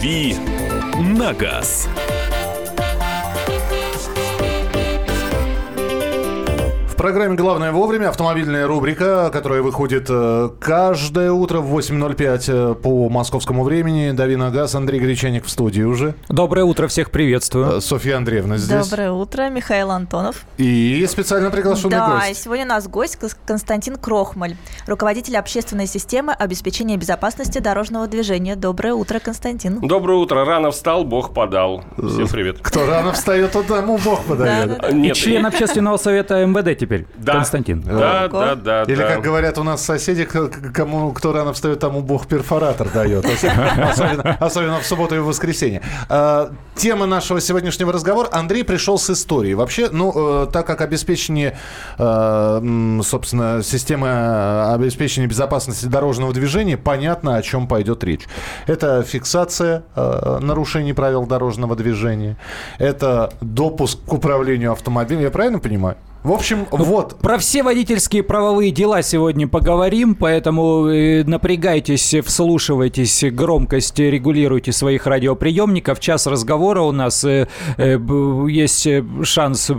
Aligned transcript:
«Дави 0.00 0.34
на 0.98 1.34
газ». 1.34 1.86
Программе 7.00 7.34
«Главное 7.34 7.72
вовремя» 7.72 8.10
автомобильная 8.10 8.66
рубрика, 8.66 9.30
которая 9.32 9.62
выходит 9.62 10.08
э, 10.10 10.50
каждое 10.60 11.32
утро 11.32 11.60
в 11.60 11.74
8.05 11.74 12.44
э, 12.48 12.74
по 12.74 13.08
московскому 13.08 13.64
времени. 13.64 14.10
Дави 14.10 14.36
на 14.36 14.50
газ, 14.50 14.74
Андрей 14.74 15.00
Гречаник 15.00 15.46
в 15.46 15.50
студии 15.50 15.80
уже. 15.80 16.14
Доброе 16.28 16.64
утро, 16.64 16.88
всех 16.88 17.10
приветствую. 17.10 17.78
Э, 17.78 17.80
Софья 17.80 18.18
Андреевна 18.18 18.58
здесь. 18.58 18.86
Доброе 18.86 19.12
утро, 19.12 19.48
Михаил 19.48 19.92
Антонов. 19.92 20.44
И 20.58 21.06
специально 21.08 21.50
приглашенный 21.50 21.96
да, 21.96 22.06
гость. 22.06 22.28
Да, 22.28 22.34
сегодня 22.34 22.66
у 22.66 22.68
нас 22.68 22.86
гость 22.86 23.16
Константин 23.46 23.96
Крохмаль, 23.96 24.56
руководитель 24.86 25.38
общественной 25.38 25.86
системы 25.86 26.34
обеспечения 26.34 26.98
безопасности 26.98 27.60
дорожного 27.60 28.08
движения. 28.08 28.56
Доброе 28.56 28.92
утро, 28.92 29.20
Константин. 29.20 29.80
Доброе 29.80 30.18
утро. 30.18 30.44
Рано 30.44 30.70
встал, 30.70 31.04
Бог 31.04 31.32
подал. 31.32 31.82
Всем 31.96 32.28
привет. 32.28 32.58
Кто 32.60 32.84
рано 32.84 33.12
встает, 33.12 33.52
тот 33.52 33.68
тому 33.68 33.96
Бог 33.96 34.22
подает. 34.24 34.92
И 34.92 35.12
член 35.14 35.46
общественного 35.46 35.96
совета 35.96 36.44
МВД 36.44 36.78
теперь 36.78 36.89
теперь, 36.90 37.06
да. 37.16 37.34
Константин. 37.34 37.82
Да, 37.82 38.28
да, 38.28 38.54
да. 38.56 38.82
Или, 38.82 39.02
как 39.02 39.22
говорят 39.22 39.58
у 39.58 39.62
нас 39.62 39.84
соседи, 39.84 40.24
кому 40.24 41.12
кто 41.12 41.32
рано 41.32 41.52
встает, 41.52 41.78
тому 41.78 42.02
Бог 42.02 42.26
перфоратор 42.26 42.88
дает. 42.90 43.24
Особенно, 43.24 44.36
особенно 44.40 44.80
в 44.80 44.86
субботу 44.86 45.14
и 45.14 45.18
в 45.18 45.26
воскресенье. 45.26 45.82
А, 46.08 46.50
тема 46.74 47.06
нашего 47.06 47.40
сегодняшнего 47.40 47.92
разговора. 47.92 48.28
Андрей 48.32 48.64
пришел 48.64 48.98
с 48.98 49.08
историей. 49.10 49.54
Вообще, 49.54 49.88
ну, 49.90 50.44
э, 50.44 50.46
так 50.52 50.66
как 50.66 50.80
обеспечение, 50.80 51.56
э, 51.98 53.00
собственно, 53.04 53.62
системы 53.62 54.08
э, 54.08 54.74
обеспечения 54.74 55.28
безопасности 55.28 55.86
дорожного 55.86 56.32
движения, 56.32 56.76
понятно, 56.76 57.36
о 57.36 57.42
чем 57.42 57.68
пойдет 57.68 58.02
речь. 58.02 58.26
Это 58.66 59.02
фиксация 59.02 59.84
нарушений 59.94 60.92
правил 60.92 61.26
дорожного 61.26 61.76
движения. 61.76 62.36
Это 62.78 63.32
допуск 63.40 63.98
к 64.04 64.12
управлению 64.12 64.72
автомобилем. 64.72 65.22
Я 65.22 65.30
правильно 65.30 65.58
понимаю? 65.58 65.96
В 66.22 66.32
общем, 66.32 66.66
ну, 66.70 66.84
вот. 66.84 67.18
Про 67.18 67.38
все 67.38 67.62
водительские 67.62 68.22
правовые 68.22 68.72
дела 68.72 69.00
сегодня 69.00 69.48
поговорим, 69.48 70.14
поэтому 70.14 70.86
э, 70.86 71.24
напрягайтесь, 71.24 72.14
вслушивайтесь, 72.26 73.24
громкость 73.32 73.98
регулируйте 73.98 74.70
своих 74.72 75.06
радиоприемников. 75.06 75.98
Час 75.98 76.26
разговора 76.26 76.82
у 76.82 76.92
нас 76.92 77.24
э, 77.24 77.48
э, 77.78 77.98
есть 78.50 78.86
шанс 79.22 79.70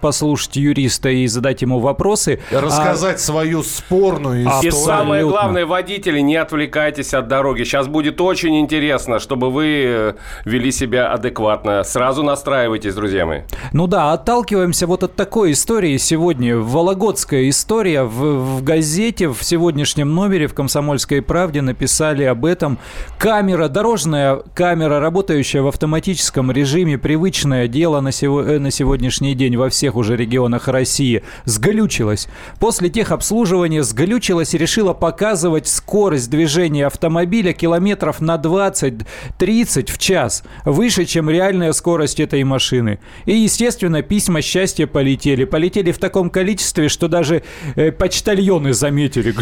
послушать 0.00 0.56
юриста 0.56 1.08
и 1.08 1.26
задать 1.26 1.62
ему 1.62 1.78
вопросы. 1.78 2.40
Рассказать 2.50 3.16
а... 3.16 3.18
свою 3.18 3.62
спорную 3.62 4.44
историю. 4.44 4.72
И 4.72 4.76
самое 4.76 5.24
главное, 5.26 5.64
водители, 5.64 6.20
не 6.20 6.36
отвлекайтесь 6.36 7.14
от 7.14 7.28
дороги. 7.28 7.62
Сейчас 7.62 7.86
будет 7.86 8.20
очень 8.20 8.60
интересно, 8.60 9.18
чтобы 9.20 9.50
вы 9.50 10.16
вели 10.44 10.70
себя 10.70 11.10
адекватно. 11.14 11.82
Сразу 11.82 12.22
настраивайтесь, 12.22 12.94
друзья 12.94 13.24
мои. 13.24 13.40
Ну 13.72 13.86
да, 13.86 14.12
отталкиваемся 14.12 14.86
вот 14.86 15.02
от 15.02 15.16
такой 15.16 15.52
истории 15.52 15.77
истории 15.78 15.96
сегодня. 15.98 16.56
Вологодская 16.56 17.48
история. 17.48 18.02
В, 18.02 18.56
в 18.56 18.64
газете 18.64 19.28
в 19.28 19.40
сегодняшнем 19.42 20.12
номере 20.12 20.48
в 20.48 20.54
«Комсомольской 20.54 21.22
правде» 21.22 21.62
написали 21.62 22.24
об 22.24 22.44
этом. 22.44 22.78
Камера, 23.16 23.68
дорожная 23.68 24.42
камера, 24.54 24.98
работающая 24.98 25.62
в 25.62 25.68
автоматическом 25.68 26.50
режиме, 26.50 26.98
привычное 26.98 27.68
дело 27.68 28.00
на, 28.00 28.10
сего, 28.10 28.42
э, 28.42 28.58
на 28.58 28.72
сегодняшний 28.72 29.36
день 29.36 29.56
во 29.56 29.68
всех 29.68 29.94
уже 29.94 30.16
регионах 30.16 30.66
России, 30.66 31.22
сглючилась. 31.44 32.26
После 32.58 32.88
техобслуживания 32.88 33.84
сглючилась 33.84 34.54
и 34.54 34.58
решила 34.58 34.94
показывать 34.94 35.68
скорость 35.68 36.28
движения 36.28 36.86
автомобиля 36.86 37.52
километров 37.52 38.20
на 38.20 38.34
20-30 38.34 39.92
в 39.92 39.98
час, 39.98 40.42
выше, 40.64 41.04
чем 41.04 41.30
реальная 41.30 41.72
скорость 41.72 42.18
этой 42.18 42.42
машины. 42.42 42.98
И, 43.26 43.36
естественно, 43.36 44.02
письма 44.02 44.42
счастья 44.42 44.88
полетели. 44.88 45.44
Полетели 45.44 45.67
прилетели 45.68 45.92
в 45.92 45.98
таком 45.98 46.30
количестве, 46.30 46.88
что 46.88 47.08
даже 47.08 47.42
э, 47.76 47.92
почтальоны 47.92 48.72
заметили. 48.72 49.34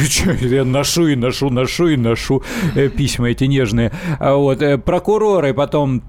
Я 0.44 0.64
ношу 0.64 1.06
и 1.06 1.16
ношу, 1.16 1.50
ношу 1.50 1.88
и 1.88 1.96
ношу 1.96 2.42
э, 2.74 2.88
письма 2.88 3.30
эти 3.30 3.44
нежные. 3.44 3.92
А 4.18 4.34
вот, 4.34 4.62
э, 4.62 4.78
прокуроры 4.78 5.54
потом 5.54 6.02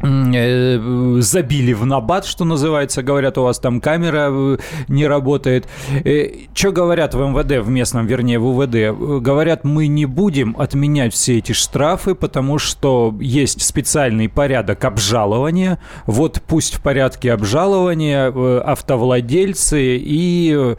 забили 0.00 1.72
в 1.72 1.84
набат, 1.84 2.24
что 2.24 2.44
называется, 2.44 3.02
говорят, 3.02 3.36
у 3.38 3.42
вас 3.42 3.58
там 3.58 3.80
камера 3.80 4.28
э, 4.30 4.58
не 4.88 5.06
работает. 5.06 5.68
Э, 6.04 6.30
что 6.54 6.72
говорят 6.72 7.14
в 7.14 7.18
МВД, 7.18 7.64
в 7.64 7.68
местном, 7.68 8.06
вернее, 8.06 8.38
в 8.38 8.46
УВД? 8.46 9.20
Говорят, 9.22 9.64
мы 9.64 9.88
не 9.88 10.06
будем 10.06 10.56
отменять 10.58 11.12
все 11.12 11.38
эти 11.38 11.52
штрафы, 11.52 12.14
потому 12.14 12.58
что 12.58 13.14
есть 13.20 13.62
специальный 13.62 14.28
порядок 14.28 14.84
обжалования. 14.84 15.78
Вот 16.06 16.40
пусть 16.46 16.76
в 16.76 16.82
порядке 16.82 17.32
обжалования 17.32 18.32
автовладельцы 18.60 19.98
и 19.98 20.76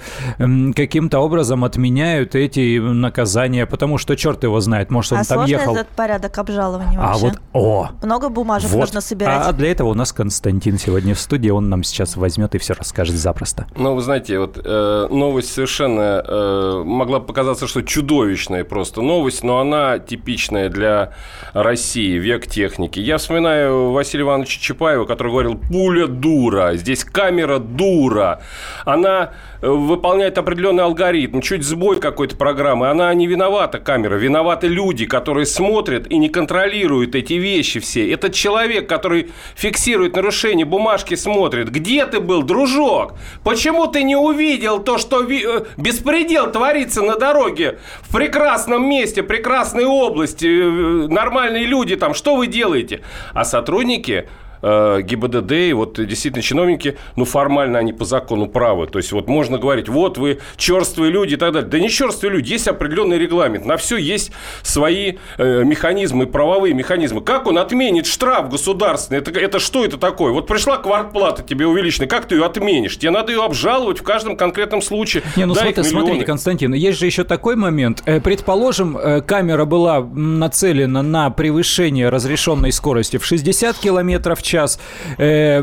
каким-то 0.75 1.19
образом 1.19 1.63
отменяют 1.63 2.35
эти 2.35 2.79
наказания, 2.79 3.65
потому 3.65 3.97
что 3.97 4.15
черт 4.15 4.43
его 4.43 4.59
знает, 4.61 4.89
может, 4.89 5.13
он 5.13 5.19
а 5.19 5.23
там 5.25 5.45
ехал. 5.45 5.75
этот 5.75 5.89
порядок 5.89 6.37
обжалования 6.37 6.99
вообще? 6.99 7.27
А 7.27 7.29
вот, 7.29 7.41
о! 7.53 7.89
Много 8.01 8.29
бумажек 8.29 8.69
вот. 8.71 8.79
нужно 8.79 9.01
собирать. 9.11 9.45
А 9.45 9.51
для 9.53 9.71
этого 9.71 9.89
у 9.89 9.93
нас 9.93 10.13
Константин 10.13 10.77
сегодня 10.77 11.13
в 11.13 11.19
студии, 11.19 11.49
он 11.49 11.69
нам 11.69 11.83
сейчас 11.83 12.15
возьмет 12.15 12.55
и 12.55 12.57
все 12.57 12.73
расскажет 12.73 13.15
запросто. 13.15 13.67
Ну, 13.75 13.95
вы 13.95 14.01
знаете, 14.01 14.39
вот 14.39 14.59
э, 14.63 15.07
новость 15.09 15.53
совершенно 15.53 16.23
э, 16.25 16.83
могла 16.85 17.19
показаться, 17.19 17.67
что 17.67 17.81
чудовищная 17.81 18.63
просто 18.63 19.01
новость, 19.01 19.43
но 19.43 19.59
она 19.59 19.99
типичная 19.99 20.69
для 20.69 21.13
России, 21.53 22.17
век 22.17 22.47
техники. 22.47 22.99
Я 22.99 23.17
вспоминаю 23.17 23.91
Василия 23.91 24.23
Ивановича 24.23 24.59
Чапаева, 24.61 25.05
который 25.05 25.31
говорил, 25.31 25.55
пуля 25.55 26.07
дура, 26.07 26.75
здесь 26.75 27.03
камера 27.03 27.59
дура. 27.59 28.41
Она 28.85 29.31
выполняет 29.61 30.37
определенный 30.37 30.83
алгоритм, 30.83 31.39
чуть 31.41 31.63
сбой 31.63 31.99
какой-то 31.99 32.35
программы. 32.35 32.89
Она 32.89 33.13
не 33.13 33.27
виновата, 33.27 33.79
камера, 33.79 34.15
виноваты 34.15 34.67
люди, 34.67 35.05
которые 35.05 35.45
смотрят 35.45 36.07
и 36.11 36.17
не 36.17 36.29
контролируют 36.29 37.15
эти 37.15 37.33
вещи 37.33 37.79
все. 37.79 38.11
Этот 38.11 38.33
человек, 38.33 38.89
который 38.89 39.31
фиксирует 39.55 40.15
нарушение, 40.15 40.65
бумажки 40.65 41.15
смотрит. 41.15 41.69
Где 41.69 42.05
ты 42.05 42.19
был, 42.19 42.43
дружок? 42.43 43.13
Почему 43.43 43.87
ты 43.87 44.03
не 44.03 44.15
увидел 44.15 44.79
то, 44.79 44.97
что 44.97 45.21
ви... 45.21 45.45
Э, 45.45 45.65
беспредел 45.77 46.51
творится 46.51 47.01
на 47.01 47.17
дороге 47.17 47.79
в 48.01 48.15
прекрасном 48.15 48.87
месте, 48.89 49.21
прекрасной 49.23 49.85
области, 49.85 50.45
э, 50.45 51.07
нормальные 51.07 51.65
люди 51.65 51.95
там? 51.95 52.13
Что 52.13 52.35
вы 52.35 52.47
делаете? 52.47 53.01
А 53.33 53.45
сотрудники 53.45 54.27
э, 54.61 55.01
ГИБДД 55.01 55.51
и 55.51 55.73
вот 55.73 56.05
действительно 56.05 56.41
чиновники, 56.41 56.97
ну, 57.15 57.25
формально 57.25 57.79
они 57.79 57.93
по 57.93 58.05
закону 58.05 58.47
правы. 58.47 58.87
То 58.87 58.99
есть 58.99 59.11
вот 59.11 59.27
можно 59.27 59.57
говорить, 59.57 59.89
вот 59.89 60.17
вы 60.17 60.39
черствые 60.57 61.11
люди 61.11 61.33
и 61.33 61.37
так 61.37 61.53
далее. 61.53 61.69
Да 61.69 61.79
не 61.79 61.89
черствые 61.89 62.31
люди, 62.31 62.51
есть 62.51 62.67
определенный 62.67 63.17
регламент. 63.17 63.65
На 63.65 63.77
все 63.77 63.97
есть 63.97 64.31
свои 64.61 65.13
э, 65.37 65.63
механизмы, 65.63 66.27
правовые 66.27 66.73
механизмы. 66.73 67.21
Как 67.21 67.47
он 67.47 67.57
отменит 67.57 68.05
штраф 68.05 68.49
государственный? 68.49 69.19
Это, 69.19 69.31
это 69.31 69.59
что 69.59 69.85
это 69.85 69.97
такое? 69.97 70.31
Вот 70.31 70.47
пришла 70.47 70.77
квартплата 70.77 71.43
тебе 71.43 71.67
увеличенная, 71.67 72.07
как 72.07 72.25
ты 72.25 72.35
ее 72.35 72.45
отменишь? 72.45 72.97
Тебе 72.97 73.11
надо 73.11 73.31
ее 73.31 73.43
обжаловать 73.43 73.99
в 73.99 74.03
каждом 74.03 74.35
конкретном 74.35 74.81
случае. 74.81 75.23
Не, 75.35 75.45
ну 75.45 75.55
смотри, 75.55 75.83
смотрите, 75.83 76.25
Константин, 76.25 76.73
есть 76.73 76.99
же 76.99 77.05
еще 77.05 77.23
такой 77.23 77.55
момент. 77.55 78.03
Э, 78.05 78.19
предположим, 78.19 78.97
э, 78.97 79.21
камера 79.21 79.65
была 79.65 80.01
нацелена 80.01 81.01
на 81.01 81.29
превышение 81.29 82.09
разрешенной 82.09 82.71
скорости 82.71 83.17
в 83.17 83.25
60 83.25 83.77
километров 83.77 84.39
в 84.39 84.43
час, 84.51 84.79
э, 85.17 85.61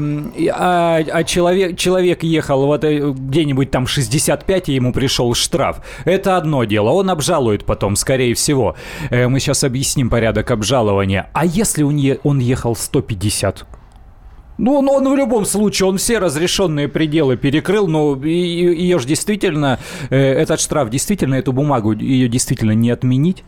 а, 0.52 1.00
а 1.12 1.24
человек, 1.24 1.76
человек 1.76 2.22
ехал 2.22 2.66
вот 2.66 2.84
э, 2.84 3.10
где-нибудь 3.10 3.70
там 3.70 3.86
65, 3.86 4.68
и 4.68 4.74
ему 4.74 4.92
пришел 4.92 5.34
штраф. 5.34 5.80
Это 6.04 6.36
одно 6.36 6.64
дело. 6.64 6.90
Он 6.90 7.10
обжалует 7.10 7.64
потом, 7.64 7.96
скорее 7.96 8.34
всего. 8.34 8.74
Э, 9.10 9.28
мы 9.28 9.40
сейчас 9.40 9.64
объясним 9.64 10.10
порядок 10.10 10.50
обжалования. 10.50 11.28
А 11.32 11.44
если 11.44 11.82
он, 11.82 11.96
е- 11.96 12.18
он 12.24 12.38
ехал 12.38 12.74
150? 12.74 13.66
Ну, 14.58 14.74
он, 14.74 14.88
он 14.88 15.08
в 15.08 15.16
любом 15.16 15.44
случае, 15.44 15.88
он 15.88 15.98
все 15.98 16.18
разрешенные 16.18 16.88
пределы 16.88 17.36
перекрыл, 17.36 17.86
но 17.86 18.16
ее 18.24 18.98
же 18.98 19.06
действительно, 19.06 19.78
э, 20.10 20.16
этот 20.16 20.60
штраф, 20.60 20.90
действительно, 20.90 21.36
эту 21.36 21.52
бумагу, 21.52 21.92
ее 21.92 22.28
действительно 22.28 22.72
не 22.72 22.90
отменить. 22.90 23.44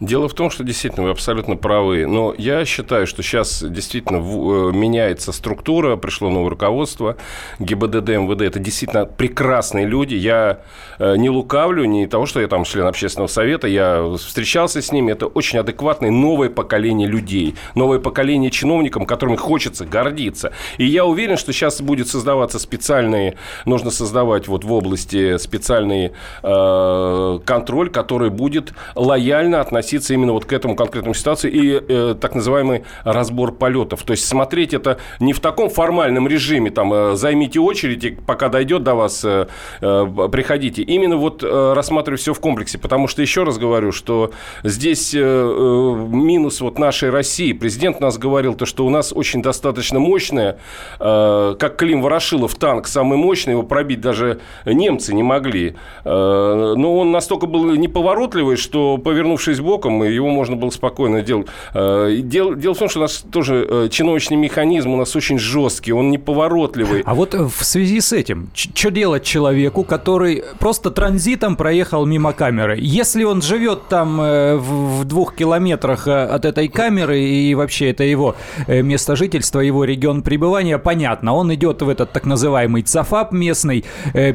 Дело 0.00 0.28
в 0.28 0.34
том, 0.34 0.50
что 0.50 0.64
действительно 0.64 1.04
вы 1.04 1.10
абсолютно 1.10 1.54
правы. 1.54 2.06
Но 2.06 2.34
я 2.36 2.64
считаю, 2.64 3.06
что 3.06 3.22
сейчас 3.22 3.62
действительно 3.62 4.16
э, 4.16 4.72
меняется 4.72 5.30
структура, 5.30 5.94
пришло 5.96 6.30
новое 6.30 6.50
руководство. 6.50 7.16
ГИБДД, 7.60 8.08
МВД– 8.08 8.40
это 8.42 8.58
действительно 8.58 9.06
прекрасные 9.06 9.86
люди. 9.86 10.16
Я 10.16 10.62
э, 10.98 11.14
не 11.16 11.30
лукавлю, 11.30 11.84
не 11.84 12.08
того, 12.08 12.26
что 12.26 12.40
я 12.40 12.48
там 12.48 12.64
член 12.64 12.86
общественного 12.86 13.28
совета, 13.28 13.68
я 13.68 14.16
встречался 14.18 14.82
с 14.82 14.90
ними. 14.90 15.12
Это 15.12 15.26
очень 15.26 15.60
адекватное 15.60 16.10
новое 16.10 16.50
поколение 16.50 17.06
людей, 17.06 17.54
новое 17.76 18.00
поколение 18.00 18.50
чиновникам, 18.50 19.06
которым 19.06 19.36
хочется 19.36 19.84
гордиться. 19.84 20.52
И 20.76 20.86
я 20.86 21.04
уверен, 21.04 21.36
что 21.36 21.52
сейчас 21.52 21.80
будет 21.80 22.08
создаваться 22.08 22.58
специальные, 22.58 23.36
нужно 23.64 23.92
создавать 23.92 24.48
вот 24.48 24.64
в 24.64 24.72
области 24.72 25.38
специальный 25.38 26.10
э, 26.42 27.38
контроль, 27.46 27.90
который 27.90 28.30
будет 28.30 28.72
лояльно 28.96 29.60
относиться 29.60 29.83
относиться 29.84 30.14
именно 30.14 30.32
вот 30.32 30.46
к 30.46 30.52
этому 30.52 30.76
конкретному 30.76 31.14
ситуации 31.14 31.50
и 31.50 31.82
э, 31.88 32.14
так 32.18 32.34
называемый 32.34 32.84
разбор 33.04 33.52
полетов. 33.52 34.02
То 34.02 34.12
есть 34.12 34.26
смотреть 34.26 34.72
это 34.72 34.98
не 35.20 35.32
в 35.32 35.40
таком 35.40 35.68
формальном 35.68 36.26
режиме, 36.26 36.70
там, 36.70 36.92
э, 36.92 37.16
займите 37.16 37.60
очередь, 37.60 38.04
и 38.04 38.10
пока 38.10 38.48
дойдет 38.48 38.82
до 38.82 38.94
вас, 38.94 39.24
э, 39.24 39.46
э, 39.80 40.28
приходите. 40.32 40.82
Именно 40.82 41.16
вот 41.16 41.42
э, 41.44 41.72
рассматривать 41.74 42.20
все 42.20 42.32
в 42.32 42.40
комплексе, 42.40 42.78
потому 42.78 43.08
что, 43.08 43.22
еще 43.22 43.44
раз 43.44 43.58
говорю, 43.58 43.92
что 43.92 44.30
здесь 44.62 45.14
э, 45.14 45.20
э, 45.20 46.06
минус 46.08 46.60
вот 46.60 46.78
нашей 46.78 47.10
России. 47.10 47.52
Президент 47.52 48.00
нас 48.00 48.16
говорил, 48.16 48.54
то, 48.54 48.66
что 48.66 48.86
у 48.86 48.90
нас 48.90 49.12
очень 49.14 49.42
достаточно 49.42 49.98
мощная, 49.98 50.58
э, 50.98 51.56
как 51.58 51.76
Клим 51.76 52.00
Ворошилов, 52.00 52.54
танк 52.54 52.86
самый 52.86 53.18
мощный, 53.18 53.50
его 53.50 53.62
пробить 53.62 54.00
даже 54.00 54.40
немцы 54.64 55.12
не 55.14 55.22
могли. 55.22 55.76
Э, 56.04 56.74
но 56.76 56.96
он 56.96 57.12
настолько 57.12 57.46
был 57.46 57.74
неповоротливый, 57.74 58.56
что, 58.56 58.96
повернувшись 58.96 59.60
боком, 59.60 59.73
его 59.82 60.28
можно 60.28 60.56
было 60.56 60.70
спокойно 60.70 61.22
делать. 61.22 61.46
Э, 61.74 62.16
дело, 62.22 62.54
дело 62.54 62.74
в 62.74 62.78
том, 62.78 62.88
что 62.88 62.98
у 63.00 63.02
нас 63.02 63.24
тоже 63.30 63.66
э, 63.68 63.88
чиновочный 63.90 64.36
механизм 64.36 64.90
у 64.90 64.96
нас 64.96 65.14
очень 65.16 65.38
жесткий, 65.38 65.92
он 65.92 66.10
неповоротливый. 66.10 67.02
А 67.04 67.14
вот 67.14 67.34
в 67.34 67.64
связи 67.64 68.00
с 68.00 68.12
этим, 68.12 68.50
что 68.54 68.90
делать 68.90 69.24
человеку, 69.24 69.84
который 69.84 70.42
просто 70.58 70.90
транзитом 70.90 71.56
проехал 71.56 72.06
мимо 72.06 72.32
камеры? 72.32 72.78
Если 72.80 73.24
он 73.24 73.42
живет 73.42 73.88
там 73.88 74.18
в 74.18 75.04
двух 75.04 75.34
километрах 75.34 76.06
от 76.08 76.44
этой 76.44 76.68
камеры 76.68 77.20
и 77.20 77.54
вообще 77.54 77.90
это 77.90 78.04
его 78.04 78.36
место 78.68 79.16
жительства, 79.16 79.60
его 79.60 79.84
регион 79.84 80.22
пребывания, 80.22 80.78
понятно, 80.78 81.34
он 81.34 81.52
идет 81.54 81.82
в 81.82 81.88
этот 81.88 82.12
так 82.12 82.26
называемый 82.26 82.82
ЦАФАП 82.82 83.32
местный, 83.32 83.84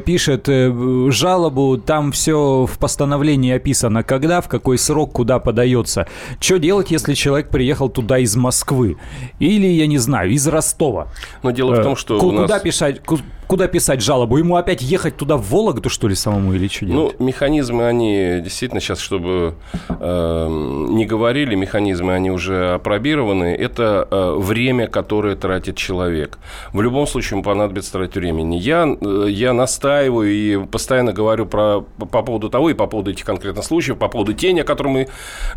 пишет 0.04 0.48
жалобу, 0.48 1.78
там 1.78 2.12
все 2.12 2.66
в 2.66 2.78
постановлении 2.78 3.52
описано, 3.52 4.02
когда, 4.02 4.40
в 4.40 4.48
какой 4.48 4.78
срок, 4.78 5.12
куда 5.12 5.29
подается. 5.38 6.06
Что 6.40 6.58
делать, 6.58 6.90
если 6.90 7.14
человек 7.14 7.48
приехал 7.48 7.88
туда 7.88 8.18
из 8.18 8.36
Москвы? 8.36 8.96
Или, 9.38 9.66
я 9.66 9.86
не 9.86 9.98
знаю, 9.98 10.30
из 10.30 10.46
Ростова? 10.46 11.08
Но 11.42 11.50
дело 11.50 11.74
в 11.74 11.82
том, 11.82 11.96
что 11.96 12.18
Куда 12.18 12.46
нас... 12.46 12.62
писать, 12.62 13.00
куда 13.50 13.66
писать 13.66 14.00
жалобу? 14.00 14.36
Ему 14.36 14.54
опять 14.54 14.80
ехать 14.80 15.16
туда, 15.16 15.36
в 15.36 15.50
Вологду, 15.50 15.88
что 15.88 16.06
ли, 16.06 16.14
самому, 16.14 16.54
или 16.54 16.68
что 16.68 16.86
делать? 16.86 17.16
Ну, 17.18 17.26
механизмы, 17.26 17.88
они 17.88 18.38
действительно 18.40 18.80
сейчас, 18.80 19.00
чтобы 19.00 19.54
э, 19.88 20.46
не 20.90 21.04
говорили, 21.04 21.56
механизмы, 21.56 22.14
они 22.14 22.30
уже 22.30 22.74
опробированы. 22.74 23.46
Это 23.46 24.06
э, 24.08 24.36
время, 24.38 24.86
которое 24.86 25.34
тратит 25.34 25.76
человек. 25.76 26.38
В 26.72 26.80
любом 26.80 27.08
случае, 27.08 27.38
ему 27.38 27.42
понадобится 27.42 27.90
тратить 27.90 28.14
времени. 28.14 28.54
Я, 28.54 28.86
э, 29.00 29.26
я 29.28 29.52
настаиваю 29.52 30.30
и 30.30 30.66
постоянно 30.66 31.12
говорю 31.12 31.46
про, 31.46 31.80
по 31.80 32.22
поводу 32.22 32.50
того, 32.50 32.70
и 32.70 32.74
по 32.74 32.86
поводу 32.86 33.10
этих 33.10 33.24
конкретных 33.24 33.64
случаев, 33.64 33.98
по 33.98 34.06
поводу 34.06 34.32
тени, 34.32 34.60
о 34.60 34.64
котором 34.64 34.92
мы 34.92 35.08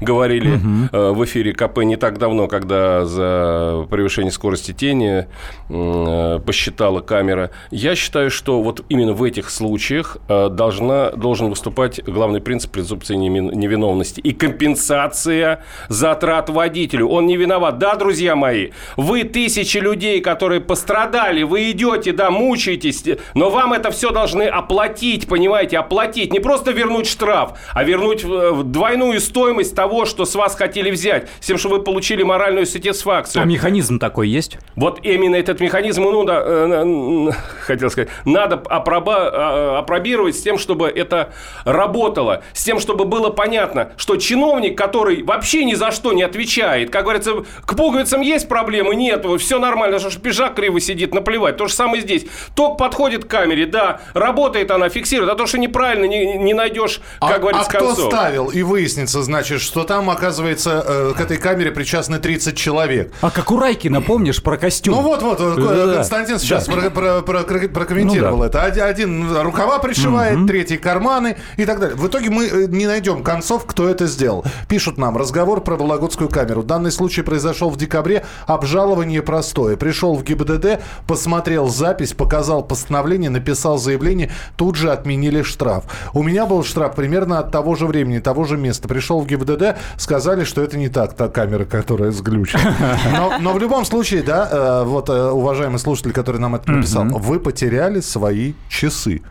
говорили 0.01 0.56
угу. 0.56 0.89
э, 0.92 1.12
в 1.12 1.24
эфире 1.25 1.54
КП 1.54 1.84
не 1.84 1.98
так 1.98 2.18
давно, 2.18 2.48
когда 2.48 3.06
за 3.06 3.86
превышение 3.92 4.31
скорости 4.31 4.72
тени 4.72 5.28
э, 5.69 6.39
посчитала 6.44 7.00
камера. 7.01 7.51
Я 7.83 7.95
считаю, 7.95 8.31
что 8.31 8.62
вот 8.62 8.85
именно 8.88 9.12
в 9.12 9.21
этих 9.21 9.50
случаях 9.50 10.15
э, 10.30 10.47
должна, 10.47 11.12
должен 11.12 11.50
выступать 11.50 12.01
главный 12.06 12.39
принцип 12.39 12.71
презумпции 12.71 13.15
невиновности 13.15 14.21
и 14.21 14.31
компенсация 14.31 15.65
затрат 15.89 16.50
водителю. 16.50 17.09
Он 17.09 17.25
не 17.25 17.35
виноват. 17.35 17.80
Да, 17.80 17.95
друзья 17.95 18.38
мои, 18.38 18.69
вы 18.95 19.25
тысячи 19.25 19.80
людей, 19.80 20.21
которые 20.21 20.62
пострадали, 20.62 21.44
вы 21.44 21.71
идете, 21.71 22.13
да, 22.13 22.31
мучаетесь, 22.31 23.03
но 23.33 23.50
вам 23.50 23.74
это 23.74 23.91
все 23.91 24.12
должны 24.12 24.44
оплатить, 24.44 25.27
понимаете, 25.27 25.77
оплатить. 25.77 26.31
Не 26.31 26.39
просто 26.39 26.71
вернуть 26.71 27.09
штраф, 27.09 27.59
а 27.74 27.83
вернуть 27.83 28.24
двойную 28.71 29.19
стоимость 29.19 29.75
того, 29.75 30.06
что 30.06 30.24
с 30.24 30.36
вас 30.36 30.56
хотели 30.56 30.89
взять, 30.89 31.27
с 31.41 31.47
тем, 31.47 31.57
чтобы 31.57 31.79
вы 31.79 31.83
получили 31.83 32.24
моральную 32.24 32.65
сатисфакцию. 32.65 33.41
А 33.41 33.45
механизм 33.45 34.00
такой 34.00 34.29
есть? 34.29 34.57
Вот 34.77 35.01
именно 35.03 35.36
этот 35.36 35.59
механизм, 35.59 36.03
ну 36.03 36.24
да, 36.24 36.41
э, 36.45 37.31
хотел 37.75 37.90
сказать, 37.90 38.10
надо 38.25 38.62
опроба, 38.70 39.16
а, 39.18 39.80
опробировать 39.80 40.36
с 40.36 40.42
тем, 40.42 40.58
чтобы 40.58 40.88
это 40.88 41.34
работало, 41.66 42.44
с 42.54 42.64
тем, 42.64 42.80
чтобы 42.80 43.06
было 43.06 43.30
понятно, 43.30 43.92
что 43.98 44.16
чиновник, 44.18 44.78
который 44.78 45.24
вообще 45.24 45.66
ни 45.66 45.74
за 45.74 45.92
что 45.92 46.14
не 46.14 46.24
отвечает, 46.24 46.90
как 46.90 47.04
говорится, 47.04 47.44
к 47.66 47.75
пуговицам 47.75 48.22
есть 48.22 48.48
проблемы? 48.48 48.96
Нет, 48.96 49.25
все 49.40 49.60
нормально, 49.60 50.00
что 50.00 50.20
пижак 50.20 50.56
криво 50.56 50.80
сидит, 50.80 51.14
наплевать. 51.14 51.58
То 51.58 51.68
же 51.68 51.74
самое 51.74 52.02
здесь. 52.02 52.25
Ток 52.56 52.78
подходит 52.78 53.25
к 53.25 53.28
камере, 53.28 53.66
да, 53.66 54.02
работает 54.14 54.72
она, 54.72 54.90
фиксирует, 54.90 55.31
а 55.31 55.36
то, 55.36 55.46
что 55.46 55.58
неправильно, 55.58 56.06
не, 56.06 56.38
не 56.38 56.54
найдешь, 56.54 57.02
как 57.20 57.38
а, 57.38 57.40
говорится, 57.40 57.68
а 57.68 57.72
концов. 57.72 57.94
кто 57.94 58.08
ставил? 58.10 58.48
И 58.50 58.64
выяснится, 58.64 59.24
значит, 59.24 59.62
что 59.62 59.84
там, 59.84 60.10
оказывается, 60.10 60.84
э, 60.86 61.14
к 61.18 61.22
этой 61.22 61.38
камере 61.38 61.72
причастны 61.72 62.20
30 62.20 62.58
человек. 62.58 63.14
А 63.22 63.31
как 63.31 63.52
у 63.52 63.60
Райкина, 63.60 64.02
помнишь, 64.02 64.42
про 64.42 64.58
костюм? 64.58 64.96
Ну 64.96 65.02
вот-вот, 65.02 65.40
да, 65.40 65.96
Константин 65.96 66.40
сейчас 66.40 66.68
да. 66.68 66.74
про, 66.74 67.22
про, 67.22 67.22
про, 67.22 67.44
про, 67.68 67.86
комментировал 67.86 68.38
ну, 68.38 68.50
да. 68.50 68.68
это. 68.68 68.86
Один 68.86 69.36
рукава 69.38 69.80
пришивает, 69.80 70.38
угу. 70.39 70.48
третий 70.48 70.77
карманы 70.77 71.38
и 71.57 71.65
так 71.65 71.80
далее. 71.80 71.95
В 71.95 72.07
итоге 72.07 72.30
мы 72.30 72.45
э, 72.45 72.65
не 72.68 72.88
найдем 72.88 73.24
концов, 73.24 73.65
кто 73.65 73.88
это 73.88 74.07
сделал. 74.07 74.45
Пишут 74.68 74.98
нам, 74.98 75.18
разговор 75.18 75.62
про 75.62 75.75
Вологодскую 75.75 76.30
камеру. 76.30 76.63
Данный 76.63 76.92
случай 76.92 77.21
произошел 77.21 77.69
в 77.69 77.77
декабре, 77.77 78.25
обжалование 78.48 79.21
простое. 79.21 79.75
Пришел 79.77 80.15
в 80.15 80.24
ГИБДД, 80.24 80.81
посмотрел 81.07 81.68
запись, 81.68 82.13
показал 82.13 82.63
постановление, 82.63 83.30
написал 83.30 83.77
заявление, 83.77 84.31
тут 84.56 84.75
же 84.75 84.92
отменили 84.92 85.42
штраф. 85.42 85.86
У 86.13 86.24
меня 86.24 86.45
был 86.45 86.63
штраф 86.63 86.95
примерно 86.95 87.39
от 87.39 87.51
того 87.51 87.75
же 87.75 87.86
времени, 87.86 88.19
того 88.19 88.45
же 88.45 88.57
места. 88.57 88.88
Пришел 88.88 89.19
в 89.19 89.27
ГИБДД, 89.27 89.77
сказали, 89.98 90.44
что 90.44 90.62
это 90.62 90.77
не 90.77 90.89
так, 90.89 91.13
та 91.13 91.30
камера, 91.30 91.65
которая 91.65 92.12
сглючена. 92.12 92.75
Но, 93.13 93.38
но 93.39 93.54
в 93.54 93.60
любом 93.60 93.86
случае, 93.86 94.24
да, 94.24 94.50
э, 94.51 94.83
вот 94.86 95.10
э, 95.10 95.30
уважаемый 95.30 95.77
слушатель, 95.77 96.12
который 96.12 96.39
нам 96.39 96.56
это 96.56 96.71
написал, 96.71 97.06
вы 97.06 97.39
потеряли 97.53 98.00
свои 98.00 98.53
часы. 98.67 99.21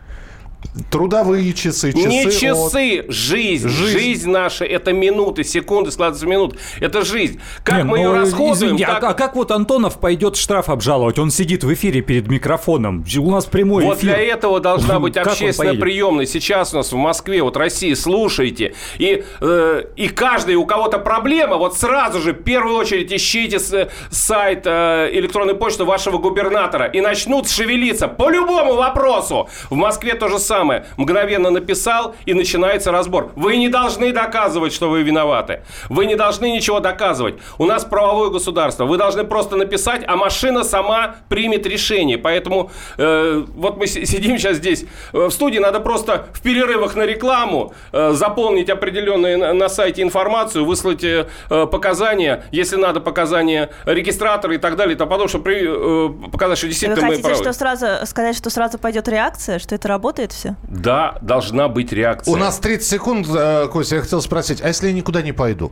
Трудовые 0.89 1.53
часы, 1.53 1.91
часы. 1.91 2.07
Не 2.07 2.25
часы, 2.31 2.99
от... 2.99 3.11
жизнь. 3.13 3.67
жизнь. 3.67 3.69
Жизнь 3.69 4.29
наша 4.29 4.65
это 4.65 4.91
минуты, 4.93 5.43
секунды 5.43 5.91
складываются 5.91 6.25
в 6.25 6.29
минут. 6.29 6.57
Это 6.79 7.03
жизнь. 7.03 7.39
Как 7.63 7.79
Не, 7.79 7.83
мы 7.83 7.97
ну, 7.99 8.03
ее 8.03 8.19
расходуем? 8.19 8.53
Извините, 8.53 8.85
так... 8.85 9.03
а, 9.03 9.09
а 9.09 9.13
как 9.13 9.35
вот 9.35 9.51
Антонов 9.51 9.99
пойдет 9.99 10.35
штраф 10.35 10.69
обжаловать? 10.69 11.19
Он 11.19 11.29
сидит 11.29 11.63
в 11.63 11.73
эфире 11.73 12.01
перед 12.01 12.27
микрофоном. 12.27 13.05
У 13.17 13.31
нас 13.31 13.45
прямой 13.45 13.83
вот 13.83 13.99
эфир. 13.99 14.09
Вот 14.09 14.17
для 14.17 14.25
этого 14.25 14.59
должна 14.59 14.99
быть 15.01 15.17
общественная 15.17 15.75
приемная. 15.75 16.25
Сейчас 16.25 16.73
у 16.73 16.77
нас 16.77 16.91
в 16.91 16.95
Москве, 16.95 17.43
вот 17.43 17.57
России, 17.57 17.93
слушайте. 17.93 18.73
И, 18.97 19.23
э, 19.41 19.83
и 19.95 20.07
каждый, 20.07 20.55
у 20.55 20.65
кого-то 20.65 20.97
проблема, 20.97 21.57
вот 21.57 21.77
сразу 21.77 22.19
же, 22.19 22.33
в 22.33 22.43
первую 22.43 22.77
очередь, 22.77 23.11
ищите 23.11 23.59
с, 23.59 23.89
сайт 24.09 24.63
э, 24.65 25.09
электронной 25.11 25.55
почты 25.55 25.83
вашего 25.83 26.17
губернатора 26.17 26.85
и 26.85 27.01
начнут 27.01 27.49
шевелиться 27.49 28.07
по 28.07 28.29
любому 28.29 28.75
вопросу. 28.75 29.49
В 29.69 29.75
Москве 29.75 30.15
то 30.15 30.29
же 30.29 30.39
самое 30.39 30.52
самое. 30.53 30.85
Мгновенно 30.97 31.49
написал, 31.49 32.15
и 32.27 32.33
начинается 32.33 32.91
разбор. 32.91 33.31
Вы 33.35 33.57
не 33.57 33.69
должны 33.69 34.13
доказывать, 34.13 34.71
что 34.71 34.89
вы 34.89 35.01
виноваты. 35.01 35.61
Вы 35.89 36.05
не 36.05 36.15
должны 36.15 36.51
ничего 36.51 36.79
доказывать. 36.79 37.35
У 37.57 37.65
нас 37.65 37.85
правовое 37.85 38.29
государство. 38.29 38.85
Вы 38.85 38.97
должны 38.97 39.23
просто 39.23 39.55
написать, 39.55 40.03
а 40.07 40.15
машина 40.15 40.63
сама 40.63 41.15
примет 41.29 41.65
решение. 41.65 42.17
Поэтому 42.17 42.69
э, 42.97 43.43
вот 43.55 43.77
мы 43.77 43.87
сидим 43.87 44.37
сейчас 44.37 44.57
здесь 44.57 44.85
э, 45.13 45.27
в 45.27 45.31
студии, 45.31 45.59
надо 45.59 45.79
просто 45.79 46.27
в 46.33 46.41
перерывах 46.41 46.95
на 46.95 47.05
рекламу 47.05 47.73
э, 47.91 48.11
заполнить 48.11 48.69
определенную 48.69 49.39
на, 49.39 49.53
на 49.53 49.69
сайте 49.69 50.01
информацию, 50.03 50.65
выслать 50.65 51.03
э, 51.03 51.25
показания, 51.71 52.43
если 52.51 52.77
надо 52.77 52.99
показания 52.99 53.69
регистратора 53.85 54.53
и 54.53 54.59
так 54.59 54.75
далее, 54.75 54.95
то 54.95 55.07
потом, 55.07 55.27
чтобы 55.27 55.45
при, 55.45 55.57
э, 55.65 56.29
показать, 56.31 56.57
что 56.57 56.67
действительно 56.67 57.01
Вы 57.01 57.01
мы 57.01 57.09
хотите, 57.09 57.27
правы. 57.29 57.43
что 57.43 57.53
сразу 57.53 57.85
сказать, 58.05 58.37
что 58.37 58.49
сразу 58.49 58.77
пойдет 58.77 59.07
реакция, 59.07 59.59
что 59.59 59.73
это 59.75 59.87
работает 59.87 60.31
все? 60.31 60.42
Все? 60.43 60.55
Да, 60.67 61.17
должна 61.21 61.69
быть 61.69 61.93
реакция. 61.93 62.33
У 62.33 62.37
нас 62.37 62.59
30 62.59 62.87
секунд, 62.87 63.27
э, 63.33 63.67
Костя, 63.71 63.95
я 63.95 64.01
хотел 64.01 64.21
спросить, 64.21 64.61
а 64.61 64.67
если 64.67 64.87
я 64.87 64.93
никуда 64.93 65.21
не 65.21 65.31
пойду? 65.31 65.71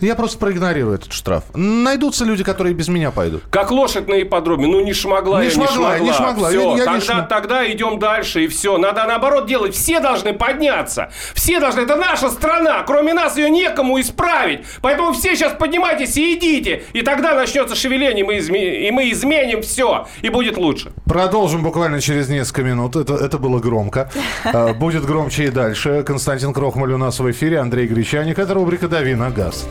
Я 0.00 0.14
просто 0.14 0.38
проигнорирую 0.38 0.94
этот 0.94 1.12
штраф. 1.12 1.44
Найдутся 1.54 2.24
люди, 2.24 2.42
которые 2.42 2.74
без 2.74 2.88
меня 2.88 3.10
пойдут. 3.10 3.42
Как 3.50 3.70
лошадь 3.70 4.08
на 4.08 4.22
ипподроме. 4.22 4.66
Ну, 4.66 4.80
не 4.80 4.92
шмогла 4.92 5.40
не 5.40 5.46
я, 5.46 5.50
шмогла, 5.50 5.98
не 5.98 6.12
шмогла. 6.12 6.48
Все, 6.48 6.70
я, 6.72 6.78
я 6.78 6.84
тогда, 6.84 6.94
не 6.94 7.00
шм... 7.00 7.28
тогда 7.28 7.72
идем 7.72 7.98
дальше, 7.98 8.44
и 8.44 8.48
все. 8.48 8.78
Надо 8.78 9.04
наоборот 9.04 9.46
делать. 9.46 9.74
Все 9.74 10.00
должны 10.00 10.32
подняться. 10.32 11.10
Все 11.34 11.60
должны. 11.60 11.80
Это 11.80 11.96
наша 11.96 12.30
страна. 12.30 12.82
Кроме 12.84 13.12
нас 13.12 13.36
ее 13.36 13.50
некому 13.50 14.00
исправить. 14.00 14.60
Поэтому 14.80 15.12
все 15.12 15.36
сейчас 15.36 15.52
поднимайтесь 15.52 16.16
и 16.16 16.34
идите. 16.34 16.84
И 16.92 17.02
тогда 17.02 17.34
начнется 17.34 17.74
шевеление, 17.74 18.24
мы 18.24 18.38
изме... 18.38 18.88
и 18.88 18.90
мы 18.90 19.10
изменим 19.10 19.62
все. 19.62 20.06
И 20.22 20.30
будет 20.30 20.56
лучше. 20.56 20.92
Продолжим 21.04 21.62
буквально 21.62 22.00
через 22.00 22.28
несколько 22.28 22.62
минут. 22.62 22.96
Это, 22.96 23.14
это 23.14 23.38
было 23.38 23.58
громко. 23.58 24.10
А, 24.52 24.72
будет 24.72 25.04
громче 25.04 25.44
и 25.44 25.50
дальше. 25.50 26.02
Константин 26.04 26.52
Крохмаль 26.52 26.92
у 26.92 26.98
нас 26.98 27.20
в 27.20 27.30
эфире. 27.30 27.58
Андрей 27.58 27.86
Гречаник. 27.86 28.38
Это 28.38 28.54
рубрика 28.54 28.88
«Дави 28.88 29.14
на 29.14 29.30
газ». 29.30 29.66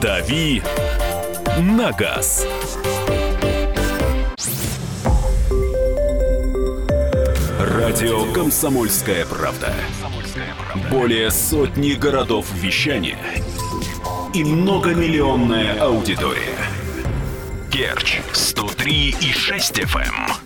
«Дави 0.00 0.62
на 1.58 1.90
газ». 1.92 2.46
Радио 7.58 8.30
«Комсомольская 8.32 9.24
правда». 9.24 9.72
Более 10.90 11.30
сотни 11.30 11.92
городов 11.92 12.46
вещания 12.52 13.18
и 14.34 14.44
многомиллионная 14.44 15.80
аудитория. 15.80 16.58
Керчь 17.70 18.20
103 18.32 19.16
и 19.20 19.32
6 19.32 19.78
FM. 19.78 20.45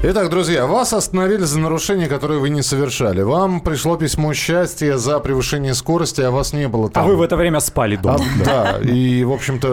Итак, 0.00 0.30
друзья, 0.30 0.64
вас 0.66 0.92
остановили 0.92 1.42
за 1.42 1.58
нарушение, 1.58 2.06
которое 2.08 2.38
вы 2.38 2.50
не 2.50 2.62
совершали. 2.62 3.20
Вам 3.22 3.60
пришло 3.60 3.96
письмо 3.96 4.32
счастья 4.32 4.96
за 4.96 5.18
превышение 5.18 5.74
скорости, 5.74 6.20
а 6.20 6.30
вас 6.30 6.52
не 6.52 6.68
было 6.68 6.86
А 6.86 6.90
там. 6.90 7.06
вы 7.08 7.16
в 7.16 7.22
это 7.22 7.34
время 7.36 7.58
спали 7.58 7.96
А, 7.96 8.02
дома. 8.02 8.18
да, 8.44 8.78
и, 8.80 9.24
в 9.24 9.32
общем-то, 9.32 9.66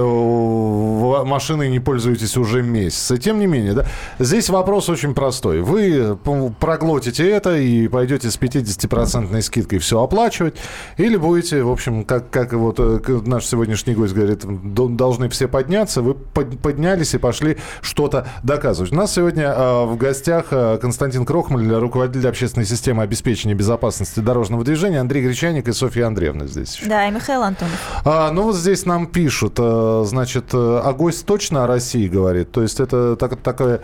в- 1.09 1.23
машиной 1.25 1.69
не 1.69 1.79
пользуетесь 1.79 2.37
уже 2.37 2.61
месяц. 2.61 3.11
И 3.11 3.17
тем 3.17 3.39
не 3.39 3.47
менее, 3.47 3.73
да, 3.73 3.85
здесь 4.19 4.49
вопрос 4.49 4.89
очень 4.89 5.13
простой. 5.13 5.61
Вы 5.61 6.17
проглотите 6.59 7.29
это 7.29 7.55
и 7.57 7.87
пойдете 7.87 8.29
с 8.29 8.37
50% 8.37 9.41
скидкой 9.41 9.79
все 9.79 10.01
оплачивать, 10.01 10.55
или 10.97 11.15
будете, 11.17 11.63
в 11.63 11.71
общем, 11.71 12.03
как, 12.03 12.29
как 12.29 12.53
вот 12.53 12.75
э, 12.79 12.99
наш 13.25 13.45
сегодняшний 13.45 13.93
гость 13.95 14.13
говорит, 14.13 14.41
до- 14.45 14.87
должны 14.89 15.29
все 15.29 15.47
подняться, 15.47 16.01
вы 16.01 16.13
под- 16.13 16.59
поднялись 16.59 17.13
и 17.13 17.17
пошли 17.17 17.57
что-то 17.81 18.27
доказывать. 18.43 18.91
У 18.91 18.95
нас 18.95 19.13
сегодня 19.13 19.45
э, 19.55 19.85
в 19.85 19.97
гостях 19.97 20.47
э, 20.51 20.77
Константин 20.81 21.25
Крохмаль, 21.25 21.71
руководитель 21.73 22.27
общественной 22.27 22.65
системы 22.65 23.03
обеспечения 23.03 23.53
безопасности 23.53 24.19
дорожного 24.19 24.63
движения, 24.63 24.99
Андрей 24.99 25.23
Гречаник 25.23 25.67
и 25.67 25.73
Софья 25.73 26.07
Андреевна 26.07 26.47
здесь. 26.47 26.75
еще. 26.75 26.87
Да, 26.87 27.07
и 27.07 27.11
Михаил 27.11 27.43
Антонов. 27.43 27.73
А, 28.03 28.31
ну 28.31 28.43
вот 28.43 28.55
здесь 28.55 28.85
нам 28.85 29.07
пишут, 29.07 29.55
э, 29.57 30.03
значит, 30.05 30.45
э, 30.53 30.81
гость 30.95 31.25
точно 31.25 31.63
о 31.63 31.67
России 31.67 32.07
говорит. 32.07 32.51
То 32.51 32.61
есть 32.61 32.79
это 32.79 33.15
так, 33.15 33.35
такое, 33.37 33.81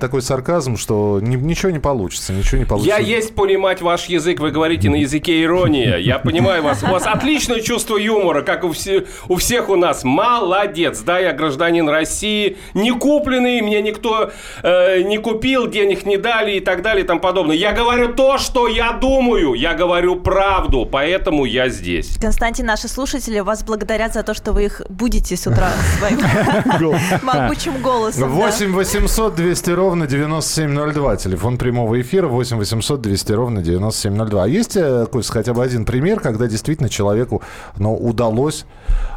такой 0.00 0.22
сарказм, 0.22 0.76
что 0.76 1.20
ни- 1.20 1.36
ничего 1.36 1.70
не 1.70 1.78
получится, 1.78 2.32
ничего 2.32 2.58
не 2.58 2.64
получится. 2.64 2.98
Я 2.98 3.04
есть 3.04 3.34
понимать 3.34 3.82
ваш 3.82 4.06
язык, 4.06 4.40
вы 4.40 4.50
говорите 4.50 4.88
на 4.88 4.96
языке 4.96 5.42
ирония. 5.42 5.96
Я 5.96 6.18
понимаю 6.18 6.62
вас. 6.62 6.82
У 6.82 6.86
вас 6.86 7.06
отличное 7.06 7.60
чувство 7.60 7.96
юмора, 7.96 8.42
как 8.42 8.64
у, 8.64 8.72
все, 8.72 9.06
у 9.28 9.36
всех 9.36 9.68
у 9.68 9.76
нас. 9.76 10.04
Молодец. 10.04 11.00
Да, 11.00 11.18
я 11.18 11.32
гражданин 11.32 11.88
России, 11.88 12.56
не 12.74 12.92
купленный, 12.92 13.60
мне 13.60 13.82
никто 13.82 14.30
э, 14.62 15.02
не 15.02 15.18
купил, 15.18 15.66
денег 15.68 16.06
не 16.06 16.16
дали 16.16 16.56
и 16.56 16.60
так 16.60 16.82
далее 16.82 17.04
и 17.04 17.06
тому 17.06 17.20
подобное. 17.20 17.56
Я 17.56 17.72
говорю 17.72 18.14
то, 18.14 18.38
что 18.38 18.68
я 18.68 18.92
думаю. 18.92 19.54
Я 19.54 19.74
говорю 19.74 20.16
правду, 20.16 20.88
поэтому 20.90 21.44
я 21.44 21.68
здесь. 21.68 22.16
Константин, 22.20 22.66
наши 22.66 22.88
слушатели 22.88 23.40
вас 23.40 23.62
благодарят 23.64 24.14
за 24.14 24.22
то, 24.22 24.34
что 24.34 24.52
вы 24.52 24.66
их 24.66 24.82
будете 24.88 25.36
с 25.36 25.46
утра 25.46 25.70
своим 25.98 26.18
могучим 27.22 27.82
голосом. 27.82 28.22
да. 28.22 28.28
8 28.28 28.72
800 28.72 29.34
200 29.34 29.70
ровно 29.70 30.06
9702. 30.06 31.16
Телефон 31.16 31.58
прямого 31.58 32.00
эфира 32.00 32.28
8 32.28 32.56
800 32.56 33.00
200 33.00 33.32
ровно 33.32 33.62
9702. 33.62 34.44
А 34.44 34.46
есть, 34.46 34.76
э, 34.76 35.06
Кость, 35.10 35.30
хотя 35.30 35.54
бы 35.54 35.62
один 35.62 35.84
пример, 35.84 36.20
когда 36.20 36.46
действительно 36.46 36.88
человеку 36.88 37.42
ну, 37.76 37.94
удалось, 37.94 38.66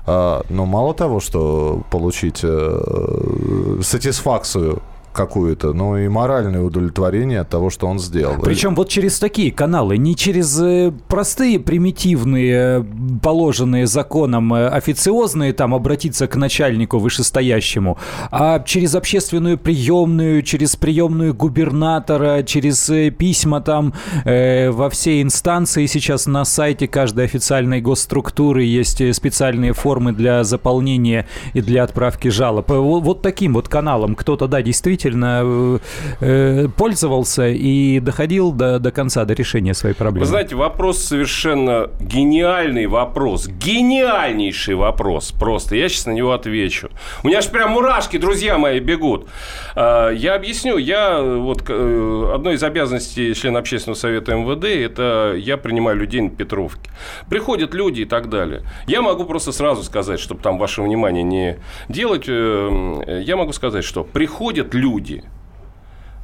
э, 0.08 0.42
ну, 0.50 0.66
мало 0.66 0.94
того, 0.94 1.20
что 1.20 1.84
получить 1.90 2.42
э, 2.44 3.80
сатисфакцию 3.82 4.82
какую-то, 5.14 5.74
но 5.74 5.98
и 5.98 6.08
моральное 6.08 6.62
удовлетворение 6.62 7.40
от 7.42 7.50
того, 7.50 7.70
что 7.70 7.88
он 7.88 8.00
сделал. 8.00 8.36
Причем 8.42 8.76
вот 8.76 8.90
через 8.90 9.20
такие 9.20 9.52
каналы, 9.52 9.98
не 9.98 10.16
через 10.16 10.60
э, 10.62 10.92
простые, 11.08 11.60
примитивные, 11.60 12.80
э, 12.80 12.84
положенные 13.22 13.88
законом 13.88 14.54
э, 14.54 14.68
официозные, 14.68 15.54
там, 15.54 15.74
обратиться 15.76 16.28
к 16.28 16.36
начальнику 16.36 16.98
вышестоящему, 17.00 17.98
а 18.32 18.60
через 18.60 18.96
общественную 18.96 19.58
приемную, 19.58 20.42
через 20.44 20.76
приемную 20.76 21.34
губернатора, 21.34 22.44
через 22.44 22.90
письма 23.18 23.62
там 23.62 23.94
э, 24.26 24.70
во 24.72 24.90
все 24.90 25.22
инстанции. 25.22 25.86
Сейчас 25.88 26.26
на 26.28 26.46
сайте 26.46 26.88
каждой 26.88 27.26
официальной 27.26 27.82
госструктуры 27.82 28.64
есть 28.64 29.02
специальные 29.16 29.74
формы 29.74 30.14
для 30.14 30.44
заполнения 30.44 31.28
и 31.54 31.62
для 31.62 31.84
отправки 31.84 32.28
жалоб. 32.30 32.70
Э, 32.72 32.76
во- 32.76 33.00
Вот 33.00 33.22
таким 33.22 33.54
вот 33.54 33.68
каналом 33.68 34.16
кто-то, 34.16 34.48
да, 34.48 34.62
действительно 34.62 35.01
э, 35.06 35.80
э, 36.20 36.68
пользовался 36.78 37.48
и 37.50 38.00
доходил 38.00 38.52
до, 38.52 38.80
до 38.80 38.92
конца, 38.92 39.26
до 39.26 39.34
решения 39.34 39.74
своей 39.74 39.96
проблемы. 39.96 40.26
Вы 40.26 40.30
знаете, 40.30 40.56
вопрос 40.56 41.00
совершенно 41.04 41.90
гениальный 42.00 42.88
вопрос. 42.88 43.48
Гениальнейший 43.48 44.76
вопрос. 44.76 45.32
Просто. 45.32 45.76
Я 45.76 45.90
сейчас 45.90 46.06
на 46.06 46.12
него 46.12 46.32
отвечу. 46.34 46.90
У 47.24 47.28
меня 47.28 47.40
аж 47.40 47.50
прям 47.50 47.72
мурашки, 47.72 48.18
друзья 48.18 48.58
мои, 48.58 48.80
бегут. 48.80 49.28
А, 49.76 50.10
Я 50.12 50.36
объясню. 50.36 50.78
Я 50.78 51.22
вот 51.22 51.64
э, 51.68 52.32
одной 52.36 52.56
из 52.56 52.64
обязанностей 52.64 53.34
члена 53.34 53.60
общественного 53.60 53.98
совета 53.98 54.34
МВД 54.36 54.66
это 54.66 55.36
я 55.38 55.58
принимаю 55.58 55.98
людей 55.98 56.22
на 56.22 56.30
Петровке. 56.30 56.90
Приходят 57.30 57.74
люди 57.74 58.02
и 58.02 58.06
так 58.06 58.30
далее. 58.30 58.62
Я 58.88 59.02
могу 59.02 59.26
просто 59.26 59.52
сразу 59.52 59.84
сказать, 59.84 60.20
чтобы 60.20 60.42
там 60.42 60.58
ваше 60.58 60.82
внимание 60.82 61.24
не 61.24 61.58
делать. 61.90 62.26
э, 62.28 63.22
Я 63.26 63.36
могу 63.38 63.54
сказать, 63.54 63.84
что 63.84 64.04
приходят 64.04 64.74
люди, 64.74 64.91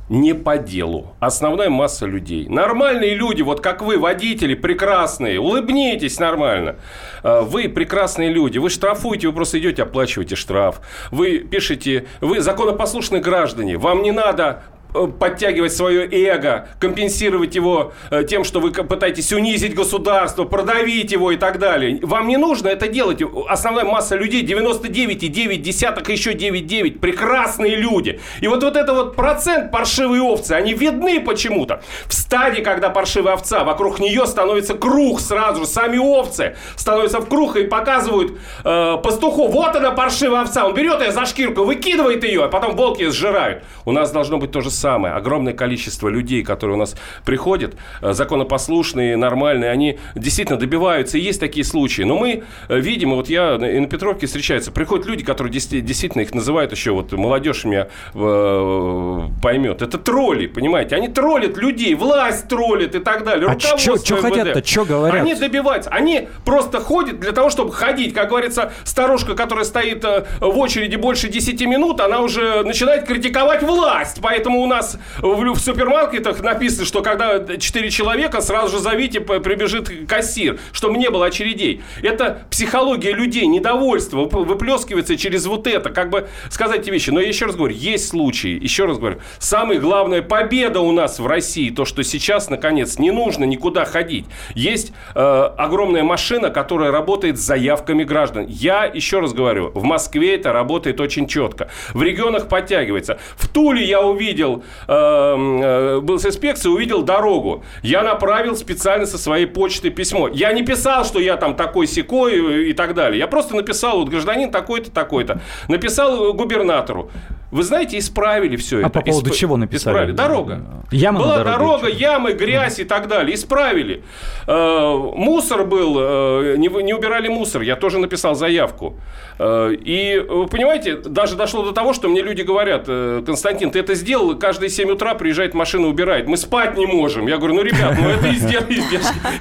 не 0.10 0.34
по 0.34 0.58
делу. 0.58 1.16
Основная 1.20 1.70
масса 1.70 2.06
людей. 2.06 2.48
Нормальные 2.48 3.16
люди, 3.16 3.42
вот 3.42 3.60
как 3.62 3.82
вы, 3.82 3.98
водители, 3.98 4.54
прекрасные. 4.56 5.40
Улыбнитесь 5.40 6.20
нормально. 6.20 6.78
А, 7.24 7.42
Вы 7.42 7.68
прекрасные 7.68 8.30
люди. 8.30 8.58
Вы 8.58 8.70
штрафуете, 8.70 9.28
вы 9.28 9.34
просто 9.34 9.60
идете, 9.60 9.84
оплачиваете 9.84 10.36
штраф. 10.36 10.80
Вы 11.12 11.40
пишете, 11.40 12.08
вы 12.22 12.40
законопослушные 12.40 13.22
граждане. 13.22 13.78
Вам 13.78 14.02
не 14.02 14.12
надо 14.12 14.64
подтягивать 14.94 15.74
свое 15.74 16.08
эго, 16.10 16.68
компенсировать 16.80 17.56
его 17.56 17.94
э, 18.10 18.24
тем, 18.24 18.44
что 18.44 18.60
вы 18.60 18.72
пытаетесь 18.72 19.32
унизить 19.32 19.76
государство, 19.76 20.46
продавить 20.46 21.12
его 21.12 21.32
и 21.32 21.38
так 21.38 21.60
далее. 21.60 22.00
Вам 22.04 22.28
не 22.28 22.38
нужно 22.38 22.70
это 22.70 22.88
делать. 22.88 23.22
Основная 23.48 23.84
масса 23.84 24.16
людей, 24.16 24.44
99,9 24.44 25.58
десяток, 25.58 26.10
еще 26.10 26.34
9,9, 26.34 27.00
прекрасные 27.00 27.76
люди. 27.76 28.20
И 28.42 28.48
вот, 28.48 28.64
вот 28.64 28.76
это 28.76 28.94
вот 28.94 29.16
процент 29.16 29.72
паршивые 29.72 30.22
овцы, 30.22 30.54
они 30.54 30.74
видны 30.74 31.20
почему-то. 31.22 31.82
В 32.08 32.14
стаде, 32.14 32.62
когда 32.62 32.90
паршивая 32.90 33.34
овца, 33.34 33.64
вокруг 33.64 34.00
нее 34.00 34.26
становится 34.26 34.74
круг 34.74 35.20
сразу 35.20 35.62
же. 35.62 35.68
Сами 35.68 35.98
овцы 35.98 36.56
становятся 36.76 37.20
в 37.20 37.28
круг 37.28 37.56
и 37.58 37.64
показывают 37.64 38.40
э, 38.64 38.98
пастуху. 39.04 39.48
Вот 39.48 39.76
она 39.76 39.92
паршивая 39.92 40.42
овца. 40.42 40.66
Он 40.66 40.74
берет 40.74 41.02
ее 41.02 41.12
за 41.12 41.26
шкирку, 41.26 41.64
выкидывает 41.64 42.24
ее, 42.24 42.46
а 42.46 42.48
потом 42.48 42.76
волки 42.76 43.10
сжирают. 43.10 43.64
У 43.86 43.92
нас 43.92 44.12
должно 44.12 44.38
быть 44.38 44.52
то 44.52 44.62
же 44.62 44.72
самое. 44.72 44.87
Огромное 44.96 45.54
количество 45.54 46.08
людей, 46.10 46.44
которые 46.44 46.76
у 46.76 46.80
нас 46.80 46.96
приходят, 47.26 47.76
э, 48.02 48.14
законопослушные, 48.14 49.18
нормальные, 49.18 49.70
они 49.72 50.00
действительно 50.16 50.58
добиваются. 50.60 51.18
И 51.18 51.22
есть 51.22 51.40
такие 51.40 51.64
случаи. 51.66 52.04
Но 52.04 52.18
мы 52.18 52.44
э, 52.70 52.80
видим, 52.80 53.12
и 53.12 53.16
вот 53.16 53.30
я 53.30 53.58
на- 53.58 53.66
и 53.66 53.80
на 53.80 53.88
Петровке 53.88 54.26
встречается, 54.28 54.72
приходят 54.72 55.06
люди, 55.06 55.24
которые 55.24 55.52
действи- 55.52 55.80
действительно 55.82 56.22
их 56.22 56.34
называют 56.34 56.72
еще, 56.72 56.92
вот 56.92 57.12
молодежь 57.12 57.66
меня 57.66 57.88
э, 58.16 59.22
поймет. 59.42 59.82
Это 59.82 59.98
тролли, 59.98 60.48
понимаете? 60.48 60.96
Они 60.96 61.08
троллят 61.08 61.58
людей, 61.58 61.96
власть 61.96 62.48
троллит 62.48 62.96
и 62.96 63.00
так 63.00 63.24
далее. 63.24 63.48
А 63.48 63.54
МВД. 63.54 64.30
хотят-то? 64.44 64.62
Чё 64.62 64.86
говорят? 64.86 65.22
Они 65.22 65.34
добиваются. 65.36 65.90
Они 65.90 66.28
просто 66.46 66.80
ходят 66.80 67.20
для 67.20 67.32
того, 67.32 67.50
чтобы 67.50 67.72
ходить. 67.74 68.14
Как 68.14 68.30
говорится, 68.30 68.72
старушка, 68.84 69.36
которая 69.36 69.66
стоит 69.66 70.04
э, 70.06 70.26
в 70.40 70.58
очереди 70.58 70.96
больше 70.96 71.28
10 71.30 71.66
минут, 71.66 72.00
она 72.02 72.22
уже 72.22 72.64
начинает 72.64 73.06
критиковать 73.06 73.64
власть. 73.64 74.20
Поэтому 74.22 74.60
у 74.62 74.67
нас 74.68 74.98
в, 75.20 75.54
в 75.54 75.60
супермаркетах 75.60 76.42
написано, 76.42 76.86
что 76.86 77.02
когда 77.02 77.58
4 77.58 77.90
человека, 77.90 78.42
сразу 78.42 78.78
же 78.78 78.84
зовите, 78.84 79.20
прибежит 79.22 79.90
кассир, 80.08 80.60
чтобы 80.72 80.98
не 80.98 81.10
было 81.10 81.28
очередей. 81.28 81.82
Это 82.02 82.46
психология 82.50 83.14
людей, 83.14 83.46
недовольство 83.48 84.26
вып- 84.26 84.46
выплескивается 84.46 85.18
через 85.18 85.46
вот 85.46 85.68
это. 85.68 85.90
Как 85.90 86.10
бы 86.10 86.28
сказать 86.50 86.82
эти 86.82 86.90
вещи. 86.90 87.10
Но 87.10 87.20
я 87.20 87.28
еще 87.28 87.46
раз 87.46 87.56
говорю, 87.56 87.76
есть 87.76 88.10
случаи, 88.10 88.58
еще 88.62 88.86
раз 88.86 88.98
говорю, 88.98 89.20
самая 89.40 89.80
главная 89.80 90.22
победа 90.22 90.80
у 90.80 90.92
нас 90.92 91.20
в 91.20 91.28
России, 91.28 91.70
то, 91.70 91.86
что 91.86 92.04
сейчас, 92.04 92.50
наконец, 92.50 93.00
не 93.00 93.12
нужно 93.12 93.44
никуда 93.46 93.86
ходить. 93.86 94.26
Есть 94.56 94.92
э, 95.16 95.20
огромная 95.20 96.04
машина, 96.04 96.50
которая 96.50 96.92
работает 96.92 97.38
с 97.38 97.42
заявками 97.42 98.04
граждан. 98.04 98.46
Я 98.48 98.86
еще 98.86 99.20
раз 99.20 99.34
говорю, 99.34 99.72
в 99.74 99.84
Москве 99.84 100.36
это 100.36 100.54
работает 100.54 101.00
очень 101.00 101.28
четко. 101.28 101.70
В 101.94 102.02
регионах 102.04 102.48
подтягивается. 102.48 103.20
В 103.36 103.48
Туле 103.48 103.84
я 103.84 104.02
увидел 104.02 104.57
э, 104.88 104.94
э, 104.94 106.00
был 106.02 106.20
с 106.20 106.26
инспекцией, 106.26 106.74
увидел 106.74 107.04
дорогу. 107.04 107.64
Я 107.84 108.04
направил 108.04 108.56
специально 108.56 109.06
со 109.06 109.18
своей 109.18 109.46
почты 109.46 109.90
письмо. 109.90 110.28
Я 110.28 110.52
не 110.54 110.64
писал, 110.64 111.06
что 111.06 111.20
я 111.20 111.38
там 111.38 111.56
такой 111.56 111.88
секой 111.88 112.70
и 112.70 112.74
так 112.74 112.94
далее. 112.94 113.20
Я 113.20 113.28
просто 113.28 113.56
написал, 113.56 114.00
вот 114.00 114.10
гражданин 114.10 114.52
такой-то, 114.52 114.92
такой-то. 114.92 115.42
Написал 115.68 116.34
губернатору. 116.34 117.10
Вы 117.50 117.64
знаете, 117.64 117.98
исправили 117.98 118.58
все 118.58 118.78
а 118.78 118.80
это. 118.82 118.90
по 118.90 119.02
поводу 119.02 119.30
Исп... 119.30 119.40
чего 119.40 119.58
написали? 119.58 119.96
Исправили. 119.96 120.16
Дорога. 120.16 120.62
Яма 120.92 121.20
Была 121.20 121.44
дорога, 121.44 121.88
ямы, 121.88 122.34
грязь 122.34 122.80
и 122.80 122.84
так 122.84 123.08
далее. 123.08 123.36
Исправили. 123.36 124.04
Э, 124.48 124.96
мусор 125.16 125.66
был, 125.66 125.98
э, 125.98 126.56
не, 126.58 126.68
не 126.84 126.94
убирали 126.94 127.30
мусор. 127.30 127.62
Я 127.62 127.78
тоже 127.78 128.00
написал 128.00 128.36
заявку. 128.36 128.96
Э, 129.40 129.74
и, 129.74 130.20
вы 130.20 130.48
понимаете, 130.48 130.98
даже 130.98 131.36
дошло 131.36 131.64
до 131.64 131.72
того, 131.72 131.94
что 131.94 132.10
мне 132.10 132.22
люди 132.22 132.42
говорят, 132.42 132.86
э, 132.88 133.24
Константин, 133.26 133.72
ты 133.72 133.80
это 133.80 133.96
сделал, 133.96 134.38
каждые 134.38 134.70
7 134.70 134.92
утра 134.92 135.14
приезжает 135.14 135.54
машина, 135.54 135.88
убирает. 135.88 136.28
Мы 136.28 136.36
спать 136.36 136.78
не 136.78 136.86
можем. 136.86 137.28
Я 137.28 137.38
говорю, 137.38 137.56
ну, 137.56 137.62
ребят, 137.62 137.96
ну 137.98 138.10
это 138.10 138.30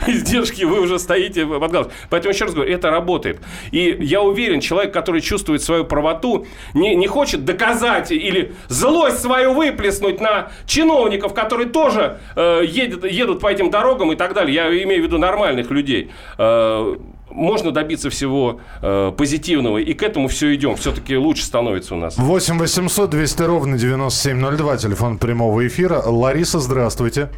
издержки, 0.07 0.63
вы 0.65 0.81
уже 0.81 1.01
стоите 1.01 1.45
под 1.45 1.73
галстуком. 1.73 1.99
Поэтому 2.09 2.35
еще 2.35 2.45
раз 2.45 2.55
говорю, 2.55 2.73
это 2.73 2.91
работает. 2.91 3.41
И 3.73 3.97
я 4.01 4.23
уверен, 4.23 4.61
человек, 4.61 4.93
который 4.93 5.21
чувствует 5.21 5.63
свою 5.63 5.85
правоту, 5.85 6.47
не 6.73 7.07
хочет 7.09 7.45
доказать 7.45 7.96
или 8.15 8.55
злость 8.69 9.21
свою 9.21 9.53
выплеснуть 9.55 10.21
на 10.21 10.49
чиновников, 10.67 11.35
которые 11.35 11.69
тоже 11.69 12.19
э, 12.35 12.63
едет, 12.67 13.05
едут 13.05 13.41
по 13.41 13.49
этим 13.49 13.71
дорогам 13.71 14.13
и 14.13 14.17
так 14.17 14.35
далее. 14.35 14.55
Я 14.55 14.83
имею 14.85 15.03
в 15.03 15.07
виду 15.07 15.19
нормальных 15.19 15.71
людей. 15.71 16.11
Э, 16.39 16.95
можно 17.31 17.71
добиться 17.73 18.09
всего 18.09 18.61
э, 18.83 19.13
позитивного, 19.17 19.79
и 19.79 19.93
к 19.95 20.03
этому 20.03 20.29
все 20.29 20.55
идем. 20.55 20.77
Все-таки 20.77 21.17
лучше 21.17 21.45
становится 21.45 21.95
у 21.95 21.99
нас. 21.99 22.17
8 22.17 22.59
800 22.59 23.11
200 23.11 23.43
ровно 23.43 23.77
9702, 23.79 24.77
телефон 24.79 25.19
прямого 25.19 25.67
эфира. 25.67 26.01
Лариса, 26.05 26.61
здравствуйте. 26.61 27.29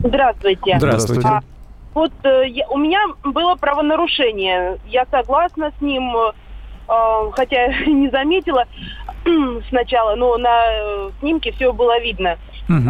Здравствуйте. 0.00 0.76
Здравствуйте. 0.78 1.28
А, 1.28 1.40
вот 1.94 2.12
э, 2.24 2.48
я- 2.48 2.68
у 2.68 2.78
меня 2.78 3.00
было 3.24 3.54
правонарушение. 3.56 4.78
Я 4.88 5.06
согласна 5.10 5.72
с 5.78 5.82
ним, 5.82 6.12
хотя 7.32 7.66
и 7.66 7.92
не 7.92 8.08
заметила 8.10 8.64
сначала, 9.68 10.14
но 10.14 10.36
на 10.38 10.62
э, 10.64 11.10
снимке 11.20 11.52
все 11.52 11.72
было 11.72 12.00
видно. 12.00 12.38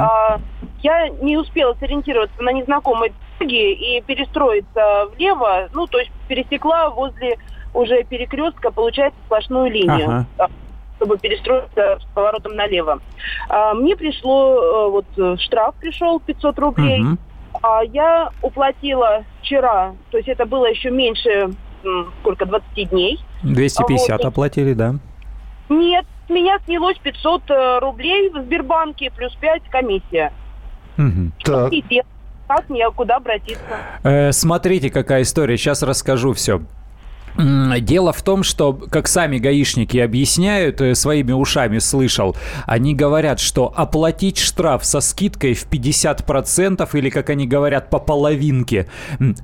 А, 0.00 0.40
я 0.82 1.08
не 1.08 1.36
успела 1.36 1.74
сориентироваться 1.78 2.42
на 2.42 2.50
незнакомой 2.50 3.12
дороге 3.38 3.72
и 3.74 4.00
перестроиться 4.02 5.06
влево, 5.16 5.68
ну, 5.72 5.86
то 5.86 5.98
есть 5.98 6.10
пересекла 6.26 6.90
возле 6.90 7.38
уже 7.74 8.02
перекрестка, 8.04 8.70
получается, 8.70 9.18
сплошную 9.26 9.70
линию. 9.70 10.08
Ага. 10.08 10.26
а, 10.38 10.48
чтобы 10.96 11.16
перестроиться 11.16 11.98
с 12.00 12.04
поворотом 12.12 12.56
налево. 12.56 13.00
А, 13.48 13.72
мне 13.74 13.96
пришло, 13.96 14.86
э, 14.86 14.90
вот 14.90 15.06
э, 15.16 15.36
штраф 15.38 15.76
пришел 15.76 16.18
500 16.18 16.58
рублей. 16.58 16.98
Мгм. 17.00 17.18
А 17.62 17.82
я 17.84 18.30
уплатила 18.42 19.24
вчера, 19.40 19.94
то 20.10 20.16
есть 20.16 20.28
это 20.28 20.44
было 20.44 20.66
еще 20.66 20.90
меньше, 20.90 21.50
сколько, 22.20 22.46
20 22.46 22.90
дней. 22.90 23.18
250 23.42 24.18
Вот. 24.18 24.26
оплатили, 24.26 24.72
да. 24.74 24.96
Нет, 25.68 26.06
с 26.26 26.30
меня 26.30 26.58
снялось 26.64 26.98
500 26.98 27.42
э, 27.50 27.78
рублей 27.80 28.30
в 28.30 28.42
Сбербанке, 28.42 29.10
плюс 29.10 29.34
5 29.36 29.62
комиссия. 29.70 30.32
Так. 31.44 31.70
Те- 31.88 32.04
как 32.48 32.68
мне, 32.70 32.90
куда 32.90 33.16
обратиться? 33.16 33.60
Э, 34.02 34.32
смотрите, 34.32 34.88
какая 34.90 35.22
история. 35.22 35.56
Сейчас 35.58 35.82
расскажу 35.82 36.32
все. 36.32 36.62
Дело 37.36 38.12
в 38.12 38.22
том, 38.22 38.42
что, 38.42 38.72
как 38.72 39.06
сами 39.06 39.38
гаишники 39.38 39.96
объясняют, 39.98 40.80
э, 40.80 40.96
своими 40.96 41.30
ушами 41.30 41.78
слышал, 41.78 42.34
они 42.66 42.94
говорят, 42.94 43.38
что 43.38 43.72
оплатить 43.76 44.38
штраф 44.38 44.84
со 44.84 45.00
скидкой 45.00 45.54
в 45.54 45.68
50% 45.68 46.88
или, 46.94 47.10
как 47.10 47.30
они 47.30 47.46
говорят, 47.46 47.90
по 47.90 48.00
половинке, 48.00 48.88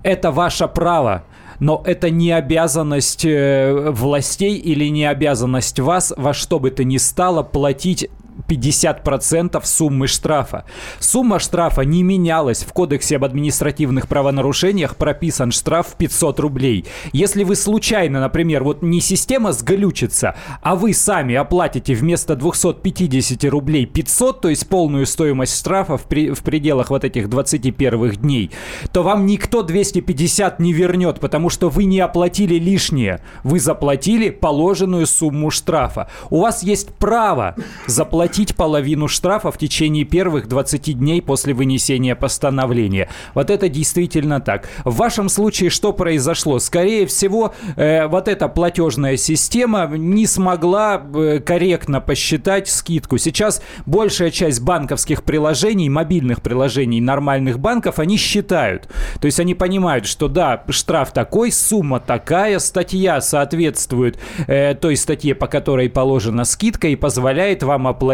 это 0.03 0.33
ваше 0.33 0.67
право. 0.67 1.23
Но 1.61 1.83
это 1.85 2.11
не 2.11 2.33
обязанность 2.33 3.25
э, 3.25 3.91
властей 3.91 4.57
или 4.57 4.87
не 4.87 5.05
обязанность 5.05 5.81
вас 5.81 6.13
во 6.17 6.35
что 6.35 6.59
бы 6.59 6.71
то 6.71 6.85
ни 6.85 6.97
стало 6.97 7.43
платить 7.43 8.09
50% 8.49 9.61
суммы 9.65 10.07
штрафа. 10.07 10.65
Сумма 10.99 11.39
штрафа 11.39 11.83
не 11.83 12.03
менялась. 12.03 12.65
В 12.65 12.73
Кодексе 12.73 13.17
об 13.17 13.25
административных 13.25 14.09
правонарушениях 14.09 14.97
прописан 14.97 15.53
штраф 15.53 15.89
в 15.89 15.97
500 15.97 16.41
рублей. 16.41 16.85
Если 17.13 17.45
вы 17.45 17.57
случайно, 17.57 18.21
например, 18.21 18.65
вот 18.65 18.83
не 18.83 19.01
система 19.01 19.53
сглючится, 19.53 20.35
а 20.63 20.75
вы 20.75 20.93
сами 20.95 21.35
оплатите 21.35 21.95
вместо 21.95 22.37
250 22.37 23.45
рублей 23.45 23.87
500, 23.87 24.41
то 24.41 24.49
есть 24.49 24.69
полную 24.69 25.07
стоимость 25.07 25.57
штрафа 25.59 25.97
в, 25.97 26.05
при- 26.05 26.31
в 26.31 26.43
пределах 26.43 26.91
вот 26.91 27.05
этих 27.05 27.29
21 27.29 28.11
дней, 28.13 28.51
то 28.93 29.03
вам 29.03 29.27
никто 29.27 29.63
250 29.63 30.61
не 30.61 30.73
вернет, 30.73 31.21
потому 31.21 31.51
что 31.51 31.69
вы 31.69 31.85
не 31.85 32.01
оплатили 32.01 32.57
лишнее. 32.57 33.21
Вы 33.43 33.61
заплатили 33.61 34.31
положенную 34.31 35.07
сумму 35.07 35.51
штрафа. 35.51 36.09
У 36.31 36.41
вас 36.41 36.63
есть 36.63 36.95
право 36.95 37.55
заплатить 37.87 38.24
половину 38.55 39.09
штрафа 39.09 39.51
в 39.53 39.59
течение 39.59 40.05
первых 40.05 40.49
20 40.49 40.99
дней 40.99 41.23
после 41.23 41.55
вынесения 41.55 42.15
постановления. 42.15 43.09
Вот 43.35 43.51
это 43.51 43.69
действительно 43.69 44.41
так. 44.41 44.69
В 44.85 44.97
вашем 44.97 45.29
случае 45.29 45.71
что 45.71 45.93
произошло? 45.93 46.59
Скорее 46.59 47.07
всего, 47.07 47.55
э, 47.77 48.07
вот 48.07 48.29
эта 48.29 48.49
платежная 48.49 49.17
система 49.17 49.87
не 49.87 50.27
смогла 50.27 51.03
э, 51.15 51.41
корректно 51.41 52.01
посчитать 52.01 52.69
скидку. 52.69 53.19
Сейчас 53.19 53.63
большая 53.87 54.31
часть 54.31 54.61
банковских 54.61 55.23
приложений, 55.23 55.91
мобильных 55.91 56.43
приложений 56.43 57.01
нормальных 57.01 57.59
банков, 57.59 57.99
они 57.99 58.17
считают. 58.17 58.89
То 59.21 59.27
есть 59.27 59.39
они 59.41 59.55
понимают, 59.55 60.07
что 60.07 60.29
да, 60.29 60.65
штраф 60.69 61.13
такой, 61.13 61.53
сумма 61.53 62.01
такая, 62.01 62.59
статья 62.59 63.21
соответствует 63.21 64.19
э, 64.47 64.75
той 64.75 64.97
статье, 64.97 65.35
по 65.35 65.47
которой 65.47 65.89
положена 65.89 66.45
скидка 66.45 66.89
и 66.89 66.97
позволяет 66.97 67.63
вам 67.63 67.87
оплатить 67.87 68.14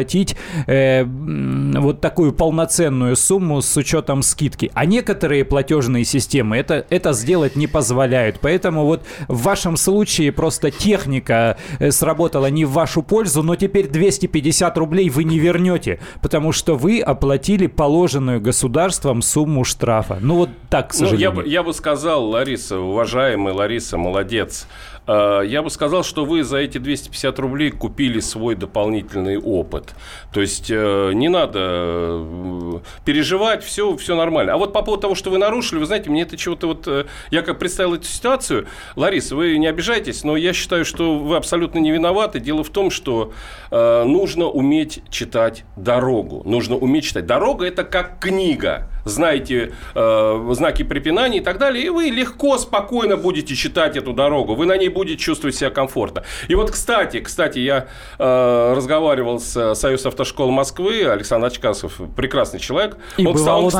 э, 0.67 1.03
м, 1.03 1.73
вот 1.79 2.01
такую 2.01 2.33
полноценную 2.33 3.17
сумму 3.17 3.61
с 3.63 3.77
учетом 3.77 4.23
скидки. 4.23 4.71
А 4.75 4.85
некоторые 4.87 5.45
платежные 5.45 6.05
системы 6.05 6.57
это, 6.57 6.87
это 6.91 7.13
сделать 7.13 7.57
не 7.57 7.67
позволяют. 7.67 8.41
Поэтому 8.41 8.85
вот 8.85 9.03
в 9.29 9.43
вашем 9.43 9.77
случае 9.77 10.33
просто 10.33 10.71
техника 10.71 11.57
э, 11.79 11.91
сработала 11.91 12.47
не 12.51 12.65
в 12.65 12.73
вашу 12.73 13.03
пользу, 13.03 13.43
но 13.43 13.57
теперь 13.57 13.89
250 13.89 14.77
рублей 14.79 15.11
вы 15.11 15.25
не 15.25 15.39
вернете, 15.39 16.01
потому 16.23 16.53
что 16.53 16.77
вы 16.77 17.01
оплатили 17.01 17.67
положенную 17.67 18.41
государством 18.41 19.23
сумму 19.23 19.65
штрафа. 19.65 20.19
Ну 20.21 20.37
вот 20.37 20.51
так, 20.69 20.91
к 20.91 20.95
Ну, 20.95 21.05
я, 21.05 21.11
сожалению. 21.11 21.33
бы, 21.33 21.49
я 21.49 21.63
бы 21.63 21.73
сказал, 21.73 22.29
Лариса, 22.29 22.79
уважаемая 22.79 23.55
Лариса, 23.55 23.97
молодец. 23.97 24.67
Э, 25.07 25.43
Я 25.47 25.63
бы 25.63 25.71
сказал, 25.71 26.05
что 26.05 26.25
вы 26.25 26.45
за 26.45 26.59
эти 26.59 26.79
250 26.79 27.39
рублей 27.39 27.71
купили 27.71 28.21
свой 28.21 28.55
дополнительный 28.55 29.39
опыт. 29.39 29.95
То 30.33 30.41
есть 30.41 30.71
э, 30.71 31.13
не 31.15 31.29
надо 31.29 31.59
э, 31.63 32.79
переживать, 33.05 33.65
все, 33.65 33.97
все 33.97 34.17
нормально. 34.17 34.55
А 34.55 34.57
вот 34.57 34.73
по 34.73 34.83
поводу 34.83 35.03
того, 35.03 35.15
что 35.15 35.31
вы 35.31 35.39
нарушили, 35.39 35.79
вы 35.79 35.87
знаете, 35.87 36.11
мне 36.11 36.23
это 36.23 36.37
чего-то 36.37 36.67
вот... 36.67 36.89
Я 37.31 37.43
как 37.43 37.59
представил 37.59 37.95
эту 37.95 38.05
ситуацию, 38.07 38.67
Лариса, 38.97 39.37
вы 39.37 39.59
не 39.59 39.67
обижайтесь, 39.67 40.25
но 40.25 40.37
я 40.37 40.53
считаю, 40.53 40.85
что 40.85 41.19
вы 41.19 41.37
абсолютно 41.37 41.79
не 41.79 41.91
виноваты. 41.91 42.41
Дело 42.41 42.65
в 42.65 42.71
том, 42.71 42.91
что 42.91 43.33
нужно 43.71 44.47
уметь 44.47 45.03
читать 45.11 45.65
дорогу. 45.77 46.43
Нужно 46.45 46.77
уметь 46.77 47.05
читать. 47.05 47.27
Дорога– 47.27 47.67
это 47.67 47.85
как 47.85 48.19
книга. 48.21 48.89
Знаете 49.05 49.73
э, 49.95 50.49
знаки 50.53 50.83
препинания 50.83 51.39
и 51.39 51.41
так 51.41 51.59
далее, 51.59 51.85
и 51.85 51.89
вы 51.89 52.05
легко, 52.07 52.59
спокойно 52.59 53.17
будете 53.17 53.55
читать 53.55 53.97
эту 53.97 54.13
дорогу. 54.13 54.55
Вы 54.55 54.67
на 54.67 54.77
ней 54.77 54.89
будете 54.89 55.19
чувствовать 55.19 55.57
себя 55.57 55.71
комфортно. 55.71 56.23
И 56.49 56.55
вот, 56.55 56.71
кстати, 56.71 57.21
кстати, 57.21 57.59
я 57.59 57.87
э, 58.19 58.75
разговаривал 58.77 59.41
с 59.41 59.75
Союз 59.75 60.05
автошкол 60.07 60.51
Москвы, 60.51 61.05
Александр 61.07 61.47
Очкасов, 61.49 62.01
прекрасный 62.17 62.61
человек. 62.61 62.97
И 63.17 63.25
бывал 63.25 63.61
у 63.67 63.71
нас- 63.71 63.73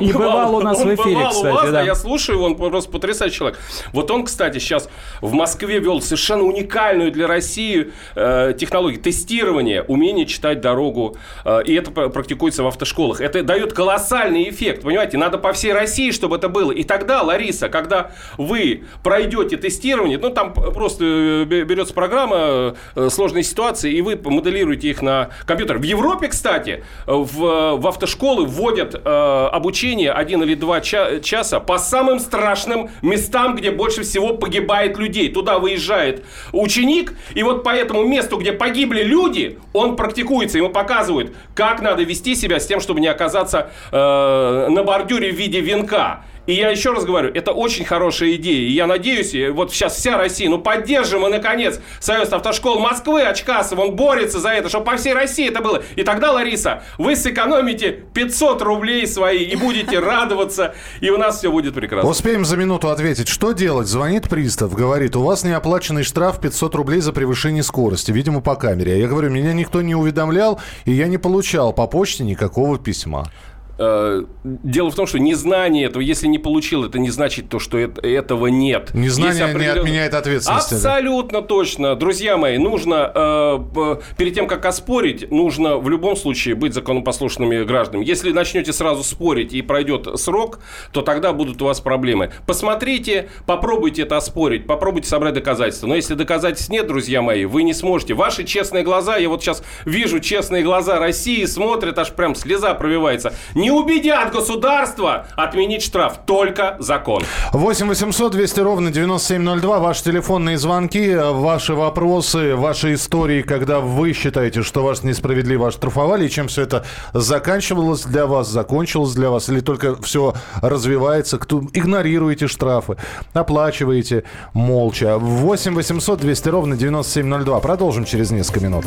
и 0.00 0.12
бывал 0.12 0.56
у 0.56 0.60
нас 0.60 0.78
в 0.78 0.82
он 0.82 0.94
эфире, 0.94 1.14
бывал 1.16 1.30
у 1.30 1.34
кстати, 1.34 1.54
вас, 1.54 1.70
да. 1.70 1.82
Я 1.82 1.94
слушаю, 1.94 2.36
его, 2.36 2.46
он 2.46 2.56
просто 2.56 2.90
потрясающий 2.90 3.36
человек. 3.36 3.58
Вот 3.92 4.10
он, 4.10 4.24
кстати, 4.24 4.58
сейчас 4.58 4.88
в 5.20 5.32
Москве 5.32 5.78
вел 5.78 6.00
совершенно 6.00 6.44
уникальную 6.44 7.12
для 7.12 7.26
России 7.26 7.92
э, 8.16 8.54
технологию 8.58 9.00
тестирования, 9.02 9.82
умение 9.82 10.26
читать 10.26 10.60
дорогу. 10.60 11.16
Э, 11.44 11.62
и 11.64 11.74
это 11.74 11.90
пр- 11.90 12.10
практикуется 12.10 12.62
в 12.62 12.66
автошколах. 12.66 13.20
Это 13.20 13.42
дает 13.42 13.72
колоссальный 13.72 14.48
эффект, 14.48 14.61
понимаете? 14.70 15.18
Надо 15.18 15.38
по 15.38 15.52
всей 15.52 15.72
России, 15.72 16.10
чтобы 16.10 16.36
это 16.36 16.48
было. 16.48 16.72
И 16.72 16.84
тогда, 16.84 17.22
Лариса, 17.22 17.68
когда 17.68 18.12
вы 18.38 18.84
пройдете 19.02 19.56
тестирование, 19.56 20.18
ну, 20.18 20.30
там 20.30 20.52
просто 20.52 21.04
э, 21.04 21.44
бе- 21.44 21.64
берется 21.64 21.94
программа 21.94 22.74
э, 22.94 23.08
сложные 23.10 23.42
ситуации, 23.42 23.92
и 23.92 24.00
вы 24.02 24.16
моделируете 24.24 24.88
их 24.88 25.02
на 25.02 25.30
компьютер. 25.46 25.78
В 25.78 25.82
Европе, 25.82 26.28
кстати, 26.28 26.84
в, 27.06 27.76
в 27.76 27.86
автошколы 27.86 28.46
вводят 28.46 28.94
э, 28.94 29.48
обучение 29.52 30.12
один 30.12 30.42
или 30.42 30.54
два 30.54 30.80
ча- 30.80 31.20
часа 31.20 31.60
по 31.60 31.78
самым 31.78 32.20
страшным 32.20 32.90
местам, 33.02 33.56
где 33.56 33.70
больше 33.70 34.02
всего 34.02 34.34
погибает 34.34 34.98
людей. 34.98 35.28
Туда 35.32 35.58
выезжает 35.58 36.24
ученик, 36.52 37.14
и 37.34 37.42
вот 37.42 37.64
по 37.64 37.70
этому 37.70 38.04
месту, 38.04 38.36
где 38.36 38.52
погибли 38.52 39.02
люди, 39.02 39.58
он 39.72 39.96
практикуется, 39.96 40.58
ему 40.58 40.68
показывают, 40.70 41.34
как 41.54 41.80
надо 41.80 42.02
вести 42.02 42.34
себя 42.34 42.60
с 42.60 42.66
тем, 42.66 42.80
чтобы 42.80 43.00
не 43.00 43.08
оказаться 43.08 43.70
э, 43.90 44.51
на 44.68 44.82
бордюре 44.82 45.32
в 45.32 45.36
виде 45.36 45.60
венка. 45.60 46.24
И 46.44 46.54
я 46.54 46.70
еще 46.70 46.92
раз 46.92 47.04
говорю, 47.04 47.30
это 47.32 47.52
очень 47.52 47.84
хорошая 47.84 48.32
идея. 48.32 48.68
И 48.68 48.72
я 48.72 48.88
надеюсь, 48.88 49.32
вот 49.54 49.72
сейчас 49.72 49.94
вся 49.94 50.18
Россия, 50.18 50.50
ну 50.50 50.58
поддержим 50.58 51.20
мы, 51.20 51.28
наконец, 51.28 51.78
Союз 52.00 52.32
автошкол 52.32 52.80
Москвы, 52.80 53.22
Очкасов, 53.22 53.78
он 53.78 53.94
борется 53.94 54.40
за 54.40 54.48
это, 54.48 54.68
чтобы 54.68 54.86
по 54.86 54.96
всей 54.96 55.14
России 55.14 55.48
это 55.48 55.62
было. 55.62 55.84
И 55.94 56.02
тогда, 56.02 56.32
Лариса, 56.32 56.82
вы 56.98 57.14
сэкономите 57.14 57.92
500 58.12 58.60
рублей 58.62 59.06
свои 59.06 59.44
и 59.44 59.54
будете 59.54 60.00
радоваться, 60.00 60.74
и 61.00 61.10
у 61.10 61.16
нас 61.16 61.38
все 61.38 61.52
будет 61.52 61.74
прекрасно. 61.74 62.10
Успеем 62.10 62.44
за 62.44 62.56
минуту 62.56 62.90
ответить. 62.90 63.28
Что 63.28 63.52
делать? 63.52 63.86
Звонит 63.86 64.28
пристав, 64.28 64.74
говорит, 64.74 65.14
у 65.14 65.22
вас 65.22 65.44
неоплаченный 65.44 66.02
штраф 66.02 66.40
500 66.40 66.74
рублей 66.74 67.00
за 67.02 67.12
превышение 67.12 67.62
скорости, 67.62 68.10
видимо, 68.10 68.40
по 68.40 68.56
камере. 68.56 68.94
А 68.94 68.96
я 68.96 69.06
говорю, 69.06 69.30
меня 69.30 69.52
никто 69.52 69.80
не 69.80 69.94
уведомлял, 69.94 70.60
и 70.86 70.90
я 70.90 71.06
не 71.06 71.18
получал 71.18 71.72
по 71.72 71.86
почте 71.86 72.24
никакого 72.24 72.80
письма. 72.80 73.30
Э, 73.78 74.22
Дело 74.44 74.90
в 74.90 74.94
том, 74.94 75.06
что 75.06 75.18
незнание 75.18 75.86
этого, 75.86 76.02
если 76.02 76.26
не 76.26 76.38
получил, 76.38 76.84
это 76.84 76.98
не 76.98 77.10
значит 77.10 77.48
то, 77.48 77.58
что 77.58 77.78
это- 77.78 78.06
этого 78.06 78.48
нет. 78.48 78.92
Незнание 78.92 79.46
Есть 79.46 79.56
не 79.58 79.66
отменяет 79.66 80.14
ответственности, 80.14 80.74
да? 80.74 80.76
Абсолютно 80.96 81.42
точно. 81.42 81.94
Друзья 81.94 82.36
мои, 82.36 82.58
нужно, 82.58 83.10
э, 83.14 83.96
перед 84.16 84.34
тем, 84.34 84.46
как 84.48 84.64
оспорить, 84.66 85.30
нужно 85.30 85.76
в 85.78 85.88
любом 85.88 86.16
случае 86.16 86.54
быть 86.54 86.74
законопослушными 86.74 87.62
гражданами. 87.64 88.04
Если 88.04 88.32
начнете 88.32 88.72
сразу 88.72 89.02
спорить 89.04 89.52
и 89.54 89.62
пройдет 89.62 90.08
срок, 90.18 90.58
то 90.92 91.02
тогда 91.02 91.32
будут 91.32 91.62
у 91.62 91.66
вас 91.66 91.80
проблемы. 91.80 92.32
Посмотрите, 92.46 93.28
попробуйте 93.46 94.02
это 94.02 94.16
оспорить, 94.16 94.66
попробуйте 94.66 95.08
собрать 95.08 95.34
доказательства. 95.34 95.86
Но 95.86 95.94
если 95.94 96.14
доказательств 96.14 96.70
нет, 96.70 96.86
друзья 96.86 97.22
мои, 97.22 97.44
вы 97.44 97.62
не 97.62 97.74
сможете. 97.74 98.14
Ваши 98.14 98.44
честные 98.44 98.82
глаза, 98.84 99.16
я 99.16 99.28
вот 99.28 99.42
сейчас 99.42 99.62
вижу 99.84 100.20
честные 100.20 100.62
глаза 100.62 100.98
России, 100.98 101.44
смотрят, 101.44 101.98
аж 101.98 102.12
прям 102.12 102.34
слеза 102.34 102.74
пробивается. 102.74 103.32
Не 103.62 103.70
убедят 103.70 104.32
государство 104.32 105.24
отменить 105.36 105.84
штраф, 105.84 106.18
только 106.26 106.74
закон. 106.80 107.22
8 107.52 107.86
800 107.86 108.32
200 108.32 108.58
ровно 108.58 108.90
9702. 108.90 109.78
Ваши 109.78 110.02
телефонные 110.02 110.58
звонки, 110.58 111.14
ваши 111.14 111.74
вопросы, 111.74 112.56
ваши 112.56 112.94
истории, 112.94 113.42
когда 113.42 113.78
вы 113.78 114.14
считаете, 114.14 114.64
что 114.64 114.82
вас 114.82 115.04
несправедливо 115.04 115.68
оштрафовали, 115.68 116.26
и 116.26 116.28
чем 116.28 116.48
все 116.48 116.62
это 116.62 116.84
заканчивалось 117.12 118.02
для 118.02 118.26
вас, 118.26 118.48
закончилось 118.48 119.14
для 119.14 119.30
вас, 119.30 119.48
или 119.48 119.60
только 119.60 119.94
все 120.02 120.34
развивается, 120.60 121.38
кто 121.38 121.62
игнорируете 121.72 122.48
штрафы, 122.48 122.96
оплачиваете 123.32 124.24
молча. 124.54 125.18
8 125.18 125.76
800 125.76 126.18
200 126.18 126.48
ровно 126.48 126.76
9702. 126.76 127.60
Продолжим 127.60 128.06
через 128.06 128.32
несколько 128.32 128.58
минут. 128.58 128.86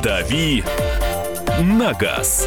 «Дави 0.00 0.62
на 1.60 1.92
газ». 1.92 2.46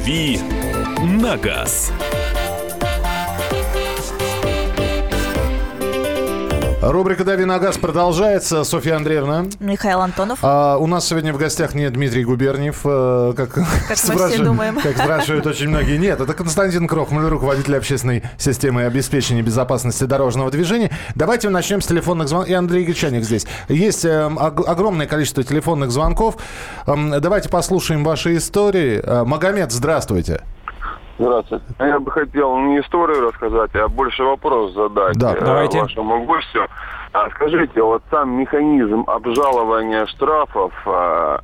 «Дави 0.00 0.40
на 1.02 1.36
газ». 1.36 1.92
Рубрика 6.82 7.24
«Дави 7.24 7.44
на 7.44 7.58
газ» 7.58 7.76
продолжается. 7.76 8.64
Софья 8.64 8.96
Андреевна. 8.96 9.44
Михаил 9.60 10.00
Антонов. 10.00 10.38
А, 10.40 10.78
у 10.78 10.86
нас 10.86 11.06
сегодня 11.06 11.34
в 11.34 11.36
гостях 11.36 11.74
не 11.74 11.90
Дмитрий 11.90 12.24
Губерниев, 12.24 12.80
э, 12.84 13.34
как, 13.36 13.54
мы 13.58 13.64
все 13.94 14.38
думаем. 14.42 14.80
как 14.82 14.96
спрашивают 14.96 15.46
очень 15.46 15.68
многие. 15.68 15.98
Нет, 15.98 16.22
это 16.22 16.32
Константин 16.32 16.88
Крохмаль, 16.88 17.26
руководитель 17.26 17.76
общественной 17.76 18.22
системы 18.38 18.84
обеспечения 18.84 19.42
безопасности 19.42 20.04
дорожного 20.04 20.50
движения. 20.50 20.90
Давайте 21.14 21.50
начнем 21.50 21.82
с 21.82 21.86
телефонных 21.86 22.28
звонков. 22.28 22.48
И 22.48 22.54
Андрей 22.54 22.84
Гречаник 22.86 23.24
здесь. 23.24 23.46
Есть 23.68 24.06
э, 24.06 24.24
ог- 24.34 24.66
огромное 24.66 25.06
количество 25.06 25.44
телефонных 25.44 25.90
звонков. 25.90 26.36
Эм, 26.86 27.20
давайте 27.20 27.50
послушаем 27.50 28.04
ваши 28.04 28.38
истории. 28.38 29.02
Э, 29.04 29.24
Магомед, 29.24 29.70
здравствуйте. 29.70 29.90
Здравствуйте. 29.90 30.59
Я 31.78 32.00
бы 32.00 32.10
хотел 32.10 32.56
не 32.58 32.80
историю 32.80 33.28
рассказать, 33.28 33.74
а 33.74 33.88
больше 33.88 34.22
вопрос 34.24 34.72
задать 34.72 35.16
Да, 35.18 35.34
э, 35.34 35.40
давайте. 35.40 35.80
вашему 35.80 36.24
гостю. 36.24 36.66
А 37.12 37.28
скажите, 37.30 37.82
вот 37.82 38.02
сам 38.10 38.32
механизм 38.34 39.04
обжалования 39.06 40.06
штрафов, 40.06 40.72
а, 40.86 41.40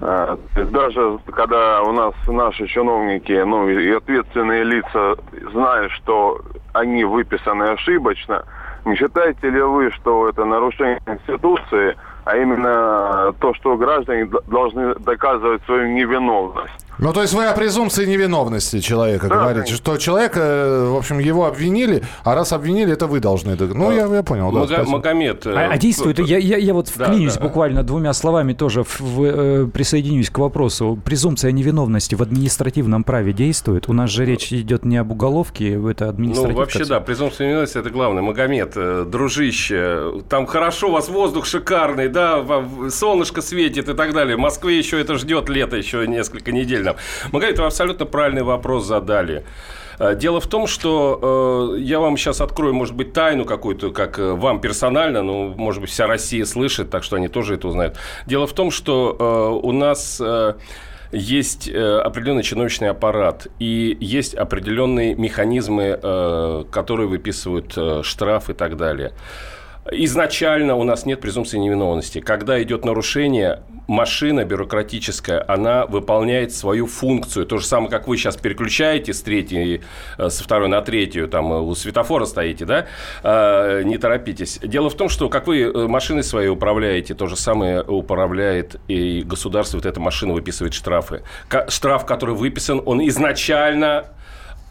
а, 0.00 0.38
даже 0.54 1.18
когда 1.34 1.82
у 1.82 1.92
нас 1.92 2.14
наши 2.26 2.66
чиновники, 2.66 3.32
ну 3.32 3.68
и 3.68 3.90
ответственные 3.92 4.64
лица 4.64 5.16
знают, 5.52 5.92
что 5.92 6.40
они 6.72 7.04
выписаны 7.04 7.64
ошибочно, 7.64 8.44
не 8.86 8.96
считаете 8.96 9.50
ли 9.50 9.60
вы, 9.60 9.90
что 9.90 10.28
это 10.28 10.44
нарушение 10.46 11.00
Конституции, 11.04 11.96
а 12.24 12.36
именно 12.36 13.34
то, 13.40 13.52
что 13.54 13.76
граждане 13.76 14.26
должны 14.46 14.94
доказывать 14.94 15.62
свою 15.64 15.88
невиновность? 15.92 16.86
Ну, 16.98 17.12
то 17.14 17.22
есть 17.22 17.32
вы 17.32 17.46
о 17.46 17.52
презумпции 17.54 18.04
невиновности 18.04 18.80
человека 18.80 19.28
Да, 19.28 19.36
говорите, 19.36 19.60
конечно. 19.66 19.76
что 19.76 19.96
человек, 19.96 20.32
э, 20.36 20.88
в 20.92 20.96
общем, 20.96 21.18
его 21.18 21.46
обвинили, 21.46 22.02
а 22.24 22.34
раз 22.34 22.52
обвинили, 22.52 22.92
это 22.92 23.06
вы 23.06 23.20
должны. 23.20 23.56
Ну, 23.56 23.90
я, 23.90 24.04
я 24.06 24.22
понял, 24.22 24.52
да. 24.52 24.60
Мага- 24.60 24.74
спасибо. 24.74 24.90
Магомед. 24.98 25.46
э, 25.46 25.54
А, 25.54 25.70
а 25.72 25.78
действует, 25.78 26.18
я, 26.18 26.36
я, 26.36 26.58
я 26.58 26.74
вот 26.74 26.92
Да, 26.96 27.06
вклинюсь 27.06 27.34
да. 27.36 27.40
буквально 27.40 27.82
двумя 27.82 28.12
словами 28.12 28.52
тоже, 28.52 28.84
в- 28.84 29.00
в, 29.00 29.24
э, 29.24 29.66
присоединюсь 29.72 30.28
к 30.28 30.38
вопросу. 30.38 30.98
Презумпция 31.04 31.52
невиновности 31.52 32.14
в 32.16 32.22
административном 32.22 33.02
праве 33.04 33.32
действует? 33.32 33.88
У 33.88 33.92
нас 33.94 34.10
же 34.10 34.26
речь 34.26 34.52
идет 34.52 34.84
не 34.84 34.98
об 34.98 35.10
уголовке, 35.10 35.74
это 35.90 36.04
Ну, 36.04 36.10
административка. 36.10 36.58
вообще, 36.58 36.84
да, 36.84 37.00
презумпция 37.00 37.46
невиновности– 37.46 37.78
это 37.78 37.88
главное. 37.90 38.22
Магомед, 38.22 38.76
дружище, 39.10 40.22
там 40.28 40.46
хорошо, 40.46 40.88
у 40.88 40.92
вас 40.92 41.08
воздух 41.08 41.46
шикарный, 41.46 42.08
да, 42.08 42.44
солнышко 42.90 43.42
светит 43.42 43.88
и 43.88 43.94
так 43.94 44.12
далее. 44.12 44.36
В 44.36 44.40
Москве 44.40 44.76
еще 44.78 45.00
это 45.00 45.14
ждет 45.16 45.48
лето, 45.48 45.76
еще 45.76 46.06
несколько 46.06 46.52
недель 46.52 46.79
нам. 46.82 46.96
Магомед, 47.32 47.58
вы 47.58 47.64
абсолютно 47.66 48.06
правильный 48.06 48.42
вопрос 48.42 48.86
задали. 48.86 49.44
Э, 49.98 50.14
Дело 50.16 50.40
в 50.40 50.46
том, 50.46 50.66
что 50.66 51.74
э, 51.76 51.80
я 51.80 52.00
вам 52.00 52.16
сейчас 52.16 52.40
открою, 52.40 52.74
может 52.74 52.94
быть, 52.94 53.12
тайну 53.12 53.44
какую-то, 53.44 53.90
как 53.90 54.18
э, 54.18 54.32
вам 54.32 54.60
персонально, 54.60 55.22
ну, 55.22 55.54
может 55.56 55.80
быть, 55.80 55.90
вся 55.90 56.06
Россия 56.06 56.44
слышит, 56.44 56.90
так 56.90 57.04
что 57.04 57.16
они 57.16 57.28
тоже 57.28 57.54
это 57.54 57.68
узнают. 57.68 57.96
Дело 58.26 58.46
в 58.46 58.52
том, 58.52 58.70
что 58.70 59.16
э, 59.18 59.66
у 59.66 59.72
нас 59.72 60.20
э, 60.20 60.54
есть 61.12 61.68
э, 61.68 61.98
определенный 61.98 62.42
чиновничный 62.42 62.88
аппарат 62.90 63.48
и 63.58 63.96
есть 64.00 64.34
определенные 64.34 65.14
механизмы, 65.14 65.98
э, 66.00 66.64
которые 66.70 67.08
выписывают 67.08 67.72
э, 67.76 68.02
штраф 68.02 68.48
и 68.48 68.54
так 68.54 68.76
далее. 68.76 69.12
Изначально 69.90 70.76
у 70.76 70.84
нас 70.84 71.06
нет 71.06 71.20
презумпции 71.20 71.56
невиновности. 71.56 72.20
Когда 72.20 72.62
идет 72.62 72.84
нарушение, 72.84 73.62
машина 73.88 74.44
бюрократическая, 74.44 75.42
она 75.48 75.86
выполняет 75.86 76.52
свою 76.52 76.86
функцию. 76.86 77.46
То 77.46 77.56
же 77.56 77.64
самое, 77.64 77.90
как 77.90 78.06
вы 78.06 78.18
сейчас 78.18 78.36
переключаете 78.36 79.14
с 79.14 79.22
третьей, 79.22 79.80
э, 80.18 80.28
со 80.28 80.44
второй 80.44 80.68
на 80.68 80.82
третью, 80.82 81.28
там 81.28 81.52
э, 81.52 81.60
у 81.60 81.74
светофора 81.74 82.26
стоите, 82.26 82.66
да? 82.66 82.86
Э, 83.22 83.82
Не 83.82 83.96
торопитесь. 83.96 84.60
Дело 84.62 84.90
в 84.90 84.94
том, 84.94 85.08
что 85.08 85.30
как 85.30 85.46
вы 85.46 85.88
машиной 85.88 86.24
своей 86.24 86.48
управляете, 86.48 87.14
то 87.14 87.26
же 87.26 87.36
самое 87.36 87.82
управляет 87.82 88.76
и 88.86 89.22
государство. 89.22 89.78
Вот 89.78 89.86
эта 89.86 89.98
машина 89.98 90.34
выписывает 90.34 90.74
штрафы. 90.74 91.22
Штраф, 91.68 92.04
который 92.04 92.34
выписан, 92.34 92.82
он 92.84 93.00
изначально 93.08 94.04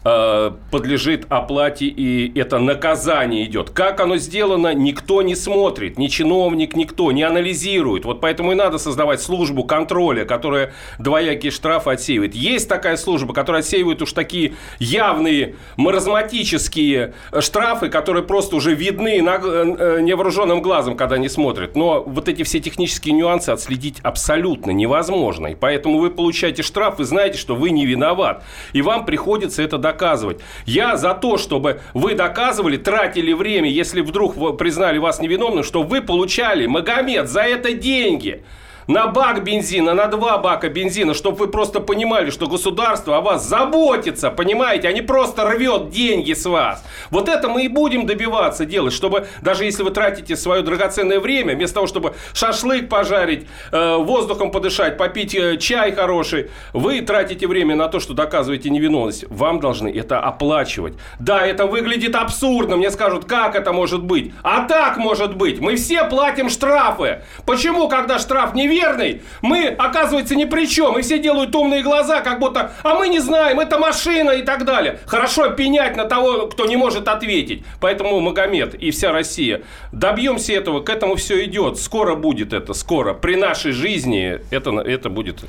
подлежит 0.02 1.26
оплате 1.28 1.86
и 1.86 2.38
это 2.38 2.58
наказание 2.58 3.44
идет. 3.44 3.70
Как 3.70 4.00
оно 4.00 4.16
сделано, 4.16 4.72
никто 4.72 5.20
не 5.20 5.34
смотрит, 5.34 5.98
ни 5.98 6.06
чиновник, 6.06 6.74
никто 6.74 7.12
не 7.12 7.22
анализирует. 7.22 8.04
Вот 8.04 8.20
поэтому 8.20 8.52
и 8.52 8.54
надо 8.54 8.78
создавать 8.78 9.20
службу 9.20 9.64
контроля, 9.64 10.24
которая 10.24 10.72
двоякие 10.98 11.52
штрафы 11.52 11.90
отсеивает. 11.90 12.34
Есть 12.34 12.68
такая 12.68 12.96
служба, 12.96 13.34
которая 13.34 13.60
отсеивает 13.60 14.00
уж 14.00 14.12
такие 14.12 14.54
явные 14.78 15.56
маразматические 15.76 17.14
штрафы, 17.40 17.88
которые 17.90 18.22
просто 18.22 18.56
уже 18.56 18.74
видны 18.74 19.20
на, 19.20 19.34
э, 19.36 20.00
невооруженным 20.00 20.62
глазом, 20.62 20.96
когда 20.96 21.16
они 21.16 21.28
смотрят. 21.28 21.76
Но 21.76 22.02
вот 22.02 22.28
эти 22.28 22.42
все 22.42 22.60
технические 22.60 23.14
нюансы 23.14 23.50
отследить 23.50 24.00
абсолютно 24.02 24.70
невозможно. 24.70 25.48
И 25.48 25.54
поэтому 25.54 25.98
вы 25.98 26.10
получаете 26.10 26.62
штраф, 26.62 26.98
вы 26.98 27.04
знаете, 27.04 27.38
что 27.38 27.54
вы 27.54 27.70
не 27.70 27.84
виноват. 27.84 28.44
И 28.72 28.82
вам 28.82 29.04
приходится 29.04 29.62
это 29.62 29.78
доказывать. 29.90 30.40
Я 30.66 30.96
за 30.96 31.14
то, 31.14 31.36
чтобы 31.36 31.80
вы 31.94 32.14
доказывали, 32.14 32.76
тратили 32.76 33.32
время, 33.32 33.68
если 33.68 34.00
вдруг 34.00 34.56
признали 34.56 34.98
вас 34.98 35.20
невиновным, 35.20 35.64
что 35.64 35.82
вы 35.82 36.00
получали, 36.00 36.66
Магомед, 36.66 37.28
за 37.28 37.42
это 37.42 37.72
деньги 37.72 38.42
на 38.90 39.06
бак 39.06 39.44
бензина, 39.44 39.94
на 39.94 40.06
два 40.08 40.38
бака 40.38 40.68
бензина, 40.68 41.14
чтобы 41.14 41.38
вы 41.38 41.46
просто 41.48 41.80
понимали, 41.80 42.30
что 42.30 42.48
государство 42.48 43.16
о 43.16 43.20
вас 43.20 43.46
заботится, 43.46 44.30
понимаете, 44.30 44.88
а 44.88 44.92
не 44.92 45.00
просто 45.00 45.48
рвет 45.48 45.90
деньги 45.90 46.32
с 46.32 46.44
вас. 46.44 46.82
Вот 47.10 47.28
это 47.28 47.48
мы 47.48 47.64
и 47.64 47.68
будем 47.68 48.06
добиваться 48.06 48.64
делать, 48.64 48.92
чтобы 48.92 49.28
даже 49.42 49.64
если 49.64 49.84
вы 49.84 49.92
тратите 49.92 50.36
свое 50.36 50.62
драгоценное 50.62 51.20
время, 51.20 51.54
вместо 51.54 51.74
того, 51.74 51.86
чтобы 51.86 52.14
шашлык 52.34 52.88
пожарить, 52.88 53.46
э, 53.70 53.96
воздухом 53.96 54.50
подышать, 54.50 54.96
попить 54.98 55.36
э, 55.36 55.56
чай 55.58 55.92
хороший, 55.92 56.50
вы 56.72 57.00
тратите 57.00 57.46
время 57.46 57.76
на 57.76 57.86
то, 57.86 58.00
что 58.00 58.14
доказываете 58.14 58.70
невиновность. 58.70 59.24
Вам 59.30 59.60
должны 59.60 59.88
это 59.88 60.18
оплачивать. 60.18 60.94
Да, 61.20 61.46
это 61.46 61.66
выглядит 61.66 62.16
абсурдно. 62.16 62.76
Мне 62.76 62.90
скажут, 62.90 63.24
как 63.24 63.54
это 63.54 63.72
может 63.72 64.02
быть? 64.02 64.32
А 64.42 64.64
так 64.66 64.96
может 64.96 65.36
быть. 65.36 65.60
Мы 65.60 65.76
все 65.76 66.04
платим 66.04 66.50
штрафы. 66.50 67.22
Почему, 67.46 67.88
когда 67.88 68.18
штраф 68.18 68.54
не 68.54 68.66
неверный, 68.80 69.22
мы, 69.42 69.68
оказывается, 69.68 70.34
ни 70.34 70.44
при 70.44 70.66
чем. 70.66 70.98
И 70.98 71.02
все 71.02 71.18
делают 71.18 71.54
умные 71.54 71.82
глаза, 71.82 72.20
как 72.20 72.38
будто, 72.38 72.72
а 72.82 72.94
мы 72.94 73.08
не 73.08 73.20
знаем, 73.20 73.60
это 73.60 73.78
машина 73.78 74.30
и 74.30 74.42
так 74.42 74.64
далее. 74.64 74.98
Хорошо 75.06 75.50
пенять 75.50 75.96
на 75.96 76.04
того, 76.04 76.46
кто 76.46 76.66
не 76.66 76.76
может 76.76 77.08
ответить. 77.08 77.64
Поэтому 77.80 78.20
Магомед 78.20 78.74
и 78.74 78.90
вся 78.90 79.12
Россия, 79.12 79.62
добьемся 79.92 80.52
этого, 80.52 80.80
к 80.80 80.88
этому 80.88 81.16
все 81.16 81.44
идет. 81.44 81.78
Скоро 81.78 82.14
будет 82.14 82.52
это, 82.52 82.74
скоро. 82.74 83.14
При 83.14 83.36
нашей 83.36 83.72
жизни 83.72 84.40
это, 84.50 84.70
это 84.80 85.10
будет. 85.10 85.44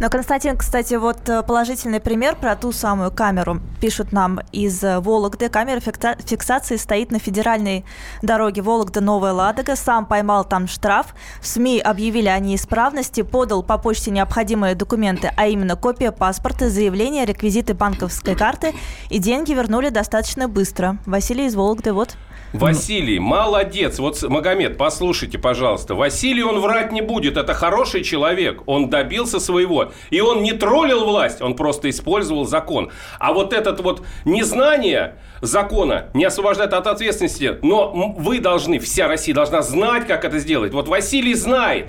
Но, 0.00 0.08
Константин, 0.08 0.56
кстати, 0.56 0.94
вот 0.94 1.28
э, 1.28 1.42
положительный 1.42 2.00
пример 2.00 2.36
про 2.36 2.56
ту 2.56 2.72
самую 2.72 3.10
камеру. 3.10 3.60
Пишут 3.80 4.12
нам 4.12 4.40
из 4.52 4.82
Вологды. 4.82 5.48
Камера 5.48 5.80
фиксации 5.80 6.76
стоит 6.76 7.10
на 7.10 7.18
федеральной 7.18 7.84
дороге 8.22 8.62
Вологда-Новая 8.62 9.32
Ладога. 9.32 9.76
Сам 9.76 10.06
поймал 10.06 10.44
там 10.44 10.68
штраф. 10.68 11.14
В 11.40 11.46
СМИ 11.46 11.80
объявили 11.80 12.28
о 12.28 12.38
неисправности 12.38 12.65
неисправности, 12.66 13.22
подал 13.22 13.62
по 13.62 13.78
почте 13.78 14.10
необходимые 14.10 14.74
документы, 14.74 15.30
а 15.36 15.46
именно 15.46 15.76
копия 15.76 16.10
паспорта, 16.10 16.68
заявление, 16.68 17.24
реквизиты 17.24 17.74
банковской 17.74 18.34
карты, 18.34 18.74
и 19.08 19.18
деньги 19.18 19.52
вернули 19.52 19.90
достаточно 19.90 20.48
быстро. 20.48 20.98
Василий 21.06 21.46
из 21.46 21.54
Вологды, 21.54 21.92
вот. 21.92 22.16
Василий, 22.52 23.18
молодец. 23.18 23.98
Вот, 23.98 24.22
Магомед, 24.22 24.78
послушайте, 24.78 25.38
пожалуйста. 25.38 25.94
Василий, 25.94 26.42
он 26.42 26.60
врать 26.60 26.92
не 26.92 27.02
будет. 27.02 27.36
Это 27.36 27.54
хороший 27.54 28.02
человек. 28.02 28.62
Он 28.66 28.88
добился 28.88 29.40
своего. 29.40 29.92
И 30.10 30.20
он 30.20 30.42
не 30.42 30.52
троллил 30.52 31.04
власть, 31.04 31.42
он 31.42 31.54
просто 31.54 31.90
использовал 31.90 32.46
закон. 32.46 32.90
А 33.18 33.32
вот 33.32 33.52
этот 33.52 33.80
вот 33.80 34.06
незнание 34.24 35.16
закона 35.42 36.06
не 36.14 36.24
освобождает 36.24 36.72
от 36.72 36.86
ответственности. 36.86 37.58
Но 37.62 38.14
вы 38.16 38.38
должны, 38.38 38.78
вся 38.78 39.06
Россия 39.06 39.34
должна 39.34 39.62
знать, 39.62 40.06
как 40.06 40.24
это 40.24 40.38
сделать. 40.38 40.72
Вот 40.72 40.88
Василий 40.88 41.34
знает. 41.34 41.88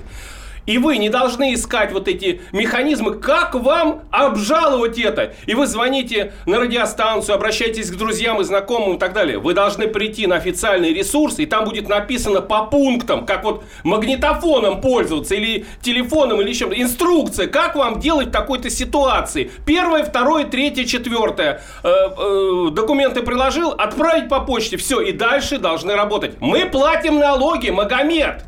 И 0.68 0.76
вы 0.76 0.98
не 0.98 1.08
должны 1.08 1.54
искать 1.54 1.92
вот 1.92 2.08
эти 2.08 2.42
механизмы, 2.52 3.14
как 3.14 3.54
вам 3.54 4.02
обжаловать 4.10 4.98
это. 4.98 5.32
И 5.46 5.54
вы 5.54 5.66
звоните 5.66 6.34
на 6.44 6.60
радиостанцию, 6.60 7.36
обращаетесь 7.36 7.90
к 7.90 7.96
друзьям 7.96 8.42
и 8.42 8.44
знакомым 8.44 8.96
и 8.96 8.98
так 8.98 9.14
далее. 9.14 9.38
Вы 9.38 9.54
должны 9.54 9.88
прийти 9.88 10.26
на 10.26 10.36
официальный 10.36 10.92
ресурс, 10.92 11.38
и 11.38 11.46
там 11.46 11.64
будет 11.64 11.88
написано 11.88 12.42
по 12.42 12.66
пунктам, 12.66 13.24
как 13.24 13.44
вот 13.44 13.64
магнитофоном 13.82 14.82
пользоваться, 14.82 15.36
или 15.36 15.64
телефоном, 15.80 16.42
или 16.42 16.52
чем-то. 16.52 16.78
Инструкция, 16.78 17.46
как 17.46 17.74
вам 17.74 17.98
делать 17.98 18.28
в 18.28 18.32
такой-то 18.32 18.68
ситуации. 18.68 19.50
Первое, 19.64 20.04
второе, 20.04 20.44
третье, 20.44 20.84
четвертое. 20.84 21.62
Э, 21.82 21.88
э, 21.88 22.70
документы 22.72 23.22
приложил, 23.22 23.70
отправить 23.70 24.28
по 24.28 24.40
почте. 24.40 24.76
Все, 24.76 25.00
и 25.00 25.12
дальше 25.12 25.56
должны 25.56 25.94
работать. 25.94 26.38
Мы 26.40 26.66
платим 26.66 27.18
налоги, 27.18 27.70
Магомед. 27.70 28.44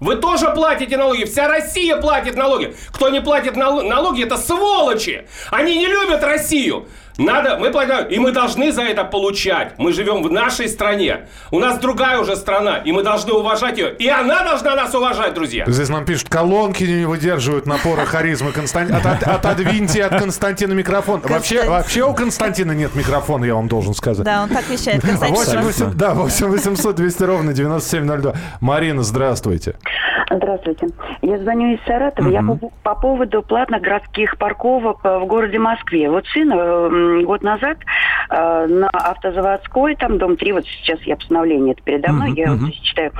Вы 0.00 0.16
тоже 0.16 0.50
платите 0.50 0.96
налоги, 0.96 1.24
вся 1.24 1.48
Россия 1.48 1.96
платит 1.96 2.36
налоги. 2.36 2.74
Кто 2.92 3.08
не 3.08 3.20
платит 3.20 3.56
налоги, 3.56 4.24
это 4.24 4.36
сволочи. 4.36 5.26
Они 5.50 5.78
не 5.78 5.86
любят 5.86 6.22
Россию. 6.22 6.86
Надо, 7.18 7.56
мы 7.58 7.70
платим, 7.70 8.06
и 8.08 8.18
мы 8.18 8.32
должны 8.32 8.72
за 8.72 8.82
это 8.82 9.04
получать. 9.04 9.72
Мы 9.78 9.92
живем 9.92 10.22
в 10.22 10.30
нашей 10.30 10.68
стране. 10.68 11.26
У 11.50 11.58
нас 11.58 11.78
другая 11.78 12.18
уже 12.18 12.36
страна, 12.36 12.78
и 12.78 12.92
мы 12.92 13.02
должны 13.02 13.32
уважать 13.32 13.78
ее. 13.78 13.94
И 13.94 14.08
она 14.08 14.44
должна 14.44 14.76
нас 14.76 14.94
уважать, 14.94 15.32
друзья. 15.32 15.64
Здесь 15.66 15.88
нам 15.88 16.04
пишут, 16.04 16.28
колонки 16.28 16.84
не 16.84 17.06
выдерживают 17.06 17.66
напора 17.66 18.04
харизмы 18.04 18.52
Константина. 18.52 18.98
От, 18.98 19.06
от, 19.06 19.22
отодвиньте 19.22 20.04
от 20.04 20.20
Константина 20.20 20.74
микрофон. 20.74 21.20
Вообще, 21.24 21.64
вообще 21.64 22.02
у 22.02 22.12
Константина 22.12 22.72
нет 22.72 22.94
микрофона, 22.94 23.44
я 23.44 23.54
вам 23.54 23.68
должен 23.68 23.94
сказать. 23.94 24.24
Да, 24.24 24.42
он 24.42 24.48
так 24.50 24.68
вещает. 24.68 25.00
Константин. 25.00 25.36
8, 25.36 25.60
8, 25.60 25.94
да, 25.94 26.14
8 26.14 26.46
800 26.48 26.96
200 26.96 27.22
ровно 27.22 27.52
9702. 27.54 28.34
Марина, 28.60 29.02
здравствуйте. 29.02 29.76
Здравствуйте. 30.30 30.88
Я 31.22 31.38
звоню 31.38 31.74
из 31.74 31.84
Саратова. 31.84 32.26
Угу. 32.26 32.34
Я 32.34 32.42
по, 32.42 32.70
по 32.82 32.94
поводу 32.94 33.42
платных 33.42 33.80
городских 33.80 34.36
парковок 34.38 35.02
в 35.04 35.24
городе 35.26 35.58
Москве. 35.58 36.10
Вот 36.10 36.26
сын 36.26 36.50
э, 36.52 37.05
год 37.24 37.42
назад 37.42 37.78
э, 38.30 38.66
на 38.66 38.88
автозаводской, 38.88 39.96
там 39.96 40.18
дом 40.18 40.36
3, 40.36 40.52
вот 40.52 40.64
сейчас 40.66 41.00
я 41.02 41.16
постановление 41.16 41.72
это 41.74 41.82
передо 41.82 42.12
мной, 42.12 42.30
угу, 42.30 42.38
я 42.38 42.52
угу. 42.52 42.66
вот 42.66 42.74
читаю, 42.74 43.12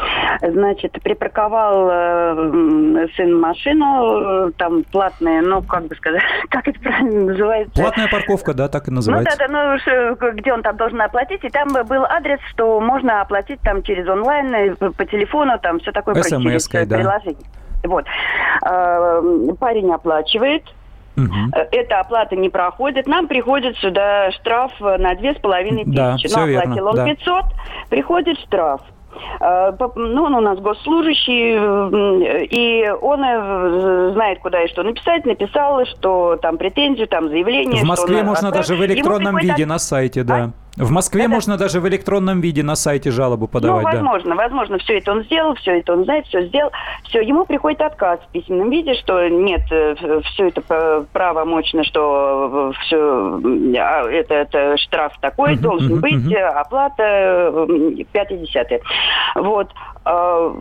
значит, 0.42 0.92
припарковал 1.02 1.88
э, 1.90 3.06
сын 3.16 3.38
машину, 3.38 4.48
э, 4.48 4.50
там 4.56 4.84
платная, 4.84 5.42
ну, 5.42 5.62
как 5.62 5.86
бы 5.86 5.94
сказать, 5.96 6.22
как 6.50 6.68
это 6.68 6.78
правильно 6.80 7.32
называется? 7.32 7.80
Платная 7.80 8.08
парковка, 8.08 8.54
да, 8.54 8.68
так 8.68 8.88
и 8.88 8.90
называется. 8.90 9.36
Ну, 9.38 9.46
да, 9.46 9.48
да, 9.48 9.78
ну, 10.18 10.32
где 10.32 10.52
он 10.52 10.62
там 10.62 10.76
должен 10.76 11.00
оплатить, 11.00 11.44
и 11.44 11.48
там 11.48 11.68
был 11.86 12.04
адрес, 12.04 12.38
что 12.52 12.80
можно 12.80 13.20
оплатить 13.20 13.60
там 13.60 13.82
через 13.82 14.08
онлайн, 14.08 14.54
э, 14.54 14.74
по 14.90 15.04
телефону, 15.04 15.58
там 15.60 15.78
все 15.80 15.92
такое. 15.92 16.14
смс 16.22 16.68
да 16.68 16.96
приложение. 16.96 17.44
Вот. 17.84 18.04
Э, 18.64 19.22
парень 19.58 19.92
оплачивает, 19.92 20.64
Угу. 21.16 21.56
Эта 21.72 22.00
оплата 22.00 22.36
не 22.36 22.48
проходит. 22.48 23.06
Нам 23.06 23.26
приходит 23.26 23.76
сюда 23.78 24.30
штраф 24.32 24.72
на 24.80 25.14
с 25.14 25.40
половиной 25.40 25.84
тысячи. 25.84 25.96
Да, 25.96 26.16
все 26.16 26.28
оплатил 26.28 26.72
верно, 26.72 26.90
он 26.90 26.96
да. 26.96 27.04
500, 27.06 27.44
приходит 27.90 28.38
штраф. 28.40 28.80
Э, 29.40 29.72
ну, 29.96 30.24
он 30.24 30.34
у 30.34 30.40
нас 30.40 30.58
госслужащий, 30.58 31.56
и 32.46 32.90
он 32.90 34.12
знает, 34.12 34.40
куда 34.40 34.62
и 34.62 34.68
что 34.68 34.82
написать. 34.82 35.24
Написал, 35.24 35.84
что 35.86 36.36
там 36.36 36.58
претензию, 36.58 37.08
там 37.08 37.28
заявление. 37.28 37.82
В 37.82 37.86
Москве 37.86 38.22
можно 38.22 38.48
отправ... 38.48 38.66
даже 38.66 38.80
в 38.80 38.84
электронном 38.84 39.38
виде 39.38 39.66
на 39.66 39.78
сайте, 39.78 40.22
да. 40.22 40.36
А? 40.36 40.65
В 40.76 40.90
Москве 40.90 41.22
это... 41.22 41.30
можно 41.30 41.56
даже 41.56 41.80
в 41.80 41.88
электронном 41.88 42.40
виде 42.40 42.62
на 42.62 42.76
сайте 42.76 43.10
жалобу 43.10 43.48
подавать, 43.48 43.84
ну, 43.84 43.90
возможно, 43.90 44.30
да? 44.30 44.36
возможно, 44.36 44.78
все 44.78 44.98
это 44.98 45.12
он 45.12 45.24
сделал, 45.24 45.54
все 45.54 45.78
это 45.78 45.94
он 45.94 46.04
знает, 46.04 46.26
все 46.26 46.46
сделал. 46.46 46.70
Все, 47.04 47.22
ему 47.22 47.46
приходит 47.46 47.80
отказ 47.80 48.20
в 48.20 48.32
письменном 48.32 48.70
виде, 48.70 48.94
что 48.94 49.26
нет, 49.28 49.62
э, 49.70 49.94
все 50.24 50.48
это 50.48 51.06
правомочно, 51.12 51.82
что 51.84 52.72
э, 52.74 52.78
все, 52.82 53.40
а, 53.78 54.08
это, 54.08 54.34
это 54.34 54.76
штраф 54.76 55.14
такой, 55.20 55.54
uh-huh, 55.54 55.60
должен 55.60 55.94
uh-huh, 55.94 56.00
быть, 56.00 56.14
uh-huh. 56.14 56.46
оплата, 56.46 57.66
пятое-десятое. 58.12 58.80
Вот. 59.34 59.70
А, 60.08 60.54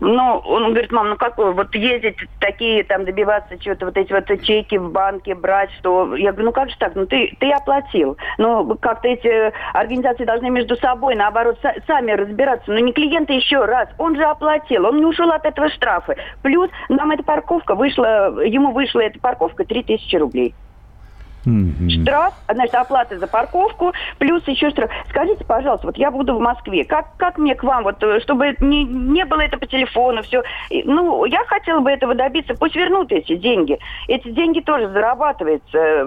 ну, 0.00 0.42
он 0.44 0.70
говорит, 0.72 0.90
мам, 0.90 1.10
ну 1.10 1.16
как 1.16 1.38
вот 1.38 1.72
ездить 1.72 2.16
такие, 2.40 2.82
там, 2.82 3.04
добиваться 3.04 3.56
чего-то, 3.58 3.86
вот 3.86 3.96
эти 3.96 4.12
вот 4.12 4.26
чеки 4.42 4.76
в 4.76 4.90
банке 4.90 5.36
брать, 5.36 5.70
что... 5.78 6.16
Я 6.16 6.32
говорю, 6.32 6.46
ну 6.46 6.52
как 6.52 6.70
же 6.70 6.76
так, 6.76 6.96
ну 6.96 7.06
ты, 7.06 7.32
ты 7.38 7.52
оплатил. 7.52 8.16
Ну, 8.38 8.76
как-то 8.76 9.06
эти 9.06 9.52
организации 9.72 10.24
должны 10.24 10.50
между 10.50 10.74
собой, 10.76 11.14
наоборот, 11.14 11.60
сами 11.86 12.10
разбираться. 12.10 12.72
Но 12.72 12.80
не 12.80 12.92
клиенты 12.92 13.34
еще 13.34 13.64
раз, 13.64 13.88
он 13.98 14.16
же 14.16 14.24
оплатил, 14.24 14.86
он 14.86 14.96
не 14.96 15.06
ушел 15.06 15.30
от 15.30 15.46
этого 15.46 15.68
штрафа. 15.70 16.16
Плюс 16.42 16.68
нам 16.88 17.12
эта 17.12 17.22
парковка 17.22 17.76
вышла, 17.76 18.40
ему 18.42 18.72
вышла 18.72 18.98
эта 19.00 19.20
парковка 19.20 19.64
3000 19.64 20.16
рублей. 20.16 20.54
Штраф, 21.88 22.34
значит, 22.52 22.74
оплата 22.74 23.18
за 23.18 23.26
парковку, 23.26 23.92
плюс 24.18 24.42
еще 24.48 24.70
штраф. 24.70 24.90
Скажите, 25.10 25.44
пожалуйста, 25.44 25.86
вот 25.86 25.96
я 25.96 26.10
буду 26.10 26.34
в 26.36 26.40
Москве, 26.40 26.84
как, 26.84 27.16
как 27.16 27.38
мне 27.38 27.54
к 27.54 27.62
вам, 27.62 27.84
вот, 27.84 28.02
э, 28.02 28.20
чтобы 28.20 28.56
не, 28.60 28.84
не 28.84 29.24
было 29.24 29.40
это 29.40 29.56
по 29.58 29.66
телефону, 29.66 30.22
все. 30.22 30.42
И, 30.70 30.82
Ну, 30.84 31.24
я 31.24 31.44
хотела 31.46 31.80
бы 31.80 31.90
этого 31.90 32.14
добиться, 32.14 32.54
пусть 32.54 32.74
вернут 32.74 33.12
эти 33.12 33.36
деньги. 33.36 33.78
Эти 34.08 34.30
деньги 34.30 34.60
тоже 34.60 34.88
зарабатываются. 34.90 36.04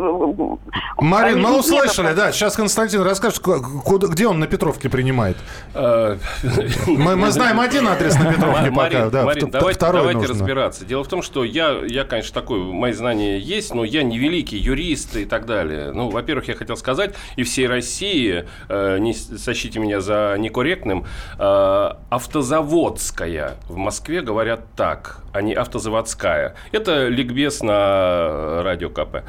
Марин, 0.98 1.36
Они 1.38 1.42
мы 1.42 1.58
услышали, 1.60 2.14
да. 2.14 2.32
Сейчас 2.32 2.56
Константин 2.56 3.02
расскажет, 3.04 3.40
ку- 3.40 3.62
куда- 3.86 4.08
где 4.08 4.28
он 4.28 4.40
на 4.40 4.48
Петровке 4.48 4.90
принимает. 4.90 5.38
Э, 5.74 6.18
Мы, 6.88 7.16
мы 7.16 7.32
знаем 7.32 7.60
один 7.60 7.88
адрес 7.88 8.18
на 8.20 8.34
Петровке 8.34 8.72
Марин, 8.72 8.76
пока. 8.76 9.10
Да, 9.10 9.24
Марин, 9.26 9.50
давайте, 9.50 9.78
второй 9.78 10.02
давайте 10.02 10.20
нужно. 10.20 10.34
разбираться. 10.34 10.86
Дело 10.86 11.04
в 11.04 11.08
том, 11.08 11.22
что 11.22 11.44
я, 11.44 11.80
я, 11.88 12.04
конечно, 12.04 12.34
такой, 12.34 12.60
мои 12.60 12.92
знания 12.92 13.38
есть, 13.40 13.74
но 13.74 13.84
я 13.84 14.04
не 14.04 14.18
великий 14.18 14.58
юрист 14.58 15.16
и 15.16 15.26
так 15.30 15.46
далее. 15.46 15.92
Ну, 15.94 16.10
во-первых, 16.10 16.48
я 16.48 16.56
хотел 16.56 16.76
сказать, 16.76 17.16
и 17.38 17.44
всей 17.44 17.68
России, 17.68 18.46
э, 18.68 18.98
не 19.00 19.14
сочтите 19.14 19.80
меня 19.80 20.02
за 20.02 20.36
некорректным, 20.38 21.06
э, 21.38 21.90
автозаводская 22.10 23.56
в 23.68 23.78
Москве 23.78 24.22
говорят 24.22 24.62
так, 24.76 25.24
а 25.34 25.42
не 25.42 25.54
автозаводская. 25.54 26.56
Это 26.72 27.08
ликбез 27.08 27.62
на 27.62 28.64
радио 28.64 28.90
КП. 28.90 29.24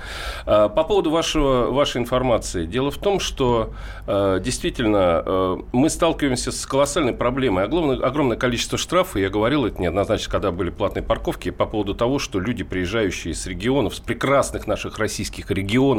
Э, 0.47 0.69
По 0.75 0.85
поводу 0.85 1.11
вашего, 1.11 1.71
вашей 1.71 2.01
информации. 2.01 2.67
Дело 2.67 2.91
в 2.91 2.99
том, 2.99 3.21
что 3.21 3.73
э, 4.07 4.41
действительно 4.43 5.23
э, 5.25 5.57
мы 5.73 5.91
сталкиваемся 5.91 6.53
с 6.53 6.67
колоссальной 6.67 7.13
проблемой. 7.13 7.65
Огромное, 7.65 7.97
огромное 7.97 8.37
количество 8.37 8.79
штрафов, 8.79 9.17
я 9.17 9.29
говорил 9.29 9.67
это 9.67 9.81
неоднозначно, 9.81 10.33
когда 10.33 10.51
были 10.51 10.71
платные 10.71 11.03
парковки, 11.03 11.51
по 11.51 11.67
поводу 11.67 11.95
того, 11.95 12.19
что 12.19 12.41
люди, 12.41 12.65
приезжающие 12.65 13.35
с 13.35 13.47
регионов, 13.47 13.95
с 13.95 14.01
прекрасных 14.01 14.67
наших 14.67 14.99
российских 14.99 15.51
регионов, 15.51 15.90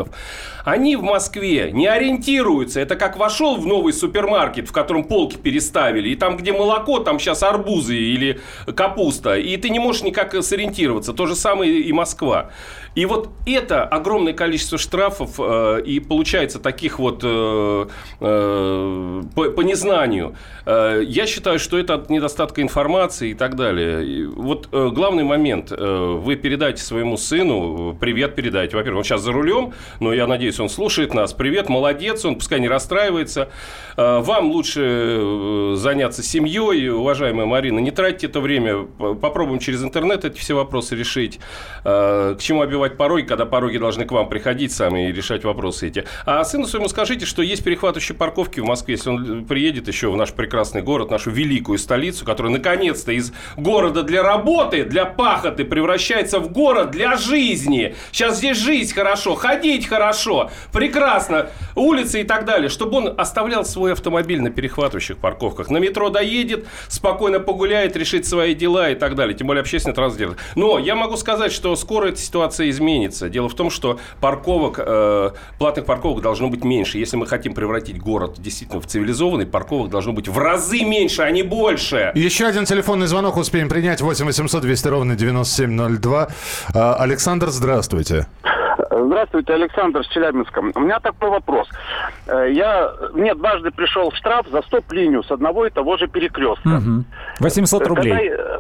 они 0.64 0.96
в 0.96 1.04
Москве 1.04 1.72
не 1.72 1.88
ориентируются. 1.88 2.80
Это 2.80 2.96
как 2.96 3.18
вошел 3.18 3.58
в 3.58 3.66
новый 3.66 3.94
супермаркет, 3.94 4.70
в 4.70 4.72
котором 4.72 5.04
полки 5.04 5.38
переставили, 5.38 6.10
и 6.10 6.16
там, 6.16 6.38
где 6.38 6.54
молоко, 6.54 7.00
там 7.00 7.20
сейчас 7.20 7.44
арбузы 7.44 7.96
или 7.96 8.40
капуста, 8.76 9.38
и 9.38 9.58
ты 9.58 9.70
не 9.70 9.80
можешь 9.80 10.04
никак 10.04 10.36
сориентироваться. 10.44 11.14
То 11.14 11.26
же 11.26 11.36
самое 11.36 11.72
и 11.80 11.92
Москва. 11.94 12.52
И 12.94 13.06
вот 13.06 13.30
это 13.46 13.84
огромное 13.84 14.34
количество 14.34 14.78
штрафов, 14.78 15.36
э, 15.40 15.82
и 15.86 16.00
получается 16.02 16.60
таких 16.60 17.00
вот 17.00 17.22
э, 17.24 17.88
э, 18.20 19.24
по, 19.34 19.44
по 19.52 19.62
незнанию. 19.62 20.36
Э, 20.66 21.02
я 21.02 21.26
считаю, 21.26 21.58
что 21.58 21.78
это 21.78 21.94
от 21.94 22.10
недостатка 22.10 22.62
информации 22.62 23.30
и 23.30 23.34
так 23.34 23.56
далее. 23.56 24.06
И 24.06 24.26
вот 24.26 24.68
э, 24.74 24.90
главный 24.94 25.24
момент. 25.24 25.72
Э, 25.72 26.20
вы 26.22 26.36
передайте 26.36 26.84
своему 26.84 27.16
сыну, 27.16 27.94
э, 27.94 27.96
привет 27.98 28.36
передайте. 28.36 28.76
Во-первых, 28.76 29.00
он 29.00 29.04
сейчас 29.06 29.22
за 29.22 29.32
рулем, 29.32 29.74
но 30.00 30.14
я 30.14 30.28
надеюсь, 30.28 30.60
он 30.60 30.70
слушает 30.70 31.14
нас. 31.14 31.34
Привет, 31.34 31.70
молодец, 31.70 32.26
он 32.26 32.36
пускай 32.36 32.60
не 32.60 32.68
расстраивается. 32.68 33.50
Э, 33.98 34.20
вам 34.20 34.52
лучше 34.52 34.82
э, 34.84 35.74
заняться 35.78 36.24
семьей, 36.24 36.90
уважаемая 36.90 37.46
Марина. 37.46 37.80
Не 37.80 37.92
тратьте 37.92 38.28
это 38.28 38.40
время. 38.40 38.84
Попробуем 38.84 39.60
через 39.60 39.84
интернет 39.84 40.26
эти 40.26 40.38
все 40.38 40.54
вопросы 40.54 40.96
решить. 40.96 41.40
Э, 41.84 42.36
К 42.38 42.42
чему 42.42 42.62
обивать 42.62 42.98
пороги, 42.98 43.26
когда 43.26 43.46
пороги 43.46 43.78
должны 43.78 44.06
к 44.06 44.12
вам 44.12 44.30
приходить 44.30 44.72
сами 44.72 45.10
и 45.10 45.12
решать 45.12 45.44
вопросы 45.44 45.88
эти. 45.88 46.06
А 46.26 46.44
сыну 46.44 46.68
своему 46.68 46.88
скажите, 46.90 47.26
что 47.26 47.42
есть 47.42 47.64
перехватывающие 47.64 48.16
парковки 48.16 48.60
в 48.60 48.66
Москве. 48.66 48.96
Если 48.96 49.10
он 49.10 49.46
приедет 49.46 49.88
еще 49.88 50.12
в 50.12 50.16
наш 50.16 50.34
прекрасный 50.34 50.82
город, 50.82 51.12
нашу 51.12 51.32
великую 51.32 51.78
столицу, 51.78 52.26
которая 52.26 52.54
наконец-то 52.54 53.12
из 53.12 53.34
города 53.58 54.04
для 54.04 54.24
работы, 54.24 54.84
для 54.86 55.06
пахоты 55.06 55.66
превращается 55.66 56.40
в 56.40 56.52
город 56.52 56.92
для 56.92 57.18
жизни. 57.18 57.96
Сейчас 58.12 58.38
здесь 58.38 58.58
жить 58.58 58.94
хорошо, 58.94 59.36
ходить 59.72 59.88
хорошо, 59.88 60.50
прекрасно, 60.74 61.48
улицы 61.76 62.22
и 62.22 62.24
так 62.24 62.46
далее. 62.46 62.70
Чтобы 62.70 62.98
он 62.98 63.14
оставлял 63.18 63.64
свой 63.64 63.94
автомобиль 63.94 64.42
на 64.42 64.50
перехватывающих 64.50 65.18
парковках. 65.18 65.70
На 65.70 65.78
метро 65.78 66.10
доедет, 66.10 66.66
спокойно 66.90 67.40
погуляет, 67.40 67.96
решит 67.96 68.26
свои 68.26 68.54
дела 68.54 68.90
и 68.90 68.96
так 68.96 69.16
далее. 69.16 69.36
Тем 69.38 69.48
более 69.48 69.62
общественный 69.62 69.96
транспорт. 69.96 70.38
Но 70.56 70.78
я 70.78 70.96
могу 70.96 71.16
сказать, 71.16 71.54
что 71.54 71.76
скоро 71.76 72.08
эта 72.08 72.18
ситуация 72.18 72.70
изменится. 72.70 73.30
Дело 73.30 73.48
в 73.48 73.54
том, 73.54 73.70
что 73.70 74.00
парковок, 74.20 74.80
э, 74.86 75.32
платных 75.58 75.86
парковок 75.86 76.22
должно 76.22 76.50
быть 76.50 76.66
меньше. 76.66 76.98
Если 76.98 77.16
мы 77.16 77.26
хотим 77.26 77.54
превратить 77.54 77.98
город 77.98 78.36
действительно 78.40 78.82
в 78.82 78.88
цивилизованный, 78.88 79.46
парковок 79.46 79.90
должно 79.90 80.12
быть 80.12 80.28
в 80.28 80.38
разы 80.38 80.84
меньше, 80.84 81.22
а 81.22 81.32
не 81.32 81.44
больше. 81.44 82.12
Еще 82.16 82.46
один 82.46 82.66
телефонный 82.66 83.08
звонок 83.08 83.38
успеем 83.38 83.70
принять. 83.70 84.02
8 84.02 84.26
800 84.26 84.62
200 84.62 84.88
ровно 84.90 85.16
9702. 85.16 86.28
А, 86.74 86.96
Александр, 86.96 87.50
здравствуйте. 87.50 88.28
Здравствуйте, 88.92 89.54
Александр 89.54 90.04
с 90.04 90.08
Челябинска. 90.10 90.60
У 90.76 90.80
меня 90.80 91.00
такой 91.00 91.30
вопрос. 91.30 91.70
Э, 92.28 92.48
Я, 92.52 92.92
мне 93.14 93.34
дважды 93.36 93.72
пришел 93.72 94.12
штраф 94.12 94.48
за 94.52 94.62
стоп-линию 94.64 95.24
с 95.24 95.32
одного 95.32 95.66
и 95.66 95.70
того 95.70 95.98
же 95.98 96.08
перекрестка. 96.08 96.68
Мгм. 96.68 97.06
800 97.40 97.88
рублей. 97.88 98.30
Когда, 98.30 98.58
э, 98.58 98.60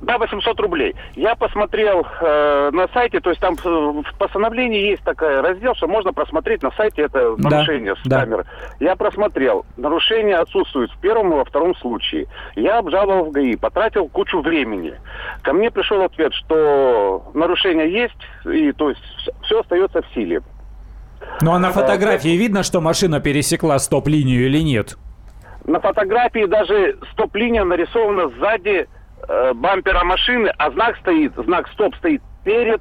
Да, 0.00 0.16
800 0.18 0.60
рублей. 0.60 0.94
Я 1.16 1.34
посмотрел 1.34 2.06
э, 2.20 2.70
на 2.72 2.86
сайте, 2.88 3.18
то 3.20 3.30
есть 3.30 3.40
там 3.40 3.54
э, 3.54 3.68
в 3.68 4.14
постановлении 4.16 4.90
есть 4.90 5.02
такой 5.02 5.40
раздел, 5.40 5.74
что 5.74 5.88
можно 5.88 6.12
просмотреть 6.12 6.62
на 6.62 6.70
сайте 6.72 7.02
это 7.02 7.34
Да, 7.36 7.50
нарушение 7.50 7.96
с 7.96 8.00
да. 8.04 8.20
камеры. 8.20 8.44
Я 8.78 8.94
просмотрел. 8.94 9.66
Нарушение 9.76 10.36
отсутствует 10.36 10.90
в 10.92 11.00
первом 11.00 11.32
и 11.32 11.36
во 11.36 11.44
втором 11.44 11.74
случае. 11.76 12.26
Я 12.54 12.78
обжаловал 12.78 13.24
в 13.24 13.30
ГАИ, 13.32 13.56
потратил 13.56 14.08
кучу 14.08 14.40
времени. 14.40 14.94
Ко 15.42 15.52
мне 15.52 15.70
пришел 15.70 16.02
ответ, 16.02 16.32
что 16.32 17.30
нарушение 17.34 17.90
есть, 17.92 18.14
и 18.44 18.70
то 18.72 18.90
есть 18.90 19.02
все 19.42 19.60
остается 19.60 20.02
в 20.02 20.14
силе. 20.14 20.42
Ну 21.42 21.52
а 21.52 21.58
на 21.58 21.72
фотографии 21.72 22.36
видно, 22.36 22.62
что 22.62 22.80
машина 22.80 23.18
пересекла 23.18 23.78
стоп-линию 23.80 24.46
или 24.46 24.58
нет? 24.58 24.96
На 25.64 25.80
фотографии 25.80 26.46
даже 26.46 26.98
стоп-линия 27.12 27.64
нарисована 27.64 28.30
сзади 28.38 28.88
э, 29.28 29.52
бампера 29.54 30.04
машины, 30.04 30.52
а 30.58 30.70
знак 30.70 30.96
стоит, 30.98 31.32
знак 31.36 31.68
стоп 31.68 31.94
стоит 31.96 32.22
перед 32.44 32.80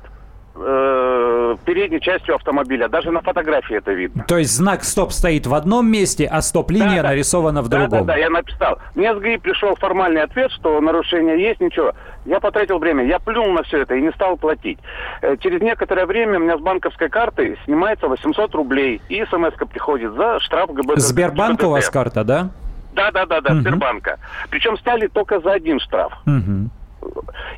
э, 0.56 1.56
передней 1.65 2.00
частью 2.02 2.36
автомобиля. 2.36 2.88
Даже 2.89 3.12
на 3.12 3.21
фотографии 3.21 3.76
это 3.78 3.91
видно. 3.93 4.23
То 4.28 4.38
есть 4.38 4.56
знак 4.56 4.84
стоп 4.84 5.12
стоит 5.12 5.45
в 5.47 5.54
одном 5.54 5.89
месте, 5.91 6.26
а 6.32 6.41
стоп-линия 6.41 6.97
Да, 6.97 7.04
да. 7.04 7.10
нарисована 7.10 7.62
в 7.62 7.67
Да, 7.69 7.80
другом. 7.82 8.06
да, 8.08 8.13
да, 8.13 8.19
я 8.19 8.30
написал. 8.30 8.80
Мне 8.95 9.13
с 9.15 9.19
ГАИ 9.19 9.38
пришел 9.38 9.76
формальный 9.76 10.23
ответ, 10.23 10.52
что 10.52 10.80
нарушение 10.82 11.39
есть, 11.41 11.60
ничего. 11.62 11.91
Я 12.26 12.39
потратил 12.39 12.80
время, 12.80 13.06
я 13.06 13.19
плюнул 13.19 13.52
на 13.54 13.63
все 13.63 13.82
это 13.84 13.95
и 13.95 14.02
не 14.02 14.12
стал 14.12 14.38
платить. 14.38 14.80
Э, 15.21 15.38
Через 15.38 15.62
некоторое 15.62 16.06
время 16.06 16.38
у 16.39 16.41
меня 16.41 16.58
с 16.58 16.62
банковской 16.62 17.10
карты 17.10 17.58
снимается 17.65 18.08
800 18.08 18.54
рублей, 18.56 19.02
и 19.10 19.23
смс 19.26 19.54
приходит 19.69 20.13
за 20.13 20.39
штраф 20.39 20.71
ГБД. 20.73 21.00
Сбербанк 21.00 21.62
у 21.63 21.69
вас 21.69 21.89
карта, 21.89 22.23
да? 22.23 22.50
Да, 22.97 23.12
да, 23.12 23.25
да, 23.27 23.41
да, 23.41 23.51
Мгм. 23.51 23.62
Сбербанка. 23.62 24.19
Причем 24.49 24.75
сняли 24.79 25.07
только 25.07 25.39
за 25.39 25.53
один 25.53 25.79
штраф. 25.79 26.12
Мгм. 26.25 26.71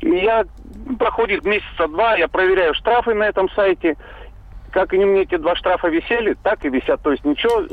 И 0.02 0.10
я 0.10 0.44
проходит 0.98 1.46
месяца 1.46 1.88
два, 1.88 2.14
я 2.16 2.28
проверяю 2.28 2.74
штрафы 2.74 3.14
на 3.14 3.24
этом 3.24 3.48
сайте. 3.50 3.96
Как 4.70 4.92
они 4.92 5.06
мне 5.06 5.22
эти 5.22 5.36
два 5.36 5.56
штрафа 5.56 5.88
висели, 5.88 6.36
так 6.42 6.64
и 6.64 6.68
висят. 6.68 7.00
То 7.02 7.12
есть 7.12 7.24
ничего 7.24 7.64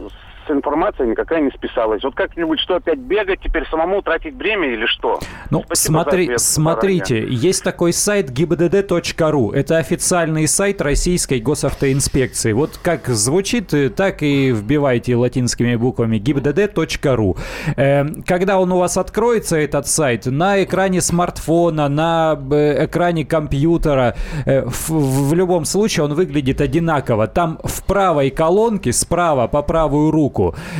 с 0.48 0.52
информацией 0.52 1.10
никакая 1.10 1.42
не 1.42 1.52
списалась. 1.52 2.04
Вот 2.04 2.16
как-нибудь 2.16 2.60
что 2.60 2.76
опять 2.76 3.00
бегать, 3.00 3.40
теперь 3.44 3.68
самому 3.70 4.02
тратить 4.02 4.36
время 4.36 4.68
или 4.74 4.86
что? 4.86 5.20
Ну, 5.50 5.64
Спасибо 5.66 5.94
смотри, 5.94 6.38
смотрите, 6.38 7.16
заранее. 7.22 7.38
есть 7.38 7.64
такой 7.64 7.94
сайт 7.94 8.30
gibdd.ru. 8.32 9.54
Это 9.54 9.78
официальный 9.78 10.48
сайт 10.48 10.82
Российской 10.82 11.40
госавтоинспекции. 11.40 12.54
Вот 12.54 12.80
как 12.82 13.08
звучит, 13.08 13.74
э, 13.74 13.90
так 13.90 14.24
и 14.24 14.52
вбивайте 14.52 15.16
латинскими 15.16 15.76
буквами 15.76 16.18
gibdd.ru. 16.18 17.38
Э, 17.76 18.06
Когда 18.26 18.60
он 18.60 18.72
у 18.72 18.78
вас 18.78 18.98
откроется, 18.98 19.58
этот 19.58 19.88
сайт, 19.88 20.26
на 20.26 20.64
экране 20.64 21.02
смартфона, 21.02 21.90
на 21.90 22.40
э, 22.52 22.86
экране 22.86 23.26
компьютера, 23.26 24.16
э, 24.46 24.64
в, 24.66 25.30
в 25.30 25.34
любом 25.34 25.66
случае 25.66 26.06
он 26.06 26.14
выглядит 26.14 26.62
одинаково. 26.62 27.28
Там 27.28 27.60
в 27.64 27.84
правой 27.84 28.30
колонке, 28.30 28.94
справа 28.94 29.48
по 29.48 29.62
правую 29.62 30.12
руку, 30.12 30.37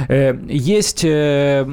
э, 0.08 0.36
есть 0.48 1.04
э, 1.04 1.66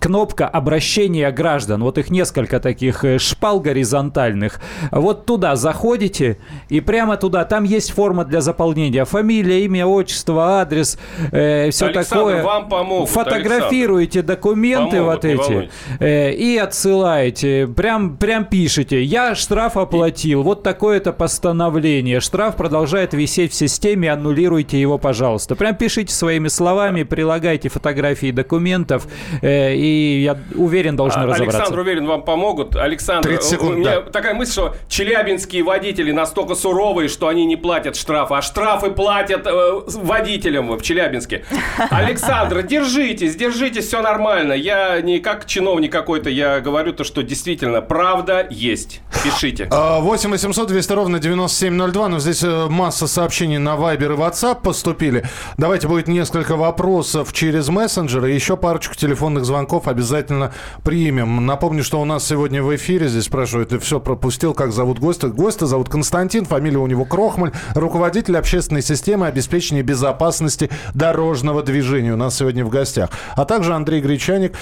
кнопка 0.00 0.48
обращения 0.48 1.30
граждан. 1.30 1.82
Вот 1.82 1.98
их 1.98 2.10
несколько 2.10 2.60
таких 2.60 3.04
э, 3.04 3.18
шпал 3.18 3.60
горизонтальных. 3.60 4.60
Вот 4.90 5.26
туда 5.26 5.56
заходите 5.56 6.38
и 6.68 6.80
прямо 6.80 7.16
туда. 7.16 7.44
Там 7.44 7.64
есть 7.64 7.92
форма 7.92 8.24
для 8.24 8.40
заполнения. 8.40 9.04
Фамилия, 9.04 9.64
имя, 9.64 9.86
отчество, 9.86 10.60
адрес, 10.60 10.98
все 11.28 11.68
Александр, 11.68 12.04
такое. 12.04 12.42
вам 12.42 12.68
помогут, 12.68 13.08
Фотографируете 13.10 14.22
документы 14.22 14.98
Помогут, 14.98 15.24
вот 15.24 15.24
эти 15.24 15.70
э, 16.00 16.32
и 16.32 16.56
отсылаете. 16.56 17.66
Прям, 17.66 18.16
прям 18.16 18.44
пишите. 18.44 19.02
Я 19.02 19.34
штраф 19.34 19.76
оплатил. 19.76 20.42
Вот 20.42 20.62
такое-то 20.62 21.12
постановление. 21.12 22.20
Штраф 22.20 22.56
продолжает 22.56 23.14
висеть 23.14 23.52
в 23.52 23.54
системе. 23.54 24.12
Аннулируйте 24.12 24.80
его, 24.80 24.98
пожалуйста. 24.98 25.54
Прям 25.54 25.76
пишите 25.76 26.12
своими 26.12 26.48
словами, 26.48 27.02
приложите 27.02 27.27
прилагайте 27.28 27.68
фотографии 27.68 28.30
документов, 28.30 29.06
э, 29.42 29.74
и 29.74 30.22
я 30.22 30.38
уверен, 30.54 30.96
должны 30.96 31.20
А, 31.20 31.26
разобраться. 31.26 31.58
Александр 31.58 31.80
уверен, 31.80 32.06
вам 32.06 32.22
помогут. 32.22 32.74
Александр, 32.74 33.28
30 33.28 33.50
секунд, 33.50 33.70
у 33.70 33.78
меня 33.78 34.00
да. 34.00 34.10
такая 34.10 34.32
мысль, 34.32 34.52
что 34.52 34.74
челябинские 34.88 35.62
водители 35.62 36.10
настолько 36.10 36.54
суровые, 36.54 37.08
что 37.10 37.28
они 37.28 37.44
не 37.44 37.56
платят 37.56 37.96
штрафы, 37.96 38.34
а 38.34 38.42
штрафы 38.42 38.90
платят 38.90 39.46
э, 39.46 39.80
водителям 39.86 40.70
в 40.70 40.80
Челябинске. 40.80 41.44
Александр, 41.90 42.62
держитесь, 42.62 43.36
держитесь, 43.36 43.86
все 43.86 44.00
нормально. 44.00 44.54
Я 44.54 45.02
не 45.02 45.18
как 45.18 45.44
чиновник 45.44 45.92
какой-то, 45.92 46.30
я 46.30 46.60
говорю 46.60 46.94
то, 46.94 47.04
что 47.04 47.22
действительно 47.22 47.82
правда 47.82 48.46
есть. 48.48 49.02
Пишите. 49.22 49.68
А, 49.70 50.00
8 50.00 50.30
800 50.30 50.68
200 50.68 50.92
ровно 50.92 51.18
9702. 51.18 52.08
Но 52.08 52.18
здесь 52.20 52.42
э, 52.42 52.66
масса 52.68 53.06
сообщений 53.06 53.58
на 53.58 53.74
Viber 53.74 54.14
и 54.14 54.16
WhatsApp 54.16 54.62
поступили. 54.62 55.24
Давайте 55.56 55.88
будет 55.88 56.08
несколько 56.08 56.56
вопросов 56.56 57.17
через 57.32 57.68
мессенджеры. 57.68 58.30
Еще 58.30 58.56
парочку 58.56 58.94
телефонных 58.94 59.44
звонков 59.44 59.88
обязательно 59.88 60.52
примем. 60.82 61.44
Напомню, 61.46 61.84
что 61.84 62.00
у 62.00 62.04
нас 62.04 62.26
сегодня 62.26 62.62
в 62.62 62.74
эфире 62.76 63.08
здесь 63.08 63.24
спрашивают, 63.24 63.70
ты 63.70 63.78
все 63.78 64.00
пропустил, 64.00 64.54
как 64.54 64.72
зовут 64.72 64.98
гостя. 64.98 65.28
Гостя 65.28 65.66
зовут 65.66 65.88
Константин, 65.88 66.44
фамилия 66.44 66.78
у 66.78 66.86
него 66.86 67.04
Крохмаль, 67.04 67.52
руководитель 67.74 68.36
общественной 68.36 68.82
системы 68.82 69.26
обеспечения 69.26 69.82
безопасности 69.82 70.70
дорожного 70.94 71.62
движения 71.62 72.12
у 72.12 72.16
нас 72.16 72.36
сегодня 72.36 72.64
в 72.64 72.68
гостях. 72.68 73.10
А 73.36 73.44
также 73.44 73.74
Андрей 73.74 74.00
Гречаник, 74.00 74.54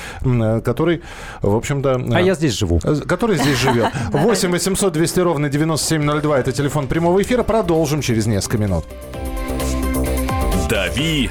который, 0.64 1.02
в 1.42 1.54
общем-то... 1.54 1.94
А 2.12 2.20
э, 2.20 2.24
я 2.24 2.34
здесь 2.34 2.54
живу. 2.54 2.80
Э, 2.84 2.96
который 3.06 3.36
здесь 3.36 3.56
живет. 3.58 3.88
8 4.12 4.50
800 4.50 4.92
200 4.92 5.20
ровно 5.20 5.48
9702. 5.48 6.38
Это 6.38 6.52
телефон 6.52 6.86
прямого 6.86 7.20
эфира. 7.22 7.42
Продолжим 7.42 8.00
через 8.00 8.26
несколько 8.26 8.58
минут. 8.58 8.84
«Дави 10.68 11.30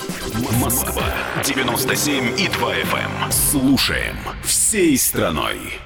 Москва 0.49 1.03
97 1.43 2.39
и 2.39 2.47
2 2.47 2.73
FM. 2.75 3.31
Слушаем 3.31 4.15
всей 4.43 4.97
страной. 4.97 5.79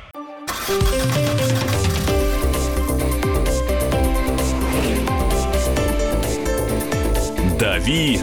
«Дави 7.60 8.20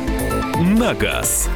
на 0.59 0.95
газ». 0.95 1.49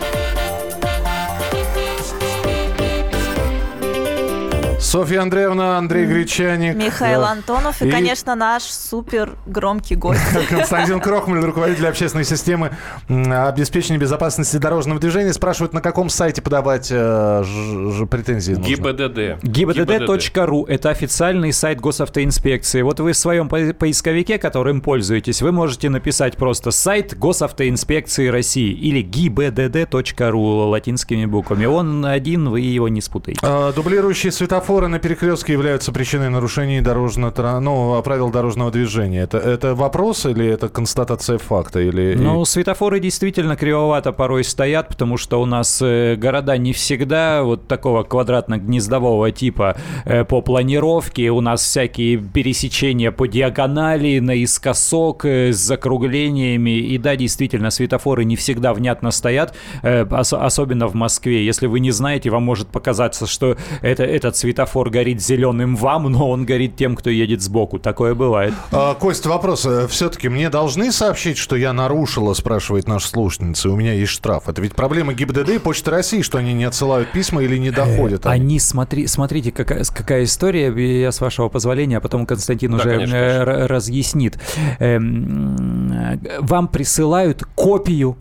Софья 4.86 5.22
Андреевна, 5.22 5.78
Андрей 5.78 6.06
Гречаник. 6.06 6.76
Михаил 6.76 7.22
э, 7.22 7.24
Антонов 7.26 7.82
и, 7.82 7.88
и- 7.88 7.90
конечно, 7.90 8.36
наш 8.36 8.62
супер 8.62 9.32
громкий 9.44 9.96
гость. 9.96 10.20
Константин 10.48 11.00
Крохмаль, 11.00 11.40
руководитель 11.44 11.88
общественной 11.88 12.24
системы 12.24 12.70
обеспечения 13.08 13.98
безопасности 13.98 14.58
дорожного 14.58 15.00
движения. 15.00 15.32
Спрашивают, 15.32 15.72
на 15.72 15.80
каком 15.80 16.08
сайте 16.08 16.40
подавать 16.40 16.88
э, 16.92 17.42
ж- 17.44 17.92
ж- 17.94 18.06
претензии? 18.06 18.54
ГИБДД. 18.54 19.42
ГИБДД.ру– 19.44 20.64
это 20.68 20.90
официальный 20.90 21.52
сайт 21.52 21.80
госавтоинспекции. 21.80 22.82
Вот 22.82 23.00
вы 23.00 23.12
в 23.12 23.16
своем 23.16 23.48
по- 23.48 23.74
поисковике, 23.74 24.38
которым 24.38 24.80
пользуетесь, 24.80 25.42
вы 25.42 25.50
можете 25.50 25.90
написать 25.90 26.36
просто 26.36 26.70
сайт 26.70 27.18
госавтоинспекции 27.18 28.28
России 28.28 28.72
или 28.72 29.00
гибдд.ру 29.02 30.68
латинскими 30.68 31.24
буквами. 31.26 31.66
Он 31.66 32.06
один, 32.06 32.48
вы 32.50 32.60
его 32.60 32.88
не 32.88 33.00
спутаете. 33.00 33.40
Э, 33.42 33.72
Дублирующие 33.74 34.30
светофоры 34.30 34.85
на 34.88 34.98
перекрестке 34.98 35.52
являются 35.52 35.92
причиной 35.92 36.30
нарушений 36.30 36.80
дорожного, 36.80 37.60
ну, 37.60 38.02
правил 38.02 38.30
дорожного 38.30 38.70
движения. 38.70 39.22
Это, 39.22 39.38
это 39.38 39.74
вопрос 39.74 40.26
или 40.26 40.46
это 40.46 40.68
констатация 40.68 41.38
факта? 41.38 41.80
Или... 41.80 42.14
Ну, 42.14 42.44
светофоры 42.44 43.00
действительно 43.00 43.56
кривовато 43.56 44.12
порой 44.12 44.44
стоят, 44.44 44.88
потому 44.88 45.16
что 45.16 45.40
у 45.40 45.46
нас 45.46 45.80
э, 45.82 46.16
города 46.16 46.56
не 46.58 46.72
всегда 46.72 47.42
вот 47.42 47.66
такого 47.66 48.02
квадратно-гнездового 48.02 49.32
типа 49.32 49.76
э, 50.04 50.24
по 50.24 50.42
планировке. 50.42 51.30
У 51.30 51.40
нас 51.40 51.62
всякие 51.62 52.18
пересечения 52.18 53.10
по 53.10 53.26
диагонали, 53.26 54.18
наискосок, 54.18 55.24
э, 55.24 55.52
с 55.52 55.56
закруглениями. 55.56 56.78
И 56.78 56.98
да, 56.98 57.16
действительно, 57.16 57.70
светофоры 57.70 58.24
не 58.24 58.36
всегда 58.36 58.74
внятно 58.74 59.10
стоят, 59.10 59.54
ос- 59.82 60.32
особенно 60.32 60.86
в 60.86 60.94
Москве. 60.94 61.44
Если 61.44 61.66
вы 61.66 61.80
не 61.80 61.90
знаете, 61.90 62.30
вам 62.30 62.42
может 62.42 62.68
показаться, 62.68 63.26
что 63.26 63.56
это, 63.82 64.04
этот 64.04 64.36
светофор 64.36 64.65
горит 64.74 65.22
зеленым 65.22 65.76
вам, 65.76 66.04
но 66.04 66.30
он 66.30 66.44
горит 66.44 66.76
тем, 66.76 66.96
кто 66.96 67.10
едет 67.10 67.42
сбоку. 67.42 67.78
Такое 67.78 68.14
бывает. 68.14 68.54
А, 68.72 68.94
Кость, 68.94 69.26
вопрос. 69.26 69.66
Все-таки 69.88 70.28
мне 70.28 70.50
должны 70.50 70.92
сообщить, 70.92 71.38
что 71.38 71.56
я 71.56 71.72
нарушила, 71.72 72.34
спрашивает 72.34 72.88
наша 72.88 73.08
слушательница, 73.08 73.68
и 73.68 73.70
у 73.72 73.76
меня 73.76 73.92
есть 73.92 74.12
штраф. 74.12 74.48
Это 74.48 74.60
ведь 74.62 74.74
проблема 74.74 75.12
ГИБДД 75.14 75.50
и 75.50 75.58
Почты 75.58 75.90
России, 75.90 76.22
что 76.22 76.38
они 76.38 76.52
не 76.52 76.64
отсылают 76.64 77.10
письма 77.12 77.42
или 77.42 77.56
не 77.56 77.70
доходят. 77.70 78.26
они. 78.26 78.42
Они, 78.46 78.60
смотри, 78.60 79.06
смотрите, 79.06 79.50
какая, 79.52 79.84
какая 79.84 80.24
история, 80.24 80.72
я 81.00 81.10
с 81.12 81.20
вашего 81.20 81.48
позволения, 81.48 81.98
а 81.98 82.00
потом 82.00 82.26
Константин 82.26 82.72
Да, 82.72 82.76
уже 82.78 82.90
конечно, 82.90 83.14
э, 83.16 83.44
конечно. 83.44 83.68
разъяснит. 83.68 84.38
Эм, 84.78 85.92
э, 85.92 86.18
Вам 86.40 86.68
присылают 86.68 87.44
копию 87.54 88.16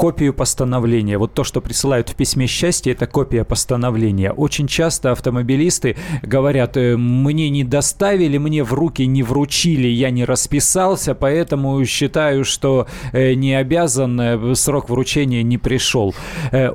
копию 0.00 0.32
постановления. 0.32 1.18
Вот 1.18 1.34
то, 1.34 1.44
что 1.44 1.60
присылают 1.60 2.08
в 2.08 2.14
письме 2.14 2.46
счастья, 2.46 2.92
это 2.92 3.06
копия 3.06 3.44
постановления. 3.44 4.32
Очень 4.32 4.66
часто 4.66 5.12
автомобилисты 5.12 5.94
говорят, 6.22 6.78
«Э, 6.78 6.96
мне 6.96 7.50
не 7.50 7.64
доставили, 7.64 8.38
мне 8.38 8.64
в 8.64 8.72
руки 8.72 9.06
не 9.06 9.22
вручили, 9.22 9.88
я 9.88 10.08
не 10.08 10.24
расписался, 10.24 11.14
поэтому 11.14 11.84
считаю, 11.84 12.46
что 12.46 12.86
э, 13.12 13.34
не 13.34 13.52
обязан, 13.52 14.18
э, 14.18 14.54
срок 14.54 14.88
вручения 14.88 15.42
не 15.42 15.58
пришел. 15.58 16.14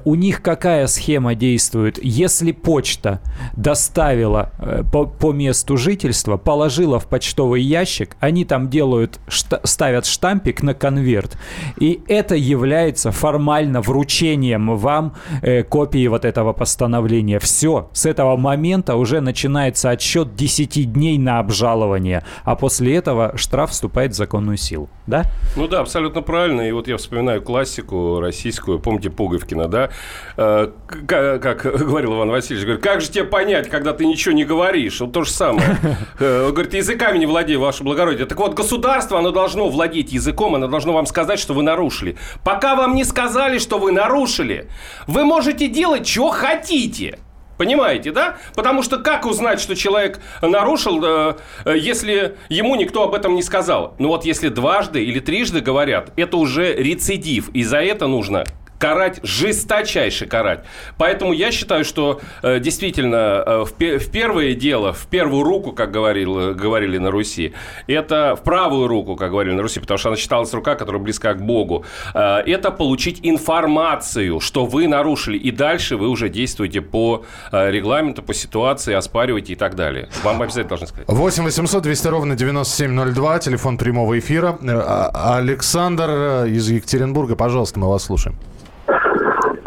У 0.03 0.13
них 0.13 0.43
какая 0.43 0.85
схема 0.85 1.33
действует? 1.33 1.97
Если 2.03 2.51
почта 2.51 3.21
доставила 3.57 4.51
по, 4.91 5.07
по 5.07 5.33
месту 5.33 5.77
жительства, 5.77 6.37
положила 6.37 6.99
в 6.99 7.07
почтовый 7.07 7.63
ящик, 7.63 8.17
они 8.19 8.45
там 8.45 8.69
делают, 8.69 9.19
ставят 9.63 10.05
штампик 10.05 10.61
на 10.61 10.75
конверт, 10.75 11.39
и 11.79 12.01
это 12.07 12.35
является 12.35 13.14
формально 13.15 13.81
вручением 13.81 14.75
вам 14.77 15.15
э, 15.41 15.63
копии 15.63 16.07
вот 16.07 16.25
этого 16.25 16.53
постановления. 16.53 17.39
Все, 17.39 17.89
с 17.93 18.05
этого 18.05 18.37
момента 18.37 18.95
уже 18.95 19.21
начинается 19.21 19.89
отсчет 19.89 20.35
10 20.35 20.91
дней 20.93 21.17
на 21.17 21.39
обжалование, 21.39 22.23
а 22.43 22.55
после 22.55 22.95
этого 22.95 23.33
штраф 23.37 23.71
вступает 23.71 24.11
в 24.11 24.15
законную 24.15 24.57
силу. 24.57 24.89
Да? 25.07 25.23
Ну 25.55 25.67
да, 25.67 25.79
абсолютно 25.81 26.21
правильно. 26.21 26.61
И 26.61 26.71
вот 26.71 26.87
я 26.87 26.97
вспоминаю 26.97 27.41
классику 27.41 28.19
российскую, 28.19 28.79
помните 28.79 29.09
Пуговкина, 29.09 29.67
да? 29.67 29.89
Э, 30.37 30.69
к- 30.87 31.39
Как 31.39 31.61
говорил 31.79 32.15
Иван 32.15 32.29
Васильевич, 32.29 32.65
говорит, 32.65 32.83
как 32.83 33.01
же 33.01 33.09
тебе 33.09 33.23
понять, 33.23 33.69
когда 33.69 33.93
ты 33.93 34.05
ничего 34.05 34.33
не 34.33 34.43
говоришь? 34.45 34.99
Вот 35.01 35.11
то 35.11 35.23
же 35.23 35.31
самое. 35.31 35.77
Э, 36.19 36.45
Он 36.47 36.53
говорит, 36.53 36.73
языками 36.73 37.17
не 37.17 37.25
владею, 37.25 37.59
ваше 37.59 37.83
благородие. 37.83 38.25
Так 38.25 38.39
вот, 38.39 38.53
государство, 38.55 39.19
оно 39.19 39.31
должно 39.31 39.69
владеть 39.69 40.11
языком, 40.13 40.55
оно 40.55 40.67
должно 40.67 40.93
вам 40.93 41.05
сказать, 41.05 41.39
что 41.39 41.53
вы 41.53 41.61
нарушили. 41.63 42.15
Пока 42.43 42.75
вам 42.75 42.94
не 42.95 43.03
сказали, 43.03 43.59
что 43.59 43.77
вы 43.77 43.91
нарушили, 43.91 44.67
вы 45.05 45.23
можете 45.23 45.67
делать, 45.67 46.07
что 46.07 46.29
хотите. 46.29 47.19
Понимаете, 47.57 48.11
да? 48.11 48.37
Потому 48.53 48.83
что 48.83 48.97
как 48.97 49.25
узнать, 49.25 49.61
что 49.61 49.75
человек 49.75 50.19
нарушил, 50.41 51.01
э, 51.03 51.35
э, 51.63 51.77
если 51.77 52.35
ему 52.49 52.75
никто 52.75 53.03
об 53.03 53.13
этом 53.13 53.35
не 53.35 53.43
сказал? 53.43 53.95
Ну 53.97 54.09
вот 54.09 54.25
если 54.25 54.49
дважды 54.49 55.03
или 55.05 55.19
трижды 55.19 55.61
говорят, 55.61 56.11
это 56.17 56.35
уже 56.35 56.75
рецидив, 56.75 57.49
и 57.49 57.63
за 57.63 57.77
это 57.77 58.07
нужно 58.07 58.43
карать, 58.77 59.19
жесточайше 59.23 60.25
карать. 60.25 60.65
Поэтому 60.97 61.33
я 61.33 61.51
считаю, 61.51 61.85
что 61.85 62.19
э, 62.41 62.59
действительно 62.59 63.43
э, 63.45 63.65
в, 63.65 63.99
в 63.99 64.11
первое 64.11 64.53
дело, 64.53 64.93
в 64.93 65.07
первую 65.07 65.43
руку, 65.43 65.71
как 65.71 65.91
говорил, 65.91 66.39
э, 66.39 66.53
говорили 66.53 66.97
на 66.97 67.11
Руси, 67.11 67.53
это 67.87 68.35
в 68.35 68.43
правую 68.43 68.87
руку, 68.87 69.15
как 69.15 69.31
говорили 69.31 69.53
на 69.55 69.61
Руси, 69.61 69.79
потому 69.79 69.97
что 69.97 70.09
она 70.09 70.17
считалась 70.17 70.53
рука, 70.53 70.75
которая 70.75 71.01
близка 71.01 71.33
к 71.33 71.41
Богу, 71.41 71.85
э, 72.13 72.19
это 72.45 72.71
получить 72.71 73.19
информацию, 73.23 74.39
что 74.39 74.65
вы 74.65 74.87
нарушили, 74.87 75.37
и 75.37 75.51
дальше 75.51 75.97
вы 75.97 76.09
уже 76.09 76.29
действуете 76.29 76.81
по 76.81 77.23
э, 77.51 77.71
регламенту, 77.71 78.21
по 78.23 78.33
ситуации, 78.33 78.93
оспариваете 78.93 79.53
и 79.53 79.55
так 79.55 79.75
далее. 79.75 80.09
Вам 80.23 80.41
обязательно 80.41 80.69
должны 80.69 80.87
сказать. 80.87 81.07
8 81.07 81.43
800 81.43 81.83
200 81.83 82.07
ровно 82.07 82.35
9702, 82.35 83.39
телефон 83.39 83.77
прямого 83.77 84.17
эфира. 84.19 84.57
Э, 84.61 84.81
а- 84.85 85.37
Александр 85.37 86.09
э, 86.09 86.49
из 86.49 86.69
Екатеринбурга, 86.69 87.35
пожалуйста, 87.35 87.79
мы 87.79 87.89
вас 87.89 88.03
слушаем. 88.03 88.37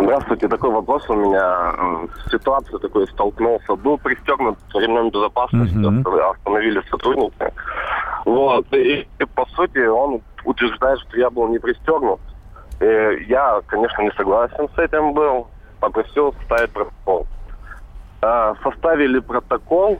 Здравствуйте, 0.08 0.48
такой 0.48 0.70
вопрос 0.70 1.04
у 1.10 1.14
меня. 1.14 1.74
Э, 1.76 2.06
С 2.24 2.30
ситуацией 2.30 2.78
такой 2.80 3.06
столкнулся. 3.08 3.76
Был 3.76 3.98
пристегнут 3.98 4.56
ремнем 4.72 5.10
безопасности, 5.10 5.74
Мгм. 5.76 6.02
остановили 6.30 6.80
сотрудника. 6.88 7.52
Вот. 8.24 8.64
И, 8.72 9.06
и, 9.18 9.24
по 9.26 9.44
сути 9.54 9.86
он 9.86 10.22
утверждает, 10.46 10.98
что 11.00 11.18
я 11.18 11.28
был 11.28 11.48
не 11.48 11.58
пристегнут. 11.58 12.20
И 12.80 13.26
я, 13.28 13.60
конечно, 13.66 14.00
не 14.00 14.10
согласен 14.12 14.70
с 14.74 14.78
этим 14.78 15.12
был. 15.12 15.48
Попросил 15.78 16.32
составить 16.38 16.72
протокол. 16.72 17.26
А, 18.22 18.54
Составили 18.62 19.18
протокол, 19.18 19.98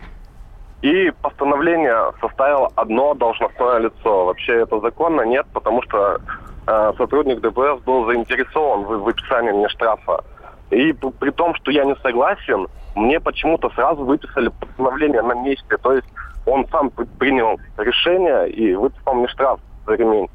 и 0.80 1.12
постановление 1.20 2.12
составило 2.22 2.72
одно 2.76 3.12
должностное 3.12 3.76
лицо. 3.80 4.24
Вообще 4.24 4.62
это 4.62 4.80
законно? 4.80 5.20
Нет, 5.26 5.44
потому 5.52 5.82
что 5.82 6.14
э, 6.14 6.18
сотрудник 6.96 7.40
ДПС 7.40 7.82
был 7.84 8.06
заинтересован 8.06 8.84
в 8.84 9.02
выписании 9.04 9.52
мне 9.52 9.68
штрафа. 9.68 10.22
И 10.70 10.92
при 10.92 11.30
том, 11.30 11.54
что 11.54 11.70
я 11.70 11.84
не 11.84 11.96
согласен, 12.02 12.66
мне 12.94 13.20
почему-то 13.20 13.70
сразу 13.70 14.04
выписали 14.04 14.48
постановление 14.48 15.22
на 15.22 15.34
месте. 15.34 15.76
То 15.82 15.92
есть 15.92 16.08
он 16.44 16.66
сам 16.70 16.90
при- 16.90 17.04
принял 17.04 17.58
решение 17.78 18.50
и 18.50 18.74
выписал 18.74 19.14
мне 19.14 19.28
штраф 19.28 19.60
за 19.86 19.94
ремень. 19.94 20.28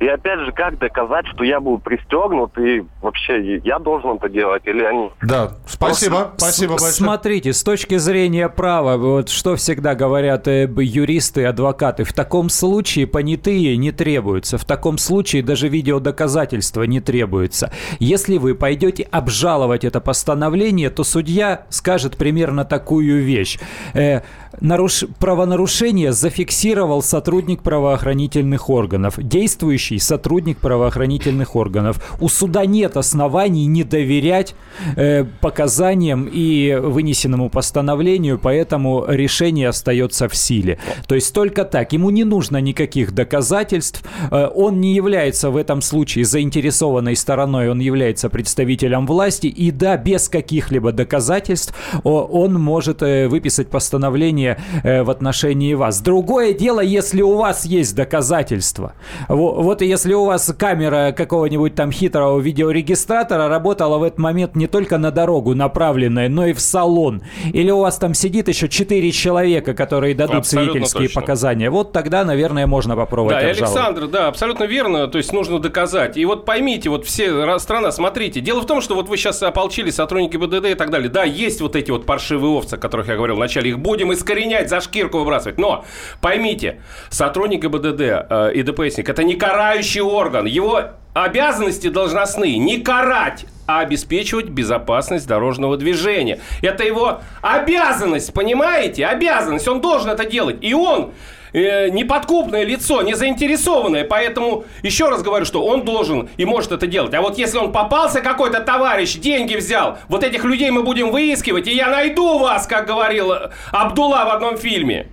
И 0.00 0.06
опять 0.06 0.40
же, 0.40 0.52
как 0.52 0.78
доказать, 0.78 1.26
что 1.26 1.42
я 1.42 1.58
был 1.60 1.78
пристегнут 1.78 2.56
и 2.56 2.84
вообще 3.02 3.56
я 3.58 3.78
должен 3.78 4.12
это 4.12 4.28
делать 4.28 4.62
или 4.64 4.84
они? 4.84 5.10
Да, 5.22 5.52
спасибо, 5.66 6.32
С- 6.36 6.42
спасибо 6.42 6.72
большое. 6.72 6.92
Смотрите, 6.92 7.52
с 7.52 7.62
точки 7.64 7.96
зрения 7.96 8.48
права, 8.48 8.96
вот 8.96 9.28
что 9.28 9.56
всегда 9.56 9.96
говорят 9.96 10.46
э, 10.46 10.70
юристы 10.76 11.44
адвокаты, 11.46 12.04
в 12.04 12.12
таком 12.12 12.48
случае 12.48 13.06
понятые 13.08 13.76
не 13.76 13.90
требуются, 13.90 14.56
в 14.56 14.64
таком 14.64 14.98
случае 14.98 15.42
даже 15.42 15.68
видеодоказательства 15.68 16.84
не 16.84 17.00
требуется. 17.00 17.72
Если 17.98 18.38
вы 18.38 18.54
пойдете 18.54 19.02
обжаловать 19.10 19.84
это 19.84 20.00
постановление, 20.00 20.90
то 20.90 21.02
судья 21.02 21.66
скажет 21.70 22.16
примерно 22.16 22.64
такую 22.64 23.22
вещь. 23.22 23.58
Э, 23.94 24.20
наруш... 24.60 25.04
Правонарушение 25.18 26.12
зафиксировал 26.12 27.02
сотрудник 27.02 27.62
правоохранительных 27.62 28.70
органов, 28.70 29.14
действующий 29.18 29.98
сотрудник 29.98 30.58
правоохранительных 30.58 31.56
органов. 31.56 32.16
У 32.20 32.28
суда 32.28 32.66
нет 32.66 32.96
оснований 32.96 33.66
не 33.66 33.84
доверять 33.84 34.54
э, 34.96 35.24
показаниям 35.40 36.28
и 36.32 36.74
вынесенному 36.74 37.50
постановлению, 37.50 38.38
поэтому 38.38 39.04
решение 39.08 39.68
остается 39.68 40.28
в 40.28 40.36
силе. 40.36 40.78
То 41.06 41.14
есть 41.14 41.34
только 41.34 41.64
так. 41.64 41.92
Ему 41.92 42.10
не 42.10 42.24
нужно 42.24 42.58
никаких 42.58 43.12
доказательств. 43.12 44.02
Э, 44.30 44.48
он 44.54 44.80
не 44.80 44.94
является 44.94 45.50
в 45.50 45.56
этом 45.56 45.82
случае 45.82 46.24
заинтересованной 46.24 47.16
стороной, 47.16 47.68
он 47.68 47.80
является 47.80 48.28
представителем 48.28 49.06
власти. 49.06 49.46
И 49.46 49.70
да, 49.70 49.96
без 49.96 50.28
каких-либо 50.28 50.92
доказательств 50.92 51.74
он 52.04 52.54
может 52.54 53.02
э, 53.02 53.28
выписать 53.28 53.68
постановление 53.68 54.47
э, 54.82 55.02
в 55.02 55.10
отношении 55.10 55.74
вас. 55.74 56.00
Другое 56.00 56.52
дело, 56.52 56.80
если 56.80 57.22
у 57.22 57.36
вас 57.36 57.64
есть 57.66 57.94
доказательства. 57.94 58.94
Во- 59.28 59.54
Вот 59.62 59.82
и 59.82 59.86
если 59.86 60.14
у 60.14 60.24
вас 60.24 60.52
камера 60.58 61.12
какого-нибудь 61.16 61.74
там 61.74 61.92
хитрого 61.92 62.38
видеорегистратора 62.40 63.48
работала 63.48 63.98
в 63.98 64.02
этот 64.02 64.18
момент 64.18 64.56
не 64.56 64.66
только 64.66 64.98
на 64.98 65.10
дорогу 65.10 65.54
направленная, 65.54 66.28
но 66.28 66.46
и 66.46 66.52
в 66.52 66.60
салон. 66.60 67.22
Или 67.52 67.70
у 67.70 67.80
вас 67.80 67.98
там 67.98 68.14
сидит 68.14 68.48
еще 68.48 68.68
четыре 68.68 69.10
человека, 69.12 69.74
которые 69.74 70.14
дадут 70.14 70.36
Абсолютно 70.36 70.72
свидетельские 70.72 71.08
точно. 71.08 71.20
показания. 71.20 71.70
Вот 71.70 71.92
тогда, 71.92 72.24
наверное, 72.24 72.66
можно 72.66 72.96
попробовать 72.96 73.40
Да, 73.42 73.50
обжаловать. 73.50 73.76
Александр, 73.76 74.06
да, 74.08 74.28
абсолютно 74.28 74.64
верно. 74.64 75.06
То 75.08 75.18
есть 75.18 75.32
нужно 75.32 75.58
доказать. 75.58 76.16
И 76.16 76.24
вот 76.24 76.44
поймите, 76.44 76.90
вот 76.90 77.04
все 77.06 77.26
ра- 77.28 77.58
страна, 77.58 77.90
смотрите. 77.92 78.40
Дело 78.40 78.60
в 78.60 78.66
том, 78.66 78.80
что 78.80 78.94
вот 78.94 79.08
вы 79.08 79.16
сейчас 79.16 79.42
ополчили 79.42 79.90
сотрудники 79.90 80.36
БДД 80.36 80.66
и 80.70 80.74
так 80.74 80.90
далее. 80.90 81.08
Да, 81.08 81.24
есть 81.24 81.60
вот 81.60 81.76
эти 81.76 81.90
вот 81.90 82.06
паршивые 82.06 82.50
овцы, 82.52 82.74
о 82.74 82.76
которых 82.78 83.08
я 83.08 83.16
говорил 83.16 83.36
вначале. 83.36 83.70
Их 83.70 83.78
будем 83.78 84.12
искоренять, 84.38 84.68
за 84.68 84.80
шкирку 84.80 85.18
выбрасывать. 85.18 85.58
Но 85.58 85.84
поймите, 86.20 86.80
сотрудник 87.10 87.62
ГИБДД 87.62 88.00
э, 88.00 88.52
и 88.54 88.62
ДПСник– 88.62 89.08
это 89.10 89.24
не 89.24 89.34
карающий 89.34 90.00
орган. 90.00 90.46
Его 90.46 90.82
обязанности 91.14 91.88
должностные 91.88 92.58
не 92.58 92.80
карать, 92.80 93.46
а 93.66 93.80
обеспечивать 93.80 94.46
безопасность 94.46 95.26
дорожного 95.26 95.76
движения. 95.76 96.40
Это 96.62 96.84
его 96.84 97.20
обязанность, 97.42 98.32
понимаете? 98.32 99.06
Обязанность. 99.06 99.66
Он 99.68 99.80
должен 99.80 100.10
это 100.10 100.24
делать. 100.24 100.56
И 100.60 100.74
он 100.74 101.12
э, 101.52 101.88
неподкупное 101.90 102.64
лицо, 102.64 103.02
не 103.02 103.14
заинтересованное. 103.14 104.04
Поэтому 104.04 104.64
еще 104.82 105.08
раз 105.08 105.22
говорю, 105.22 105.44
что 105.44 105.64
он 105.64 105.84
должен 105.84 106.28
и 106.36 106.44
может 106.44 106.72
это 106.72 106.86
делать. 106.86 107.14
А 107.14 107.20
вот 107.20 107.38
если 107.38 107.58
он 107.58 107.72
попался 107.72 108.20
какой-то 108.20 108.60
товарищ, 108.60 109.16
деньги 109.16 109.56
взял, 109.56 109.98
вот 110.08 110.24
этих 110.24 110.44
людей 110.44 110.70
мы 110.70 110.82
будем 110.82 111.10
выискивать, 111.10 111.66
и 111.66 111.74
я 111.74 111.88
найду 111.88 112.38
вас, 112.38 112.66
как 112.66 112.86
говорил 112.86 113.32
Абдулла 113.72 114.24
в 114.24 114.34
одном 114.34 114.56
фильме. 114.56 115.08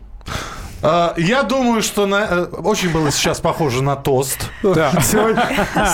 А, 0.88 1.13
Я 1.17 1.43
думаю, 1.43 1.81
что 1.81 2.05
на- 2.05 2.25
э, 2.29 2.43
очень 2.63 2.89
было 2.91 3.11
сейчас 3.11 3.39
похоже 3.39 3.81
на 3.83 3.95
тост. 3.95 4.49
Сегодня, 4.61 5.47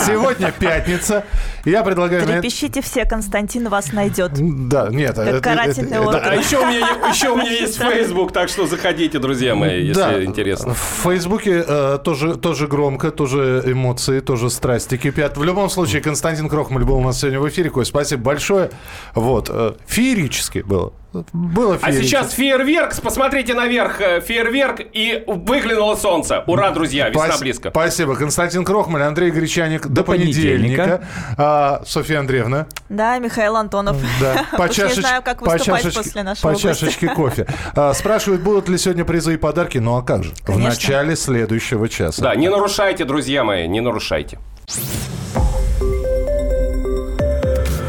сегодня 0.05 0.51
пятница. 0.51 1.23
Я 1.65 1.83
предлагаю... 1.83 2.25
Трепещите 2.25 2.81
все, 2.81 3.05
Константин 3.05 3.69
вас 3.69 3.93
найдет. 3.93 4.31
Да, 4.67 4.89
нет. 4.89 5.17
это- 5.17 5.39
карательный 5.39 5.97
это- 5.97 6.01
орган. 6.07 6.21
А 6.25 6.35
еще 6.35 6.57
у 6.59 6.65
меня, 6.65 6.87
еще 7.09 7.29
у 7.29 7.35
меня 7.37 7.51
есть 7.51 7.77
Facebook, 7.77 8.31
так 8.33 8.49
что 8.49 8.67
заходите, 8.67 9.19
друзья 9.19 9.55
мои, 9.55 9.81
если 9.83 10.01
Да. 10.01 10.23
интересно. 10.23 10.73
В 10.73 11.03
Фейсбуке 11.03 11.63
э, 11.65 11.99
тоже, 12.03 12.35
тоже 12.35 12.67
громко, 12.67 13.11
тоже 13.11 13.63
эмоции, 13.65 14.19
тоже 14.19 14.49
страсти 14.49 14.97
кипят. 14.97 15.37
В 15.37 15.43
любом 15.43 15.69
случае, 15.69 16.01
Константин 16.01 16.49
Крохмаль 16.49 16.83
был 16.83 16.97
у 16.97 17.01
нас 17.03 17.19
сегодня 17.19 17.39
в 17.39 17.47
эфире. 17.47 17.69
Коль, 17.69 17.85
спасибо 17.85 18.23
большое. 18.23 18.71
Вот. 19.15 19.49
э, 19.49 19.73
Феерически 19.87 20.59
было. 20.59 20.93
Было 21.33 21.77
А 21.81 21.91
сейчас 21.91 22.31
фейерверк, 22.31 22.93
посмотрите 23.01 23.53
наверх, 23.53 23.99
э, 23.99 24.21
фейерверк, 24.21 24.79
и 24.93 25.23
выглянуло 25.27 25.95
солнце. 25.95 26.41
Ура, 26.47 26.71
друзья, 26.71 27.09
весна 27.09 27.27
Спас- 27.27 27.39
близко. 27.41 27.69
Спасибо. 27.69 28.15
Константин 28.15 28.63
Крохмаль, 28.63 29.01
Андрей 29.03 29.29
Гречаник. 29.31 29.87
До, 29.87 30.03
понедельника. 30.03 30.83
понедельника. 30.83 31.07
А, 31.37 31.81
Софья 31.85 32.19
Андреевна. 32.19 32.67
Да, 32.87 33.17
Михаил 33.19 33.57
Антонов. 33.57 33.97
Да, 34.21 34.45
по, 34.57 34.63
Уж 34.63 34.69
не 34.69 34.83
чашеч- 34.85 35.01
знаю, 35.01 35.21
как 35.21 35.39
по 35.43 35.51
выступать 35.51 35.83
чашечке- 35.83 35.97
после 36.03 36.23
нашего 36.23 36.47
по 36.47 36.53
гостя. 36.53 36.67
чашечке 36.69 37.07
кофе. 37.15 37.47
А, 37.75 37.93
спрашивают, 37.93 38.41
будут 38.41 38.69
ли 38.69 38.77
сегодня 38.77 39.03
призы 39.03 39.33
и 39.33 39.37
подарки. 39.37 39.79
Ну 39.79 39.97
а 39.97 40.03
как 40.03 40.23
же? 40.23 40.31
В 40.31 40.41
Конечно. 40.45 40.69
начале 40.69 41.15
следующего 41.17 41.89
часа. 41.89 42.21
Да, 42.21 42.35
не 42.35 42.49
нарушайте, 42.49 43.03
друзья 43.03 43.43
мои, 43.43 43.67
не 43.67 43.81
нарушайте. 43.81 44.39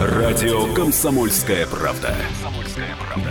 Радио 0.00 0.66
«Комсомольская 0.74 1.66
правда». 1.66 2.14